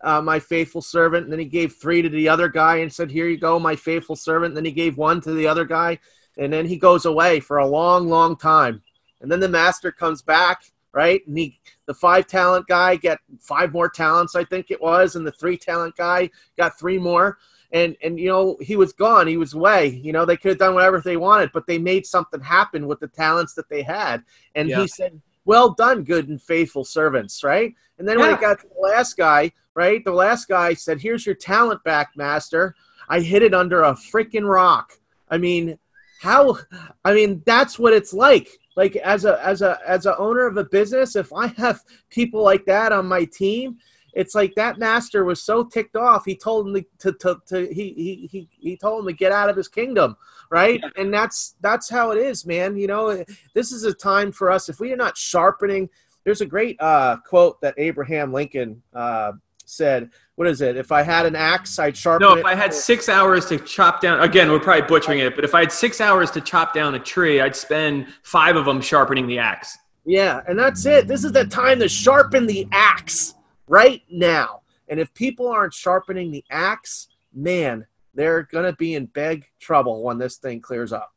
uh, 0.03 0.21
my 0.21 0.39
faithful 0.39 0.83
servant. 0.83 1.25
And 1.25 1.33
then 1.33 1.41
he 1.41 1.47
gave 1.47 1.75
three 1.75 2.03
to 2.03 2.09
the 2.09 2.29
other 2.29 2.49
guy 2.49 2.77
and 2.77 2.93
said 2.93 3.11
here 3.11 3.29
you 3.29 3.39
go 3.39 3.59
my 3.59 3.77
faithful 3.77 4.17
servant. 4.17 4.51
And 4.51 4.57
then 4.57 4.65
he 4.65 4.73
gave 4.73 4.99
one 4.99 5.21
to 5.23 5.33
the 5.33 5.47
other 5.47 5.65
guy 5.65 5.99
and 6.37 6.53
then 6.53 6.67
he 6.67 6.77
goes 6.77 7.05
away 7.05 7.41
for 7.41 7.59
a 7.59 7.67
long 7.67 8.09
long 8.09 8.37
time. 8.37 8.83
And 9.21 9.31
then 9.31 9.41
the 9.41 9.49
master 9.49 9.91
comes 9.91 10.23
back 10.23 10.63
right? 10.95 11.27
And 11.27 11.37
he 11.37 11.59
the 11.87 11.95
five 11.95 12.27
talent 12.27 12.67
guy 12.67 12.97
got 12.97 13.19
five 13.41 13.73
more 13.73 13.91
talents 13.91 14.35
i 14.35 14.45
think 14.45 14.71
it 14.71 14.81
was 14.81 15.17
and 15.17 15.27
the 15.27 15.33
three 15.33 15.57
talent 15.57 15.95
guy 15.97 16.31
got 16.57 16.79
three 16.79 16.99
more 16.99 17.39
and 17.75 17.97
and 18.03 18.19
you 18.19 18.29
know 18.29 18.57
he 18.61 18.77
was 18.77 18.95
gone. 18.95 19.27
He 19.27 19.37
was 19.37 19.53
away. 19.53 19.89
You 19.89 20.13
know 20.13 20.25
they 20.25 20.37
could 20.39 20.51
have 20.51 20.59
done 20.59 20.75
whatever 20.75 21.01
they 21.01 21.19
wanted 21.19 21.51
but 21.53 21.67
they 21.67 21.77
made 21.77 22.07
something 22.07 22.41
happen 22.41 22.87
with 22.87 23.01
the 23.01 23.09
talents 23.09 23.53
that 23.55 23.69
they 23.69 23.83
had. 23.83 24.23
And 24.55 24.69
Yeah. 24.71 24.81
he 24.81 24.89
said 24.89 25.21
well 25.45 25.75
done 25.75 26.05
good 26.05 26.29
and 26.29 26.41
faithful 26.41 26.85
servants 26.85 27.45
right? 27.45 27.75
And 27.99 28.09
then 28.09 28.19
when 28.19 28.33
it 28.33 28.41
got 28.41 28.61
to 28.61 28.69
the 28.69 28.81
last 28.81 29.17
guy 29.17 29.53
right 29.75 30.03
the 30.05 30.13
last 30.13 30.49
guy 30.49 30.73
said 30.73 31.01
here's 31.01 31.27
your 31.27 31.35
talent 31.35 31.83
back 31.85 32.17
master. 32.17 32.75
I 33.09 33.21
hid 33.21 33.43
it 33.43 33.53
under 33.53 33.83
a 33.83 33.93
freaking 33.93 34.49
rock. 34.49 34.93
I 35.29 35.37
mean 35.37 35.79
how 36.21 36.57
i 37.05 37.13
mean 37.13 37.43
that's 37.45 37.79
what 37.79 37.93
it's 37.93 38.15
like. 38.15 38.49
Like 38.77 38.97
as 38.97 39.25
a 39.25 39.45
as 39.45 39.63
a 39.63 39.79
as 39.87 40.07
a 40.07 40.17
owner 40.17 40.47
of 40.47 40.57
a 40.57 40.65
business 40.65 41.17
if 41.17 41.33
i 41.33 41.49
have 41.49 41.81
people 42.09 42.43
like 42.43 42.65
that 42.67 42.93
on 42.93 43.07
my 43.07 43.25
team 43.25 43.79
it's 44.15 44.35
like 44.35 44.55
that 44.55 44.79
master 44.79 45.25
was 45.25 45.43
so 45.43 45.65
ticked 45.65 45.97
off 45.97 46.25
he 46.25 46.37
told 46.37 46.69
him 46.69 46.85
to, 46.99 47.13
to, 47.13 47.41
to 47.47 47.67
he, 47.73 47.93
he 47.93 48.29
he 48.31 48.49
he 48.59 48.77
told 48.77 49.01
him 49.01 49.07
to 49.07 49.13
get 49.13 49.33
out 49.33 49.51
of 49.51 49.57
his 49.57 49.69
kingdom 49.69 50.17
right? 50.51 50.81
And 50.97 51.13
that's 51.13 51.57
that's 51.61 51.89
how 51.91 52.11
it 52.13 52.19
is 52.19 52.47
man 52.47 52.77
you 52.77 52.87
know 52.87 53.25
this 53.55 53.73
is 53.73 53.85
a 53.85 53.93
time 53.93 54.33
for 54.33 54.51
us 54.51 54.69
if 54.69 54.81
we 54.81 54.93
are 54.93 54.97
not 54.97 55.17
sharpening 55.17 55.89
there's 56.25 56.41
a 56.41 56.47
great 56.47 56.81
uh, 56.81 57.17
quote 57.27 57.61
that 57.61 57.75
abraham 57.77 58.33
lincoln 58.33 58.83
uh, 58.95 59.33
said 59.67 60.11
what 60.37 60.47
is 60.47 60.61
it 60.61 60.77
if 60.77 60.93
i 60.93 61.03
had 61.03 61.25
an 61.25 61.35
axe 61.35 61.79
i'd 61.79 61.97
sharpen 61.97 62.27
no 62.27 62.35
it 62.35 62.41
if 62.41 62.45
i 62.45 62.55
had 62.55 62.73
six 62.73 63.09
hours 63.09 63.47
to 63.47 63.59
chop 63.59 64.01
down 64.01 64.21
again 64.21 64.51
we're 64.51 64.61
probably 64.61 64.87
butchering 64.87 65.21
it 65.21 65.35
but 65.35 65.45
if 65.45 65.55
i 65.55 65.61
had 65.61 65.73
six 65.73 66.01
hours 66.01 66.31
to 66.31 66.41
chop 66.41 66.75
down 66.75 66.95
a 66.95 66.99
tree 66.99 67.41
i'd 67.41 67.57
spend 67.57 68.07
five 68.23 68.57
of 68.57 68.67
them 68.67 68.81
sharpening 68.81 69.27
the 69.27 69.39
axe. 69.39 69.79
Yeah, 70.07 70.43
and 70.47 70.59
that's 70.59 70.85
it. 70.85 71.09
This 71.09 71.25
is 71.25 71.33
the 71.33 71.47
time 71.47 71.81
to 71.81 71.89
sharpen 71.89 72.47
the 72.47 72.69
axe 72.73 73.35
right 73.67 74.03
now. 74.11 74.63
And 74.89 75.01
if 75.01 75.13
people 75.15 75.49
aren't 75.49 75.75
sharpening 75.75 76.31
the 76.31 76.45
axe, 76.51 77.09
man, 77.33 77.87
they're 78.15 78.43
going 78.43 78.65
to 78.65 78.77
be 78.77 78.95
in 78.95 79.07
big 79.07 79.47
trouble 79.61 80.03
when 80.03 80.19
this 80.19 80.37
thing 80.37 80.61
clears 80.61 80.93
up. 80.93 81.13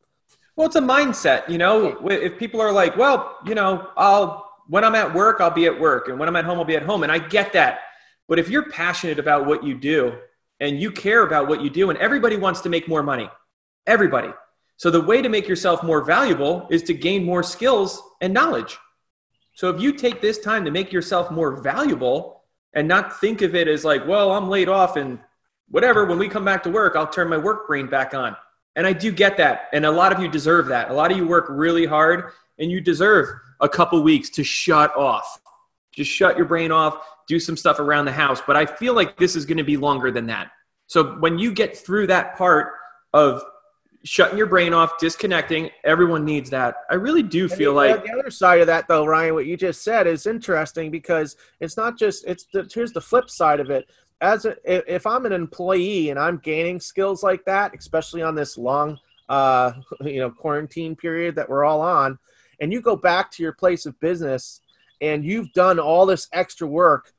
Well, 0.56 0.66
it's 0.66 0.76
a 0.76 0.82
mindset, 0.82 1.48
you 1.48 1.60
know. 1.60 1.98
If 2.10 2.40
people 2.40 2.60
are 2.62 2.72
like, 2.72 2.98
"Well, 2.98 3.38
you 3.46 3.54
know, 3.54 3.90
I'll 3.96 4.50
when 4.68 4.84
I'm 4.84 4.96
at 4.96 5.14
work, 5.14 5.40
I'll 5.40 5.52
be 5.52 5.68
at 5.68 5.80
work, 5.80 6.08
and 6.08 6.18
when 6.18 6.28
I'm 6.28 6.36
at 6.36 6.46
home, 6.46 6.58
I'll 6.58 6.66
be 6.66 6.76
at 6.76 6.84
home," 6.84 7.04
and 7.04 7.12
I 7.12 7.20
get 7.20 7.54
that. 7.54 7.82
But 8.28 8.40
if 8.40 8.50
you're 8.50 8.70
passionate 8.70 9.20
about 9.20 9.46
what 9.46 9.64
you 9.64 9.76
do 9.76 10.18
and 10.60 10.82
you 10.82 10.92
care 10.92 11.22
about 11.22 11.48
what 11.48 11.62
you 11.62 11.70
do, 11.70 11.92
and 11.92 12.00
everybody 12.00 12.38
wants 12.38 12.62
to 12.62 12.70
make 12.70 12.88
more 12.88 13.04
money, 13.04 13.30
everybody. 13.86 14.34
So 14.78 14.90
the 14.90 15.02
way 15.02 15.22
to 15.22 15.30
make 15.30 15.48
yourself 15.48 15.84
more 15.84 16.04
valuable 16.04 16.68
is 16.72 16.82
to 16.84 16.94
gain 16.94 17.24
more 17.24 17.44
skills 17.44 18.02
and 18.22 18.34
knowledge. 18.34 18.78
So 19.54 19.70
if 19.70 19.80
you 19.82 19.94
take 19.94 20.22
this 20.22 20.40
time 20.40 20.66
to 20.66 20.72
make 20.72 20.92
yourself 20.92 21.30
more 21.32 21.62
valuable 21.62 22.37
and 22.74 22.88
not 22.88 23.20
think 23.20 23.42
of 23.42 23.56
it 23.56 23.68
as 23.68 23.84
like, 23.84 24.08
well, 24.08 24.32
I'm 24.32 24.50
laid 24.50 24.70
off 24.70 24.96
and 24.96 25.20
whatever, 25.70 26.06
when 26.06 26.18
we 26.18 26.30
come 26.30 26.46
back 26.46 26.64
to 26.64 26.70
work, 26.70 26.96
I'll 26.96 27.08
turn 27.08 27.30
my 27.30 27.38
work 27.38 27.68
brain 27.68 27.88
back 27.88 28.14
on. 28.14 28.36
And 28.76 28.86
I 28.86 28.94
do 28.94 29.12
get 29.12 29.38
that. 29.38 29.70
And 29.74 29.86
a 29.86 29.92
lot 29.92 30.14
of 30.14 30.22
you 30.22 30.28
deserve 30.28 30.68
that. 30.68 30.92
A 30.92 30.94
lot 30.94 31.12
of 31.12 31.18
you 31.18 31.28
work 31.28 31.48
really 31.50 31.86
hard 31.86 32.32
and 32.60 32.72
you 32.72 32.80
deserve 32.80 33.28
a 33.60 33.68
couple 33.68 34.02
weeks 34.04 34.30
to 34.32 34.44
shut 34.44 34.96
off. 34.96 35.40
Just 35.92 36.12
shut 36.12 36.38
your 36.38 36.46
brain 36.46 36.72
off, 36.72 37.04
do 37.28 37.40
some 37.40 37.58
stuff 37.58 37.80
around 37.80 38.06
the 38.06 38.12
house. 38.12 38.42
But 38.46 38.56
I 38.56 38.66
feel 38.66 38.94
like 38.94 39.18
this 39.18 39.36
is 39.36 39.46
going 39.46 39.58
to 39.58 39.64
be 39.64 39.78
longer 39.78 40.12
than 40.12 40.28
that. 40.28 40.52
So 40.86 41.16
when 41.16 41.40
you 41.40 41.52
get 41.52 41.76
through 41.76 42.08
that 42.08 42.38
part 42.38 42.74
of 43.14 43.44
shutting 44.08 44.38
your 44.38 44.48
brain 44.48 44.74
off, 44.74 44.98
disconnecting. 44.98 45.70
Everyone 45.84 46.24
needs 46.24 46.50
that. 46.52 46.76
I 46.90 46.96
really 46.96 47.24
do 47.24 47.48
feel 47.50 47.74
like 47.74 48.04
the 48.04 48.14
other 48.18 48.32
side 48.32 48.62
of 48.62 48.68
that, 48.68 48.88
though, 48.88 49.06
Ryan. 49.06 49.34
What 49.34 49.46
you 49.46 49.58
just 49.58 49.84
said 49.84 50.08
is 50.08 50.26
interesting 50.26 50.92
because 50.92 51.36
it's 51.60 51.78
not 51.78 51.98
just 51.98 52.26
it's 52.26 52.46
the, 52.54 52.70
here's 52.74 52.94
the 52.94 53.02
flip 53.02 53.30
side 53.30 53.60
of 53.60 53.70
it. 53.70 53.90
As 54.22 54.46
a, 54.46 54.56
if 54.66 55.06
I'm 55.06 55.26
an 55.26 55.34
employee 55.34 56.10
and 56.10 56.20
I'm 56.20 56.38
gaining 56.38 56.80
skills 56.80 57.22
like 57.22 57.46
that, 57.46 57.76
especially 57.78 58.22
on 58.22 58.34
this 58.34 58.58
long, 58.58 58.98
uh, 59.30 59.74
you 60.02 60.20
know, 60.20 60.32
quarantine 60.32 60.96
period 60.96 61.36
that 61.36 61.50
we're 61.50 61.66
all 61.66 61.82
on, 61.82 62.18
and 62.60 62.72
you 62.72 62.82
go 62.82 62.96
back 62.96 63.32
to 63.32 63.44
your 63.44 63.54
place 63.54 63.86
of 63.86 64.00
business 64.00 64.62
and 65.02 65.24
you've 65.24 65.52
done 65.54 65.80
all 65.80 66.06
this 66.06 66.28
extra 66.34 66.68
work. 66.68 67.14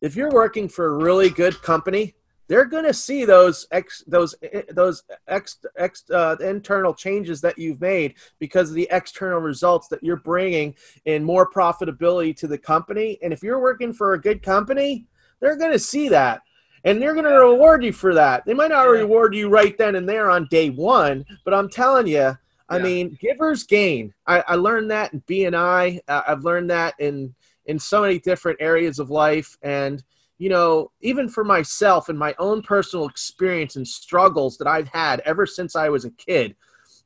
If 0.00 0.16
you're 0.16 0.30
working 0.30 0.68
for 0.68 0.86
a 0.86 1.04
really 1.04 1.30
good 1.30 1.62
company, 1.62 2.14
they're 2.48 2.64
going 2.64 2.84
to 2.84 2.94
see 2.94 3.24
those 3.24 3.66
ex, 3.70 4.02
those 4.06 4.34
those 4.70 5.04
ex, 5.28 5.58
ex 5.76 6.04
uh, 6.10 6.36
internal 6.40 6.92
changes 6.92 7.40
that 7.40 7.58
you've 7.58 7.80
made 7.80 8.14
because 8.38 8.68
of 8.68 8.74
the 8.74 8.88
external 8.90 9.40
results 9.40 9.88
that 9.88 10.02
you're 10.02 10.16
bringing 10.16 10.74
in 11.04 11.24
more 11.24 11.50
profitability 11.50 12.36
to 12.36 12.46
the 12.46 12.58
company. 12.58 13.18
And 13.22 13.32
if 13.32 13.42
you're 13.42 13.60
working 13.60 13.92
for 13.92 14.14
a 14.14 14.20
good 14.20 14.42
company, 14.42 15.06
they're 15.40 15.56
going 15.56 15.72
to 15.72 15.78
see 15.78 16.08
that 16.08 16.42
and 16.84 17.00
they're 17.00 17.14
going 17.14 17.24
to 17.24 17.30
reward 17.30 17.84
you 17.84 17.92
for 17.92 18.14
that. 18.14 18.44
They 18.44 18.54
might 18.54 18.70
not 18.70 18.84
yeah. 18.84 19.00
reward 19.00 19.34
you 19.34 19.48
right 19.48 19.76
then 19.78 19.94
and 19.94 20.08
there 20.08 20.30
on 20.30 20.48
day 20.50 20.70
one, 20.70 21.24
but 21.44 21.54
I'm 21.54 21.68
telling 21.68 22.06
you, 22.06 22.36
I 22.68 22.76
yeah. 22.76 22.82
mean, 22.82 23.18
givers 23.20 23.64
gain. 23.64 24.12
I, 24.26 24.42
I 24.48 24.54
learned 24.56 24.90
that 24.90 25.12
in 25.12 25.20
BNI. 25.22 26.00
Uh, 26.08 26.22
I've 26.26 26.44
learned 26.44 26.70
that 26.70 26.94
in 26.98 27.34
in 27.66 27.78
so 27.78 28.02
many 28.02 28.18
different 28.18 28.58
areas 28.60 28.98
of 28.98 29.10
life, 29.10 29.56
and 29.62 30.02
you 30.38 30.48
know, 30.48 30.90
even 31.00 31.28
for 31.28 31.44
myself 31.44 32.08
and 32.08 32.18
my 32.18 32.34
own 32.38 32.62
personal 32.62 33.08
experience 33.08 33.76
and 33.76 33.86
struggles 33.86 34.58
that 34.58 34.66
I've 34.66 34.88
had 34.88 35.20
ever 35.20 35.46
since 35.46 35.76
I 35.76 35.88
was 35.88 36.04
a 36.04 36.10
kid, 36.10 36.56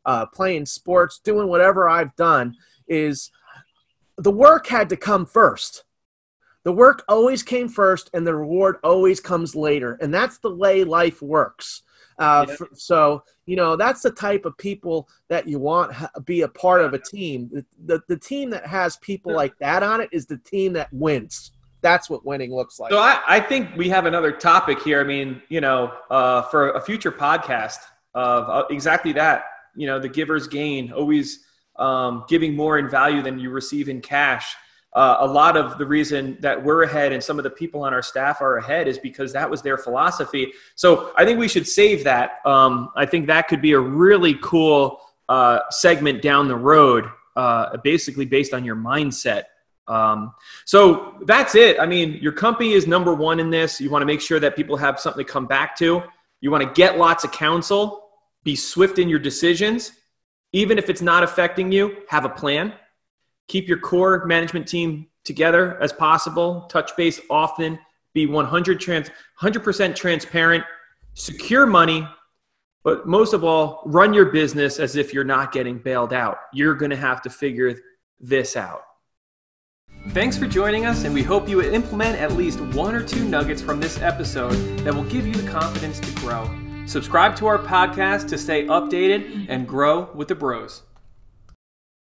uh, 0.04 0.26
playing 0.26 0.66
sports, 0.66 1.20
doing 1.22 1.48
whatever 1.48 1.88
I've 1.88 2.14
done, 2.16 2.54
is 2.88 3.30
the 4.16 4.30
work 4.30 4.66
had 4.66 4.88
to 4.88 4.96
come 4.96 5.26
first. 5.26 5.84
The 6.64 6.72
work 6.72 7.04
always 7.08 7.42
came 7.42 7.68
first, 7.68 8.10
and 8.12 8.26
the 8.26 8.34
reward 8.34 8.76
always 8.82 9.20
comes 9.20 9.54
later. 9.54 9.98
And 10.00 10.12
that's 10.12 10.38
the 10.38 10.54
way 10.54 10.82
life 10.82 11.22
works. 11.22 11.82
Uh, 12.18 12.46
yeah. 12.48 12.56
so, 12.72 13.22
you 13.44 13.56
know, 13.56 13.76
that's 13.76 14.00
the 14.00 14.10
type 14.10 14.46
of 14.46 14.56
people 14.56 15.08
that 15.28 15.46
you 15.46 15.58
want 15.58 15.92
ha- 15.92 16.10
be 16.24 16.40
a 16.40 16.48
part 16.48 16.80
of 16.80 16.94
a 16.94 16.98
team. 16.98 17.50
The, 17.52 17.66
the, 17.84 18.02
the 18.08 18.16
team 18.16 18.50
that 18.50 18.66
has 18.66 18.96
people 18.96 19.34
like 19.34 19.56
that 19.58 19.82
on 19.82 20.00
it 20.00 20.08
is 20.10 20.26
the 20.26 20.38
team 20.38 20.72
that 20.72 20.92
wins 20.92 21.52
that's 21.86 22.10
what 22.10 22.26
winning 22.26 22.52
looks 22.52 22.80
like. 22.80 22.90
So 22.90 22.98
I, 22.98 23.20
I 23.28 23.38
think 23.38 23.76
we 23.76 23.88
have 23.90 24.06
another 24.06 24.32
topic 24.32 24.82
here. 24.82 25.00
I 25.00 25.04
mean, 25.04 25.40
you 25.48 25.60
know, 25.60 25.92
uh, 26.10 26.42
for 26.42 26.70
a 26.70 26.80
future 26.80 27.12
podcast 27.12 27.78
of 28.12 28.50
uh, 28.50 28.64
exactly 28.70 29.12
that. 29.12 29.44
You 29.76 29.86
know, 29.86 30.00
the 30.00 30.08
giver's 30.08 30.48
gain, 30.48 30.90
always 30.90 31.44
um, 31.76 32.24
giving 32.28 32.56
more 32.56 32.78
in 32.78 32.90
value 32.90 33.22
than 33.22 33.38
you 33.38 33.50
receive 33.50 33.88
in 33.88 34.00
cash. 34.00 34.56
Uh, 34.94 35.18
a 35.20 35.26
lot 35.26 35.56
of 35.56 35.78
the 35.78 35.86
reason 35.86 36.36
that 36.40 36.60
we're 36.60 36.82
ahead 36.82 37.12
and 37.12 37.22
some 37.22 37.38
of 37.38 37.44
the 37.44 37.50
people 37.50 37.82
on 37.82 37.94
our 37.94 38.02
staff 38.02 38.40
are 38.40 38.56
ahead 38.56 38.88
is 38.88 38.98
because 38.98 39.32
that 39.32 39.48
was 39.48 39.62
their 39.62 39.78
philosophy. 39.78 40.52
So 40.74 41.12
I 41.16 41.24
think 41.24 41.38
we 41.38 41.46
should 41.46 41.68
save 41.68 42.02
that. 42.04 42.40
Um, 42.44 42.90
I 42.96 43.06
think 43.06 43.28
that 43.28 43.46
could 43.46 43.62
be 43.62 43.72
a 43.72 43.78
really 43.78 44.34
cool 44.42 45.00
uh, 45.28 45.60
segment 45.70 46.20
down 46.20 46.48
the 46.48 46.56
road, 46.56 47.04
uh, 47.36 47.76
basically 47.84 48.24
based 48.24 48.52
on 48.54 48.64
your 48.64 48.76
mindset. 48.76 49.44
Um, 49.88 50.34
so 50.64 51.14
that's 51.22 51.54
it. 51.54 51.78
I 51.78 51.86
mean, 51.86 52.14
your 52.20 52.32
company 52.32 52.72
is 52.72 52.86
number 52.86 53.14
one 53.14 53.40
in 53.40 53.50
this. 53.50 53.80
You 53.80 53.90
want 53.90 54.02
to 54.02 54.06
make 54.06 54.20
sure 54.20 54.40
that 54.40 54.56
people 54.56 54.76
have 54.76 54.98
something 54.98 55.24
to 55.24 55.30
come 55.30 55.46
back 55.46 55.76
to. 55.78 56.02
You 56.40 56.50
want 56.50 56.64
to 56.64 56.72
get 56.72 56.98
lots 56.98 57.24
of 57.24 57.32
counsel, 57.32 58.08
be 58.44 58.56
swift 58.56 58.98
in 58.98 59.08
your 59.08 59.18
decisions. 59.18 59.92
Even 60.52 60.78
if 60.78 60.88
it's 60.88 61.02
not 61.02 61.22
affecting 61.22 61.72
you, 61.72 61.96
have 62.08 62.24
a 62.24 62.28
plan. 62.28 62.72
Keep 63.48 63.68
your 63.68 63.78
core 63.78 64.24
management 64.26 64.66
team 64.66 65.06
together 65.24 65.80
as 65.82 65.92
possible. 65.92 66.62
Touch 66.62 66.96
base 66.96 67.20
often. 67.30 67.78
Be 68.14 68.26
100 68.26 68.80
trans, 68.80 69.10
100% 69.40 69.94
transparent. 69.94 70.64
Secure 71.14 71.66
money. 71.66 72.08
But 72.82 73.06
most 73.06 73.32
of 73.32 73.42
all, 73.42 73.82
run 73.84 74.14
your 74.14 74.26
business 74.26 74.78
as 74.78 74.96
if 74.96 75.12
you're 75.12 75.24
not 75.24 75.52
getting 75.52 75.78
bailed 75.78 76.12
out. 76.12 76.38
You're 76.52 76.74
going 76.74 76.90
to 76.90 76.96
have 76.96 77.20
to 77.22 77.30
figure 77.30 77.76
this 78.20 78.56
out. 78.56 78.85
Thanks 80.10 80.38
for 80.38 80.46
joining 80.46 80.86
us, 80.86 81.04
and 81.04 81.12
we 81.12 81.22
hope 81.22 81.46
you 81.46 81.60
implement 81.60 82.18
at 82.18 82.32
least 82.32 82.60
one 82.60 82.94
or 82.94 83.02
two 83.02 83.28
nuggets 83.28 83.60
from 83.60 83.80
this 83.80 84.00
episode 84.00 84.54
that 84.78 84.94
will 84.94 85.04
give 85.04 85.26
you 85.26 85.34
the 85.34 85.48
confidence 85.50 86.00
to 86.00 86.10
grow. 86.20 86.50
Subscribe 86.86 87.36
to 87.36 87.46
our 87.46 87.58
podcast 87.58 88.28
to 88.28 88.38
stay 88.38 88.64
updated 88.66 89.46
and 89.50 89.68
grow 89.68 90.10
with 90.14 90.28
the 90.28 90.34
bros. 90.34 90.82